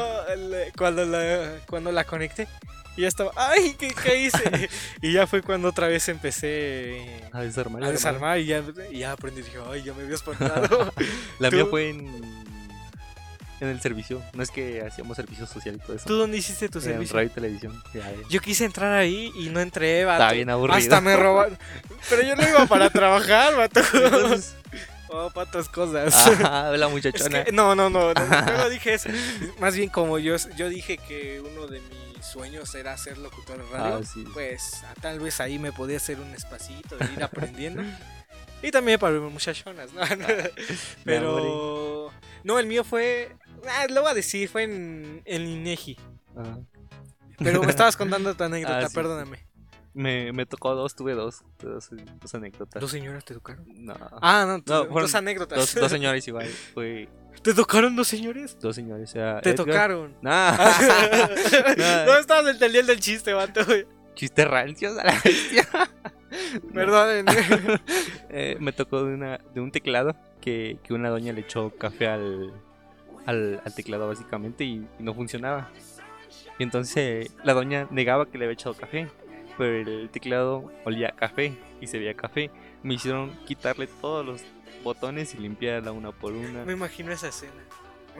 cuando, 0.77 1.05
la, 1.05 1.59
cuando 1.67 1.91
la 1.91 2.03
conecté. 2.03 2.47
Y 2.95 3.01
ya 3.01 3.07
estaba, 3.07 3.31
¡ay! 3.35 3.75
¿Qué, 3.79 3.91
qué 4.03 4.23
hice? 4.25 4.69
y 5.01 5.13
ya 5.13 5.25
fue 5.25 5.41
cuando 5.41 5.69
otra 5.69 5.87
vez 5.87 6.07
empecé 6.09 7.01
A 7.31 7.41
desarmar. 7.41 7.83
a 7.83 7.91
desarmar 7.91 8.37
y 8.39 8.45
ya, 8.45 8.61
y 8.91 8.99
ya 8.99 9.13
aprendí. 9.13 9.41
Dije, 9.41 9.57
¡ay! 9.71 9.81
Ya 9.83 9.93
me 9.95 10.03
había 10.03 10.13
espantado. 10.15 10.93
La 11.39 11.49
Tú- 11.49 11.55
mía 11.55 11.65
fue 11.67 11.89
en, 11.89 12.05
en 13.61 13.67
el 13.67 13.81
servicio. 13.81 14.21
No 14.33 14.43
es 14.43 14.51
que 14.51 14.83
hacíamos 14.85 15.15
servicio 15.15 15.47
social 15.47 15.73
y 15.75 15.79
todo 15.79 15.95
eso. 15.95 16.05
¿Tú 16.05 16.17
dónde 16.17 16.37
hiciste 16.37 16.69
tu 16.69 16.77
en 16.79 16.83
servicio? 16.83 17.15
radio 17.15 17.29
y 17.31 17.33
televisión. 17.33 17.83
Ya. 17.95 18.11
Yo 18.29 18.39
quise 18.41 18.65
entrar 18.65 18.93
ahí 18.93 19.31
y 19.37 19.49
no 19.49 19.59
entré, 19.59 20.05
vato. 20.05 20.17
Estaba 20.17 20.33
bien 20.33 20.49
aburrido. 20.51 20.77
Hasta 20.77 21.01
me 21.01 21.15
robaron. 21.15 21.57
Pero 22.09 22.21
yo 22.21 22.35
no 22.35 22.47
iba 22.47 22.67
para 22.67 22.91
trabajar, 22.91 23.55
vato. 23.55 23.79
Entonces, 23.91 24.53
Oh, 25.15 25.29
para 25.29 25.47
otras 25.47 25.69
cosas. 25.69 26.13
ajá, 26.27 26.71
la 26.77 26.87
Es 26.87 26.91
muchachona. 26.91 27.43
que- 27.43 27.51
no, 27.51 27.75
no, 27.75 27.89
no, 27.89 28.13
no, 28.13 28.25
no 28.45 28.57
lo 28.57 28.69
dije 28.69 28.95
eso. 28.95 29.09
Más 29.59 29.75
bien 29.75 29.89
como 29.89 30.17
yo, 30.19 30.35
yo 30.57 30.69
dije 30.69 30.97
que 30.97 31.39
uno 31.41 31.67
de 31.67 31.79
mis 31.81 32.25
sueños 32.25 32.73
era 32.73 32.97
ser 32.97 33.17
locutor 33.19 33.57
de 33.57 33.77
radio, 33.77 33.95
Ah, 33.97 34.01
sí. 34.03 34.23
pues 34.33 34.81
ah, 34.85 34.93
tal 35.01 35.19
vez 35.19 35.39
ahí 35.39 35.59
me 35.59 35.71
podía 35.71 35.97
hacer 35.97 36.19
un 36.19 36.33
espacito 36.33 36.97
de 36.97 37.05
ir 37.13 37.23
aprendiendo. 37.23 37.83
y 38.63 38.71
también 38.71 38.97
para 38.99 39.19
muchachonas, 39.19 39.91
¿no? 39.93 40.01
Pero 41.03 42.11
no, 42.43 42.59
el 42.59 42.65
mío 42.67 42.83
fue, 42.83 43.35
ah, 43.69 43.85
lo 43.89 44.01
voy 44.01 44.11
a 44.11 44.13
decir, 44.13 44.49
fue 44.49 44.63
en, 44.63 45.21
en 45.25 45.47
Inegi. 45.47 45.97
Ajá. 46.35 46.59
Pero 47.39 47.61
me 47.63 47.69
estabas 47.71 47.97
contando 47.97 48.33
tu 48.35 48.43
anécdota, 48.43 48.79
Ah, 48.85 48.87
sí, 48.89 48.95
perdóname. 48.95 49.45
Me, 49.93 50.31
me 50.33 50.45
tocó 50.45 50.73
dos, 50.75 50.95
tuve 50.95 51.13
dos. 51.13 51.43
Dos, 51.59 51.89
dos 52.21 52.35
anécdotas. 52.35 52.81
¿Dos 52.81 52.89
señoras 52.91 53.23
te 53.25 53.33
tocaron? 53.35 53.65
No. 53.85 53.93
Ah, 54.21 54.45
no, 54.47 54.61
tu- 54.63 54.73
No, 54.73 54.79
fueron 54.85 55.03
dos 55.03 55.15
anécdotas. 55.15 55.57
Dos, 55.59 55.75
dos 55.75 55.91
señores 55.91 56.27
igual. 56.27 56.47
Fue 56.73 57.07
¿Te 57.41 57.53
tocaron 57.53 57.95
dos 57.95 58.07
señores? 58.07 58.57
dos 58.59 58.75
señores. 58.75 59.09
O 59.09 59.13
sea, 59.13 59.41
Te 59.41 59.51
Edgar- 59.51 59.55
tocaron. 59.65 60.15
Nah. 60.21 60.55
no 62.05 62.17
estabas 62.17 62.51
entendiendo 62.53 62.91
el 62.91 62.99
chiste, 62.99 63.33
vato. 63.33 63.61
Chistes 64.15 64.47
rancios 64.47 64.97
a 64.97 65.03
la 65.03 65.21
bestia. 65.23 65.67
Perdónenme. 66.73 67.31
Eh, 68.29 68.57
me 68.59 68.71
tocó 68.73 69.03
de, 69.03 69.13
una, 69.13 69.39
de 69.53 69.61
un 69.61 69.71
teclado 69.71 70.15
que, 70.41 70.77
que 70.83 70.93
una 70.93 71.09
doña 71.09 71.33
le 71.33 71.41
echó 71.41 71.71
café 71.75 72.07
al, 72.07 72.51
al, 73.25 73.61
al 73.63 73.75
teclado 73.75 74.07
básicamente 74.07 74.63
y, 74.63 74.87
y 74.99 75.03
no 75.03 75.13
funcionaba. 75.13 75.69
Y 76.59 76.63
entonces 76.63 77.31
la 77.43 77.53
doña 77.53 77.87
negaba 77.91 78.27
que 78.29 78.37
le 78.37 78.45
había 78.45 78.53
echado 78.53 78.75
café, 78.75 79.09
pero 79.57 79.91
el 79.91 80.09
teclado 80.09 80.71
olía 80.85 81.09
a 81.09 81.15
café 81.15 81.57
y 81.81 81.87
se 81.87 81.99
veía 81.99 82.13
café. 82.13 82.49
Me 82.81 82.95
hicieron 82.95 83.31
quitarle 83.45 83.87
todos 83.87 84.25
los 84.25 84.41
botones 84.83 85.33
y 85.35 85.37
limpiarla 85.37 85.91
una 85.91 86.11
por 86.11 86.33
una. 86.33 86.65
Me 86.65 86.73
imagino 86.73 87.11
esa 87.11 87.29
escena. 87.29 87.53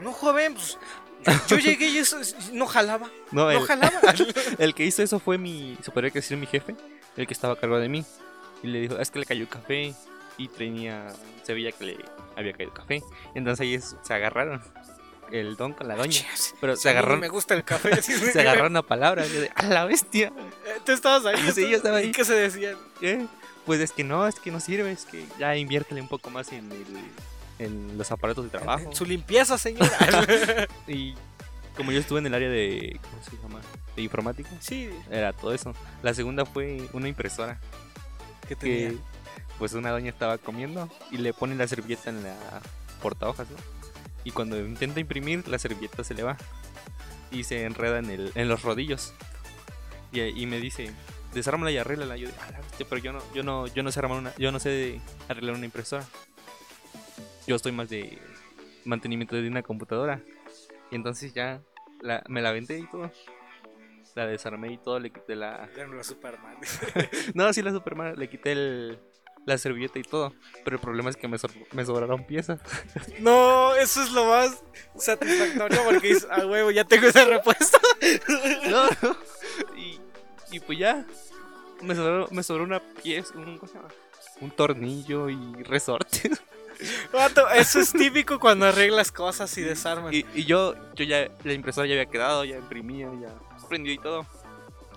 No, 0.00 0.12
joven, 0.12 0.54
pues. 0.54 0.78
Yo 1.48 1.58
llegué 1.58 1.88
y 1.88 1.98
eso 1.98 2.18
no 2.52 2.66
jalaba. 2.66 3.08
No, 3.30 3.44
No 3.44 3.50
el, 3.50 3.60
jalaba. 3.60 4.00
el 4.58 4.74
que 4.74 4.84
hizo 4.84 5.02
eso 5.02 5.18
fue 5.18 5.38
mi, 5.38 5.76
decir 6.12 6.36
mi 6.36 6.46
jefe, 6.46 6.74
el 7.16 7.26
que 7.26 7.32
estaba 7.32 7.54
a 7.54 7.56
cargo 7.56 7.78
de 7.78 7.88
mí. 7.88 8.04
Y 8.62 8.66
le 8.68 8.80
dijo, 8.80 8.98
es 8.98 9.10
que 9.10 9.18
le 9.18 9.26
cayó 9.26 9.48
café 9.48 9.94
y 10.36 10.48
tenía, 10.48 11.12
se 11.42 11.54
veía 11.54 11.72
que 11.72 11.84
le 11.84 11.98
había 12.36 12.52
caído 12.52 12.72
café. 12.72 13.02
Entonces 13.34 13.60
ahí 13.60 13.80
se 13.80 14.14
agarraron, 14.14 14.60
el 15.30 15.56
don 15.56 15.72
con 15.72 15.88
la 15.88 15.96
doña. 15.96 16.20
Pero 16.60 16.76
se 16.76 16.88
a 16.88 16.92
mí 16.92 16.94
ni 16.94 16.98
agarraron, 16.98 17.20
Me 17.20 17.28
gusta 17.28 17.54
el 17.54 17.64
café. 17.64 18.00
se 18.02 18.40
agarraron 18.40 18.76
a 18.76 18.82
palabras. 18.82 19.30
yo 19.30 19.40
de, 19.40 19.50
a 19.54 19.64
la 19.64 19.84
bestia. 19.84 20.32
Eh, 20.66 20.80
¿Tú 20.84 20.92
estabas 20.92 21.24
ahí? 21.26 21.50
Sí, 21.54 21.68
yo 21.68 21.76
estaba 21.76 21.98
ahí. 21.98 22.08
¿Y 22.08 22.12
qué 22.12 22.24
se 22.24 22.34
decían? 22.34 22.76
¿Qué? 23.00 23.26
Pues 23.66 23.80
es 23.80 23.92
que 23.92 24.04
no, 24.04 24.26
es 24.26 24.38
que 24.40 24.50
no 24.50 24.60
sirve, 24.60 24.92
es 24.92 25.06
que 25.06 25.24
ya 25.38 25.56
inviértele 25.56 26.00
un 26.00 26.08
poco 26.08 26.30
más 26.30 26.52
en, 26.52 26.70
el, 26.70 26.84
en 27.58 27.96
los 27.96 28.10
aparatos 28.12 28.44
de 28.44 28.50
trabajo. 28.50 28.84
En 28.90 28.94
su 28.94 29.04
limpieza, 29.04 29.56
señora. 29.58 29.88
Y 30.86 31.14
como 31.76 31.90
yo 31.90 31.98
estuve 31.98 32.18
en 32.20 32.26
el 32.26 32.34
área 32.34 32.48
de, 32.48 33.00
¿cómo 33.02 33.22
se 33.22 33.36
llama? 33.42 33.60
De 33.96 34.02
informática, 34.02 34.50
sí, 34.60 34.90
era 35.10 35.32
todo 35.32 35.54
eso. 35.54 35.72
La 36.02 36.12
segunda 36.14 36.44
fue 36.44 36.88
una 36.92 37.08
impresora. 37.08 37.58
que 38.46 38.54
tenía. 38.56 38.90
que 38.90 38.96
pues 39.58 39.72
una 39.74 39.90
doña 39.90 40.10
estaba 40.10 40.36
comiendo 40.38 40.88
y 41.10 41.18
le 41.18 41.32
ponen 41.32 41.58
la 41.58 41.68
servilleta 41.68 42.10
en 42.10 42.22
la 42.24 42.36
portahojas, 43.00 43.48
¿no? 43.50 43.56
Y 44.24 44.30
cuando 44.30 44.58
intenta 44.58 45.00
imprimir, 45.00 45.46
la 45.48 45.58
servilleta 45.58 46.02
se 46.02 46.14
le 46.14 46.22
va 46.22 46.36
y 47.30 47.44
se 47.44 47.64
enreda 47.64 47.98
en, 47.98 48.10
el, 48.10 48.32
en 48.34 48.48
los 48.48 48.62
rodillos. 48.62 49.14
Y, 50.12 50.20
y 50.20 50.46
me 50.46 50.60
dice, 50.60 50.90
desármala 51.34 51.70
y 51.70 51.78
arréglala. 51.78 52.16
Yo, 52.16 52.28
"A 52.46 52.50
la 52.52 52.58
bestia, 52.60 52.86
pero 52.88 53.02
yo 53.02 53.12
no, 53.12 53.20
yo 53.34 53.42
no, 53.42 53.66
yo 53.66 53.82
no 53.82 53.92
sé 53.92 54.00
armar 54.00 54.18
una, 54.18 54.34
yo 54.36 54.50
no 54.52 54.58
sé 54.58 55.00
arreglar 55.28 55.54
una 55.56 55.66
impresora. 55.66 56.04
Yo 57.46 57.56
estoy 57.56 57.72
más 57.72 57.90
de 57.90 58.18
mantenimiento 58.84 59.36
de 59.36 59.46
una 59.48 59.62
computadora. 59.62 60.22
Y 60.90 60.94
entonces 60.96 61.34
ya 61.34 61.60
la, 62.00 62.22
me 62.28 62.40
la 62.40 62.52
vendé 62.52 62.78
y 62.78 62.86
todo. 62.86 63.10
La 64.14 64.26
desarmé 64.26 64.72
y 64.72 64.78
todo, 64.78 65.00
le 65.00 65.10
quité 65.10 65.34
la, 65.34 65.68
Ya 65.76 65.86
no 65.86 65.94
era 65.94 66.04
Superman. 66.04 66.56
no, 67.34 67.52
sí, 67.52 67.62
la 67.62 67.72
Superman, 67.72 68.14
le 68.16 68.28
quité 68.30 68.52
el, 68.52 68.98
la 69.46 69.58
servilleta 69.58 69.98
y 69.98 70.02
todo. 70.02 70.32
Pero 70.64 70.76
el 70.76 70.80
problema 70.80 71.10
es 71.10 71.16
que 71.16 71.28
me, 71.28 71.38
sobraron 71.84 72.24
piezas. 72.24 72.60
no, 73.20 73.74
eso 73.76 74.02
es 74.02 74.12
lo 74.12 74.26
más 74.26 74.62
satisfactorio 74.96 75.84
porque 75.84 76.08
dices, 76.08 76.26
a 76.30 76.46
huevo, 76.46 76.70
ya 76.70 76.84
tengo 76.84 77.06
esa 77.06 77.24
respuesta. 77.24 77.78
No, 78.68 78.86
no. 79.02 79.16
Y, 79.78 79.98
y 80.50 80.60
pues 80.60 80.78
ya, 80.78 81.06
me 81.80 81.94
sobró, 81.94 82.28
me 82.30 82.42
sobró 82.42 82.64
una 82.64 82.80
pieza, 82.80 83.32
un, 83.34 83.58
un 84.40 84.50
tornillo 84.50 85.30
y 85.30 85.62
resortes. 85.62 86.42
Vato, 87.12 87.48
eso 87.50 87.80
es 87.80 87.92
típico 87.92 88.38
cuando 88.38 88.66
arreglas 88.66 89.12
cosas 89.12 89.56
y 89.56 89.62
desarmas. 89.62 90.12
Y, 90.12 90.26
y 90.34 90.44
yo, 90.44 90.74
yo 90.94 91.04
ya, 91.04 91.30
la 91.44 91.52
impresora 91.52 91.86
ya 91.86 91.94
había 91.94 92.06
quedado, 92.06 92.44
ya 92.44 92.56
imprimía, 92.56 93.10
ya 93.20 93.34
prendió 93.68 93.92
y 93.92 93.98
todo. 93.98 94.26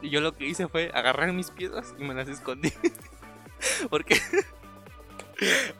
Y 0.01 0.09
yo 0.09 0.21
lo 0.21 0.35
que 0.35 0.45
hice 0.45 0.67
fue 0.67 0.91
agarrar 0.93 1.31
mis 1.33 1.51
piezas 1.51 1.93
y 1.97 2.03
me 2.03 2.13
las 2.13 2.27
escondí. 2.27 2.71
Porque, 3.89 4.19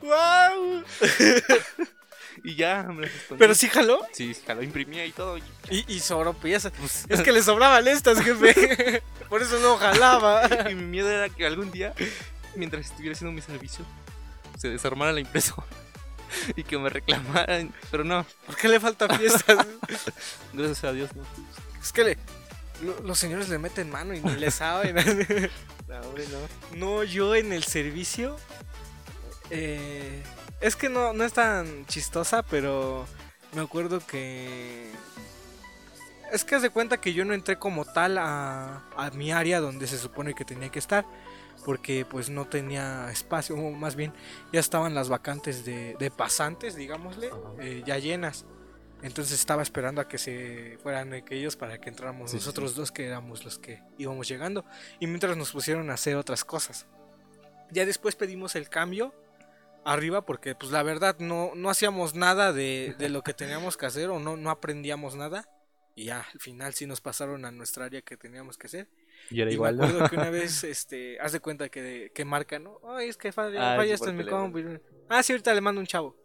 ¡Wow! 0.02 0.84
y 2.44 2.54
ya 2.54 2.82
me 2.84 3.02
las 3.02 3.14
escondí. 3.14 3.38
Pero 3.40 3.54
sí 3.54 3.68
jaló 3.68 4.00
Sí, 4.12 4.34
sí, 4.34 4.42
lo 4.46 4.62
imprimía 4.62 5.04
y 5.04 5.12
todo. 5.12 5.38
y- 5.38 5.42
y, 5.70 5.84
y 5.88 6.00
sobró 6.00 6.32
piezas. 6.34 6.72
Es 7.08 7.20
que 7.22 7.32
le 7.32 7.42
sobraban 7.42 7.86
estas, 7.88 8.20
jefe. 8.20 9.02
Por 9.28 9.42
eso 9.42 9.58
no 9.58 9.76
jalaba. 9.76 10.48
Y 10.70 10.74
mi 10.74 10.84
miedo 10.84 11.10
era 11.10 11.28
que 11.28 11.46
algún 11.46 11.70
día, 11.70 11.92
mientras 12.54 12.86
estuviera 12.86 13.14
haciendo 13.14 13.32
mi 13.32 13.42
servicio, 13.42 13.84
se 14.56 14.68
desarmara 14.68 15.12
la 15.12 15.20
impresora 15.20 15.66
y 16.56 16.62
que 16.62 16.78
me 16.78 16.88
reclamaran. 16.88 17.74
Pero 17.90 18.04
no, 18.04 18.24
¿Por 18.46 18.56
qué 18.56 18.68
le 18.68 18.78
faltan 18.80 19.16
piezas? 19.18 19.44
gracias 20.52 20.84
a 20.84 20.92
Dios, 20.92 21.10
no. 21.16 21.22
Es 21.82 21.92
que 21.92 22.04
le, 22.04 22.18
los 23.04 23.18
señores 23.18 23.48
le 23.48 23.58
meten 23.58 23.90
mano 23.90 24.14
y 24.14 24.20
ni 24.20 24.34
le 24.36 24.50
saben. 24.52 24.94
No, 25.88 26.00
hombre, 26.00 26.24
no. 26.28 26.76
No, 26.76 27.04
yo 27.04 27.34
en 27.34 27.52
el 27.52 27.64
servicio. 27.64 28.36
eh, 29.50 30.22
es 30.60 30.74
que 30.76 30.88
no, 30.88 31.12
no 31.12 31.24
es 31.24 31.32
tan 31.32 31.86
chistosa, 31.86 32.42
pero 32.42 33.06
me 33.52 33.60
acuerdo 33.62 34.00
que. 34.06 34.90
Es 36.32 36.44
que 36.44 36.56
haz 36.56 36.62
de 36.62 36.70
cuenta 36.70 37.00
que 37.00 37.14
yo 37.14 37.24
no 37.24 37.32
entré 37.32 37.58
como 37.58 37.84
tal 37.86 38.18
a, 38.18 38.84
a 38.96 39.10
mi 39.12 39.32
área 39.32 39.60
donde 39.60 39.86
se 39.86 39.96
supone 39.98 40.34
que 40.34 40.44
tenía 40.44 40.68
que 40.70 40.78
estar. 40.78 41.06
Porque 41.64 42.06
pues 42.08 42.30
no 42.30 42.46
tenía 42.46 43.10
espacio, 43.10 43.56
o 43.56 43.70
más 43.72 43.94
bien 43.96 44.12
ya 44.52 44.60
estaban 44.60 44.94
las 44.94 45.08
vacantes 45.08 45.64
de, 45.64 45.96
de 45.98 46.10
pasantes, 46.10 46.76
digámosle, 46.76 47.30
eh, 47.60 47.82
ya 47.84 47.98
llenas. 47.98 48.46
Entonces 49.02 49.38
estaba 49.38 49.62
esperando 49.62 50.00
a 50.00 50.08
que 50.08 50.18
se 50.18 50.78
fueran 50.82 51.12
aquellos 51.12 51.56
para 51.56 51.80
que 51.80 51.88
entráramos 51.88 52.30
Sí, 52.30 52.38
sí, 52.38 52.44
nosotros 52.44 52.74
dos 52.74 52.90
que 52.90 53.06
éramos 53.06 53.44
los 53.44 53.58
que 53.58 53.82
íbamos 53.96 54.28
llegando. 54.28 54.64
Y 54.98 55.06
mientras 55.06 55.36
nos 55.36 55.52
pusieron 55.52 55.90
a 55.90 55.94
hacer 55.94 56.16
otras 56.16 56.44
cosas. 56.44 56.86
Ya 57.70 57.86
después 57.86 58.16
pedimos 58.16 58.56
el 58.56 58.68
cambio 58.68 59.14
arriba 59.84 60.26
porque 60.26 60.54
pues 60.54 60.72
la 60.72 60.82
verdad 60.82 61.16
no, 61.18 61.52
no 61.54 61.70
hacíamos 61.70 62.14
nada 62.14 62.52
de, 62.52 62.94
de 62.98 63.08
lo 63.08 63.22
que 63.22 63.34
teníamos 63.34 63.76
que 63.76 63.86
hacer 63.86 64.10
o 64.10 64.18
no, 64.18 64.36
no 64.36 64.50
aprendíamos 64.50 65.14
nada. 65.14 65.48
Y 65.94 66.04
ya 66.04 66.26
al 66.32 66.40
final 66.40 66.74
sí 66.74 66.86
nos 66.86 67.00
pasaron 67.00 67.44
a 67.44 67.50
nuestra 67.52 67.84
área 67.84 68.02
que 68.02 68.16
teníamos 68.16 68.58
que 68.58 68.66
hacer. 68.66 68.88
Y 69.30 69.40
era 69.40 69.50
y 69.50 69.54
igual, 69.54 69.76
me 69.76 69.82
¿no? 69.82 69.88
acuerdo 69.88 70.08
que 70.08 70.16
una 70.16 70.30
vez, 70.30 70.64
este, 70.64 71.18
haz 71.20 71.32
de 71.32 71.40
cuenta 71.40 71.68
que, 71.68 72.10
que 72.14 72.24
marca, 72.24 72.58
¿no? 72.58 72.80
Ay, 72.88 73.08
es 73.08 73.16
que 73.16 73.32
falla, 73.32 73.74
Ah, 73.74 73.76
falla 73.76 73.94
esto 73.94 74.10
en 74.10 74.16
mi 74.16 74.26
compu. 74.26 74.60
Ah, 75.08 75.22
sí, 75.22 75.32
ahorita 75.32 75.54
le 75.54 75.60
mando 75.60 75.80
un 75.80 75.86
chavo. 75.86 76.16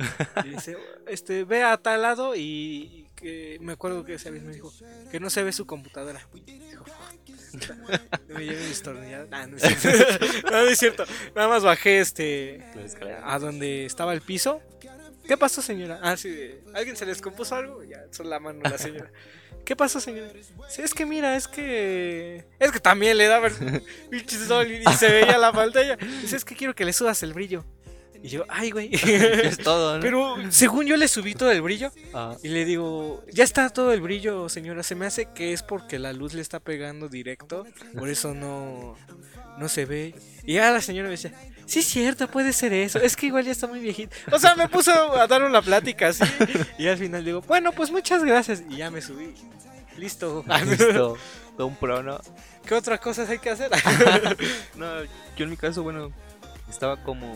Y 0.46 0.50
dice, 0.56 0.78
este, 1.08 1.44
ve 1.46 1.64
a 1.64 1.78
tal 1.78 2.02
lado 2.02 2.36
y, 2.36 2.40
y 2.42 3.08
que 3.16 3.58
me 3.62 3.74
acuerdo 3.74 4.04
que 4.04 4.16
esa 4.16 4.30
vez 4.30 4.44
me 4.44 4.54
dijo 4.54 4.72
que 5.12 5.20
no 5.20 5.30
se 5.30 5.44
ve 5.44 5.54
su 5.54 5.66
computadora. 5.66 6.28
Dijo, 6.34 6.84
me 8.28 8.46
llevé 8.46 8.68
mis 8.68 8.82
tornilladas. 8.82 9.28
Ah, 9.32 9.48
no, 9.48 9.58
es 9.58 9.64
cierto. 9.64 10.26
no, 10.46 10.52
no 10.52 10.70
es 10.70 10.80
cierto. 10.80 11.06
Nada 11.36 11.48
más 11.48 11.64
bajé 11.64 12.00
este 12.00 12.64
a 13.24 13.40
donde 13.40 13.86
estaba 13.86 14.14
el 14.14 14.22
piso 14.22 14.62
¿Qué 15.28 15.38
pasó, 15.38 15.62
señora? 15.62 16.00
Ah, 16.02 16.18
sí, 16.18 16.56
¿alguien 16.74 16.98
se 16.98 17.06
les 17.06 17.22
compuso 17.22 17.56
algo? 17.56 17.84
Ya, 17.84 18.06
son 18.12 18.30
la 18.30 18.40
mano 18.40 18.60
la 18.62 18.78
señora. 18.78 19.10
¿Qué 19.66 19.76
pasó, 19.76 20.00
señora? 20.00 20.30
Sí, 20.68 20.82
es 20.82 20.94
que 20.94 21.06
mira, 21.06 21.36
es 21.36 21.48
que. 21.48 22.46
Es 22.60 22.72
que 22.72 22.80
también 22.80 23.18
le 23.18 23.28
daba 23.28 23.48
el 23.48 23.84
pinche 24.10 24.38
sol 24.38 24.70
y, 24.70 24.84
y 24.88 24.94
se 24.96 25.10
veía 25.10 25.38
la 25.38 25.52
pantalla. 25.52 25.96
Dice, 25.96 26.36
es 26.36 26.46
que 26.46 26.56
quiero 26.56 26.76
que 26.76 26.86
le 26.86 26.94
subas 26.94 27.24
el 27.24 27.34
brillo. 27.34 27.64
Y 28.24 28.30
yo, 28.30 28.46
ay, 28.48 28.72
güey. 28.72 28.90
Es 28.94 29.58
todo, 29.58 29.98
¿no? 29.98 30.02
Pero 30.02 30.36
según 30.50 30.86
yo 30.86 30.96
le 30.96 31.10
subí 31.10 31.36
todo 31.36 31.52
el 31.52 31.62
brillo. 31.62 31.92
Ah, 32.14 32.36
Y 32.42 32.48
le 32.48 32.64
digo, 32.64 33.22
ya 33.32 33.44
está 33.44 33.70
todo 33.70 33.92
el 33.92 34.00
brillo, 34.00 34.48
señora. 34.48 34.82
Se 34.82 34.96
me 34.96 35.06
hace 35.06 35.28
que 35.36 35.52
es 35.52 35.62
porque 35.62 36.00
la 36.00 36.14
luz 36.14 36.34
le 36.34 36.42
está 36.42 36.62
pegando 36.62 37.10
directo. 37.10 37.68
Por 37.98 38.08
eso 38.08 38.34
no, 38.34 38.96
no 39.58 39.68
se 39.68 39.86
ve. 39.86 40.16
Y 40.46 40.54
ya 40.54 40.72
la 40.72 40.80
señora 40.80 41.10
me 41.10 41.16
decía, 41.16 41.34
sí 41.66 41.80
es 41.80 41.86
cierto, 41.86 42.30
puede 42.30 42.54
ser 42.54 42.72
eso. 42.72 42.98
Es 42.98 43.18
que 43.18 43.26
igual 43.26 43.44
ya 43.44 43.52
está 43.52 43.68
muy 43.68 43.80
viejito. 43.80 44.16
O 44.32 44.40
sea, 44.40 44.56
me 44.56 44.70
puso 44.70 44.92
a 45.18 45.28
dar 45.28 45.44
una 45.44 45.62
plática 45.62 46.08
así. 46.08 46.24
Y 46.80 46.88
al 46.88 46.98
final 46.98 47.26
digo, 47.26 47.42
bueno, 47.42 47.74
pues 47.74 47.92
muchas 47.92 48.24
gracias. 48.24 48.64
Y 48.70 48.78
ya 48.78 48.90
me 48.90 49.02
subí. 49.02 49.34
Listo. 49.98 50.46
listo. 50.66 51.18
Todo 51.58 51.68
un 51.68 51.76
pro, 51.76 52.02
¿no? 52.02 52.20
¿Qué 52.66 52.74
otras 52.74 53.02
cosas 53.02 53.30
hay 53.30 53.40
que 53.40 53.50
hacer? 53.50 53.70
No, 54.76 55.04
yo 55.36 55.44
en 55.44 55.50
mi 55.50 55.58
caso, 55.58 55.84
bueno, 55.84 56.12
estaba 56.70 57.04
como. 57.04 57.36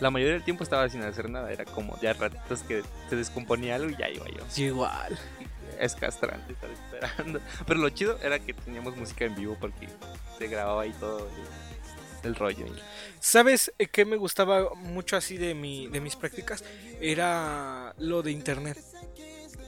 La 0.00 0.10
mayoría 0.10 0.34
del 0.34 0.44
tiempo 0.44 0.64
estaba 0.64 0.88
sin 0.88 1.02
hacer 1.02 1.28
nada. 1.30 1.52
Era 1.52 1.64
como 1.64 1.98
ya 2.00 2.12
ratitos 2.14 2.62
que 2.62 2.82
se 3.08 3.16
descomponía 3.16 3.74
algo 3.76 3.90
y 3.90 3.96
ya 3.96 4.08
iba 4.08 4.26
yo. 4.28 4.44
Sí, 4.48 4.64
igual. 4.64 5.18
Es 5.78 5.94
castrante 5.94 6.52
estar 6.52 6.70
esperando. 6.70 7.40
Pero 7.66 7.80
lo 7.80 7.88
chido 7.90 8.18
era 8.22 8.38
que 8.38 8.54
teníamos 8.54 8.96
música 8.96 9.24
en 9.24 9.34
vivo 9.34 9.56
porque 9.60 9.88
se 10.38 10.46
grababa 10.48 10.82
ahí 10.82 10.92
todo 10.98 11.28
el, 12.24 12.34
rollo. 12.34 12.66
y- 12.66 12.80
¿Sabes 13.20 13.72
eh, 13.78 13.86
qué 13.86 14.04
me 14.04 14.16
gustaba 14.16 14.74
mucho 14.74 15.16
así 15.16 15.36
de, 15.36 15.54
mi, 15.54 15.88
de 15.88 16.00
mis 16.00 16.16
prácticas? 16.16 16.64
Era 17.00 17.94
lo 17.98 18.22
de 18.22 18.30
internet. 18.32 18.78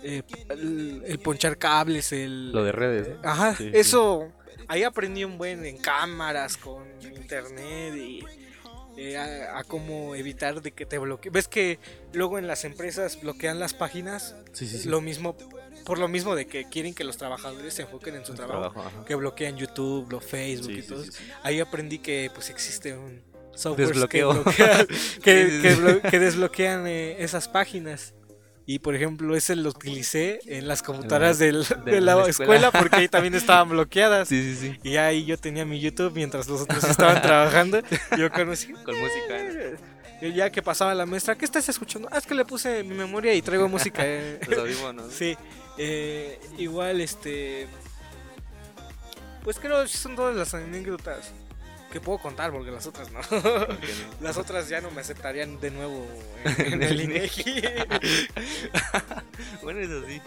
Eh, 0.02 0.22
el, 0.48 1.02
el 1.06 1.18
ponchar 1.20 1.56
cables, 1.58 2.12
el... 2.12 2.52
Lo 2.52 2.64
de 2.64 2.72
redes. 2.72 3.08
¿no? 3.22 3.28
Ajá, 3.28 3.54
Sí, 3.54 3.64
sí. 3.64 3.78
eso... 3.78 4.32
Ahí 4.68 4.84
aprendí 4.84 5.24
un 5.24 5.38
buen 5.38 5.64
en 5.66 5.76
cámaras, 5.76 6.56
con 6.56 6.84
internet 7.02 7.94
y 7.96 8.20
eh, 8.96 9.16
a, 9.16 9.58
a 9.58 9.64
cómo 9.64 10.14
evitar 10.14 10.60
de 10.62 10.72
que 10.72 10.86
te 10.86 10.98
bloqueen. 10.98 11.32
¿Ves 11.32 11.48
que 11.48 11.78
luego 12.12 12.38
en 12.38 12.46
las 12.46 12.64
empresas 12.64 13.20
bloquean 13.20 13.58
las 13.58 13.74
páginas? 13.74 14.34
Sí, 14.52 14.66
sí, 14.66 14.78
sí. 14.78 14.88
Lo 14.88 15.00
mismo, 15.00 15.36
por 15.84 15.98
lo 15.98 16.08
mismo 16.08 16.34
de 16.34 16.46
que 16.46 16.68
quieren 16.68 16.94
que 16.94 17.04
los 17.04 17.16
trabajadores 17.16 17.74
se 17.74 17.82
enfoquen 17.82 18.16
en 18.16 18.24
su 18.26 18.34
trabajo. 18.34 18.74
Que 19.06 19.14
bloquean 19.14 19.56
YouTube, 19.56 20.10
lo 20.10 20.20
Facebook 20.20 20.70
y 20.72 20.82
todo. 20.82 21.04
Ahí 21.42 21.60
aprendí 21.60 21.98
que 21.98 22.30
pues 22.34 22.50
existe 22.50 22.94
un 22.96 23.22
software 23.54 23.88
que, 24.08 24.24
bloquea- 24.24 24.86
que, 25.22 26.00
que 26.10 26.18
desbloquean 26.18 26.86
eh, 26.86 27.22
esas 27.22 27.48
páginas. 27.48 28.14
Y 28.64 28.78
por 28.78 28.94
ejemplo, 28.94 29.34
ese 29.36 29.56
lo 29.56 29.70
utilicé 29.70 30.38
en 30.46 30.68
las 30.68 30.82
computadoras 30.82 31.38
del- 31.38 31.66
de, 31.84 31.92
de 31.92 32.00
la, 32.00 32.14
la 32.14 32.28
escuela. 32.28 32.68
escuela. 32.68 32.70
porque 32.70 32.96
ahí 32.96 33.08
también 33.08 33.34
estaban 33.34 33.68
bloqueadas. 33.70 34.28
Sí, 34.28 34.54
sí, 34.54 34.56
sí. 34.72 34.78
Y 34.88 34.96
ahí 34.96 35.24
yo 35.24 35.36
tenía 35.36 35.64
mi 35.64 35.80
YouTube 35.80 36.12
mientras 36.14 36.48
los 36.48 36.60
otros 36.62 36.84
estaban 36.84 37.20
trabajando. 37.22 37.80
Yo. 38.16 38.30
Con 38.30 38.48
música. 38.48 38.76
¿no? 38.86 40.26
Y 40.28 40.32
ya 40.34 40.50
que 40.50 40.62
pasaba 40.62 40.94
la 40.94 41.04
maestra, 41.06 41.34
¿qué 41.36 41.44
estás 41.44 41.68
escuchando? 41.68 42.08
Ah, 42.12 42.18
es 42.18 42.26
que 42.26 42.34
le 42.36 42.44
puse 42.44 42.84
mi 42.84 42.94
memoria 42.94 43.34
y 43.34 43.42
traigo 43.42 43.68
música. 43.68 44.02
eh". 44.06 44.38
Audífonos. 44.56 45.06
¿no? 45.06 45.10
Sí, 45.10 45.36
eh, 45.78 46.38
igual 46.58 47.00
este. 47.00 47.66
Pues 49.42 49.58
creo 49.58 49.82
que 49.82 49.88
son 49.88 50.14
todas 50.14 50.36
las 50.36 50.54
anécdotas 50.54 51.32
que 51.92 52.00
puedo 52.00 52.18
contar 52.18 52.50
porque 52.50 52.70
las 52.72 52.86
otras 52.86 53.10
no. 53.12 53.20
Las 54.20 54.36
otras 54.38 54.68
ya 54.68 54.80
no 54.80 54.90
me 54.90 55.02
aceptarían 55.02 55.60
de 55.60 55.70
nuevo 55.70 56.04
en, 56.44 56.72
en 56.74 56.82
el 56.82 57.00
INEGI. 57.00 57.62
Bueno, 59.62 59.80
eso 59.80 60.02
sí. 60.06 60.20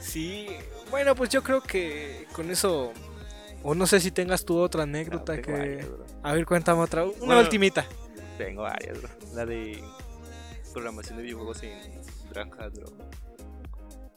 Sí, 0.00 0.46
bueno, 0.90 1.14
pues 1.14 1.30
yo 1.30 1.42
creo 1.42 1.62
que 1.62 2.26
con 2.32 2.50
eso. 2.50 2.92
O 3.62 3.74
no 3.74 3.86
sé 3.86 4.00
si 4.00 4.10
tengas 4.10 4.44
tú 4.44 4.58
otra 4.58 4.84
anécdota 4.84 5.40
que. 5.42 5.52
varias. 5.52 5.86
A 6.22 6.32
ver, 6.32 6.46
cuéntame 6.46 6.80
otra. 6.80 7.04
Una 7.04 7.14
Bueno. 7.18 7.40
ultimita. 7.40 7.84
Tengo 8.38 8.62
varias, 8.62 8.98
bro. 8.98 9.10
La 9.34 9.44
de 9.44 9.82
programación 10.72 11.18
de 11.18 11.24
videojuegos 11.24 11.62
en 11.62 12.00
Granja, 12.30 12.68
bro. 12.68 12.86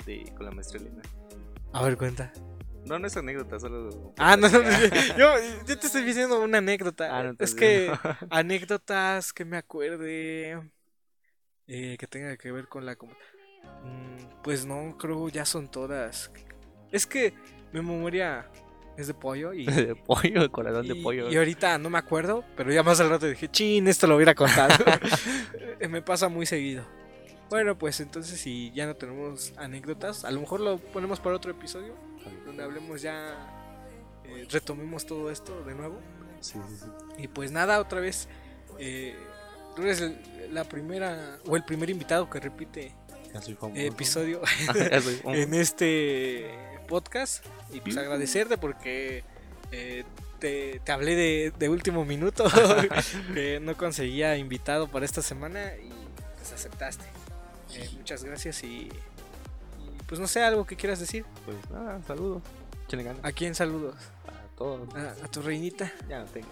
De, 0.06 0.32
con 0.38 0.46
la 0.46 0.52
maestra 0.52 0.80
Elena. 0.80 1.02
A 1.74 1.84
ver, 1.84 1.98
cuenta. 1.98 2.32
No, 2.86 3.00
no 3.00 3.08
es 3.08 3.16
anécdota, 3.18 3.60
solo. 3.60 4.14
Ah, 4.18 4.36
no, 4.38 4.48
no, 4.50 4.60
yo, 5.18 5.34
yo 5.68 5.78
te 5.80 5.88
estoy 5.88 6.04
diciendo 6.04 6.42
una 6.42 6.58
anécdota. 6.60 7.18
Ah, 7.20 7.24
no, 7.24 7.36
es 7.40 7.56
que 7.56 7.92
anécdotas 8.30 9.34
que 9.34 9.46
me 9.46 9.58
acuerde 9.58 10.60
eh, 11.68 11.96
que 11.98 12.08
tenga 12.08 12.38
que 12.38 12.52
ver 12.52 12.68
con 12.68 12.86
la 12.86 12.96
Mm, 13.84 14.42
pues 14.44 14.66
no 14.66 14.98
creo 14.98 15.30
ya 15.30 15.46
son 15.46 15.70
todas 15.70 16.32
es 16.92 17.06
que 17.06 17.34
mi 17.72 17.82
memoria 17.82 18.50
es 18.98 19.08
de 19.08 19.14
pollo 19.14 19.54
y, 19.54 19.66
de 19.66 19.96
pollo, 19.96 20.52
corazón 20.52 20.88
de 20.88 20.96
y- 20.96 21.02
pollo. 21.04 21.30
y 21.32 21.38
ahorita 21.38 21.78
no 21.78 21.90
me 21.90 21.98
acuerdo 21.98 22.44
pero 22.56 22.72
ya 22.72 22.84
más 22.84 23.00
al 23.00 23.10
rato 23.10 23.26
dije 23.26 23.50
chin 23.50 23.88
esto 23.88 24.06
lo 24.08 24.16
hubiera 24.18 24.36
contado 24.36 24.74
Eh, 25.80 25.88
me 25.88 26.02
pasa 26.02 26.28
muy 26.30 26.46
seguido 26.46 26.86
bueno 27.50 27.78
pues 27.78 28.00
entonces 28.00 28.40
si 28.40 28.72
ya 28.72 28.86
no 28.86 28.96
tenemos 28.96 29.54
anécdotas 29.58 30.24
a 30.26 30.32
lo 30.32 30.42
mejor 30.42 30.60
lo 30.60 30.78
ponemos 30.78 31.20
para 31.20 31.36
otro 31.36 31.52
episodio 31.52 31.94
donde 32.46 32.64
hablemos 32.64 33.02
ya 33.02 33.36
eh, 34.26 34.48
retomemos 34.50 35.06
todo 35.06 35.30
esto 35.32 35.64
de 35.66 35.76
nuevo 35.76 36.00
Sí, 36.42 36.60
sí, 36.70 36.76
sí. 36.82 37.24
y 37.24 37.28
pues 37.28 37.52
nada, 37.52 37.80
otra 37.80 38.00
vez, 38.02 38.28
eh, 38.80 39.16
tú 39.76 39.82
eres 39.84 40.02
el- 40.02 40.54
la 40.54 40.66
primera 40.66 41.40
o 41.48 41.56
el 41.56 41.64
primer 41.64 41.90
invitado 41.90 42.30
que 42.30 42.40
repite 42.40 42.94
famoso. 43.60 43.80
episodio 43.80 44.42
en 45.26 45.54
este 45.54 46.50
podcast. 46.88 47.46
Y 47.72 47.80
pues 47.80 47.96
agradecerte 47.98 48.58
porque 48.58 49.24
eh, 49.72 50.04
te, 50.40 50.80
te 50.84 50.92
hablé 50.92 51.16
de, 51.16 51.54
de 51.58 51.70
último 51.70 52.04
minuto, 52.06 52.44
que 53.34 53.60
no 53.62 53.76
conseguía 53.78 54.36
invitado 54.38 54.90
para 54.92 55.06
esta 55.06 55.22
semana 55.22 55.72
y 55.82 55.90
pues 56.38 56.52
aceptaste. 56.54 57.06
Eh, 57.74 57.90
muchas 57.98 58.24
gracias 58.24 58.64
y, 58.64 58.90
pues 60.14 60.20
no 60.22 60.28
sé, 60.28 60.44
algo 60.44 60.64
que 60.64 60.76
quieras 60.76 61.00
decir. 61.00 61.26
Pues 61.44 61.58
nada, 61.72 62.00
saludos. 62.06 62.44
Échenle 62.86 63.04
ganas. 63.06 63.26
¿A 63.26 63.32
quién 63.32 63.56
saludos? 63.56 63.96
A 64.28 64.56
todos. 64.56 64.88
¿A, 64.96 65.26
a 65.26 65.28
tu 65.28 65.42
reinita? 65.42 65.92
Ya 66.08 66.20
no 66.20 66.26
tengo. 66.26 66.48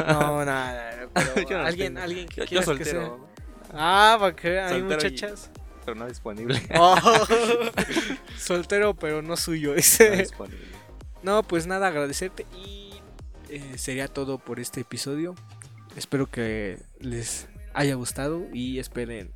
No, 0.00 0.44
nada, 0.44 1.06
no 1.14 1.20
alguien, 1.60 1.94
tengo. 1.94 2.00
alguien 2.04 2.26
que 2.28 2.34
Yo, 2.36 2.42
yo 2.42 2.48
quieras 2.48 2.68
que 2.76 2.84
sea. 2.84 2.92
soltero, 3.06 3.28
Ah, 3.72 4.16
¿para 4.18 4.34
qué? 4.34 4.58
Hay 4.58 4.80
Soltero 4.80 5.00
y- 5.00 5.10
muchachas. 5.12 5.50
pero 5.84 5.94
no 5.96 6.08
disponible. 6.08 6.60
Oh, 6.76 6.96
soltero, 8.36 8.94
pero 8.94 9.22
no 9.22 9.36
suyo. 9.36 9.70
No 9.70 9.76
disponible. 10.16 10.66
No, 11.22 11.42
pues 11.44 11.66
nada, 11.68 11.86
agradecerte. 11.88 12.46
Y 12.56 12.94
eh, 13.48 13.78
sería 13.78 14.08
todo 14.08 14.38
por 14.38 14.58
este 14.58 14.80
episodio. 14.80 15.34
Espero 15.96 16.28
que 16.28 16.80
les 16.98 17.46
haya 17.74 17.94
gustado 17.94 18.42
y 18.52 18.80
esperen 18.80 19.30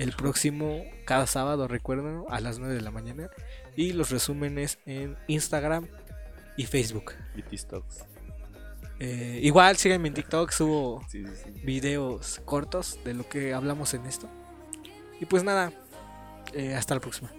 el 0.00 0.12
próximo, 0.12 0.84
cada 1.04 1.26
sábado, 1.26 1.68
recuerden, 1.68 2.24
a 2.28 2.40
las 2.40 2.58
9 2.58 2.74
de 2.74 2.80
la 2.80 2.90
mañana. 2.90 3.30
Y 3.76 3.92
los 3.92 4.10
resúmenes 4.10 4.78
en 4.86 5.16
Instagram 5.26 5.86
y 6.56 6.64
Facebook. 6.66 7.12
Stocks. 7.52 8.04
Eh, 8.98 9.40
igual 9.42 9.76
síganme 9.76 10.08
en 10.08 10.14
TikTok, 10.14 10.50
subo 10.50 11.04
Sí, 11.08 11.24
sí, 11.26 11.32
sí. 11.44 11.50
videos 11.64 12.40
cortos 12.44 12.98
de 13.04 13.14
lo 13.14 13.28
que 13.28 13.52
hablamos 13.52 13.92
en 13.94 14.06
esto. 14.06 14.28
Y 15.20 15.26
pues 15.26 15.42
nada, 15.44 15.72
eh, 16.54 16.74
hasta 16.74 16.94
la 16.94 17.00
próxima. 17.00 17.30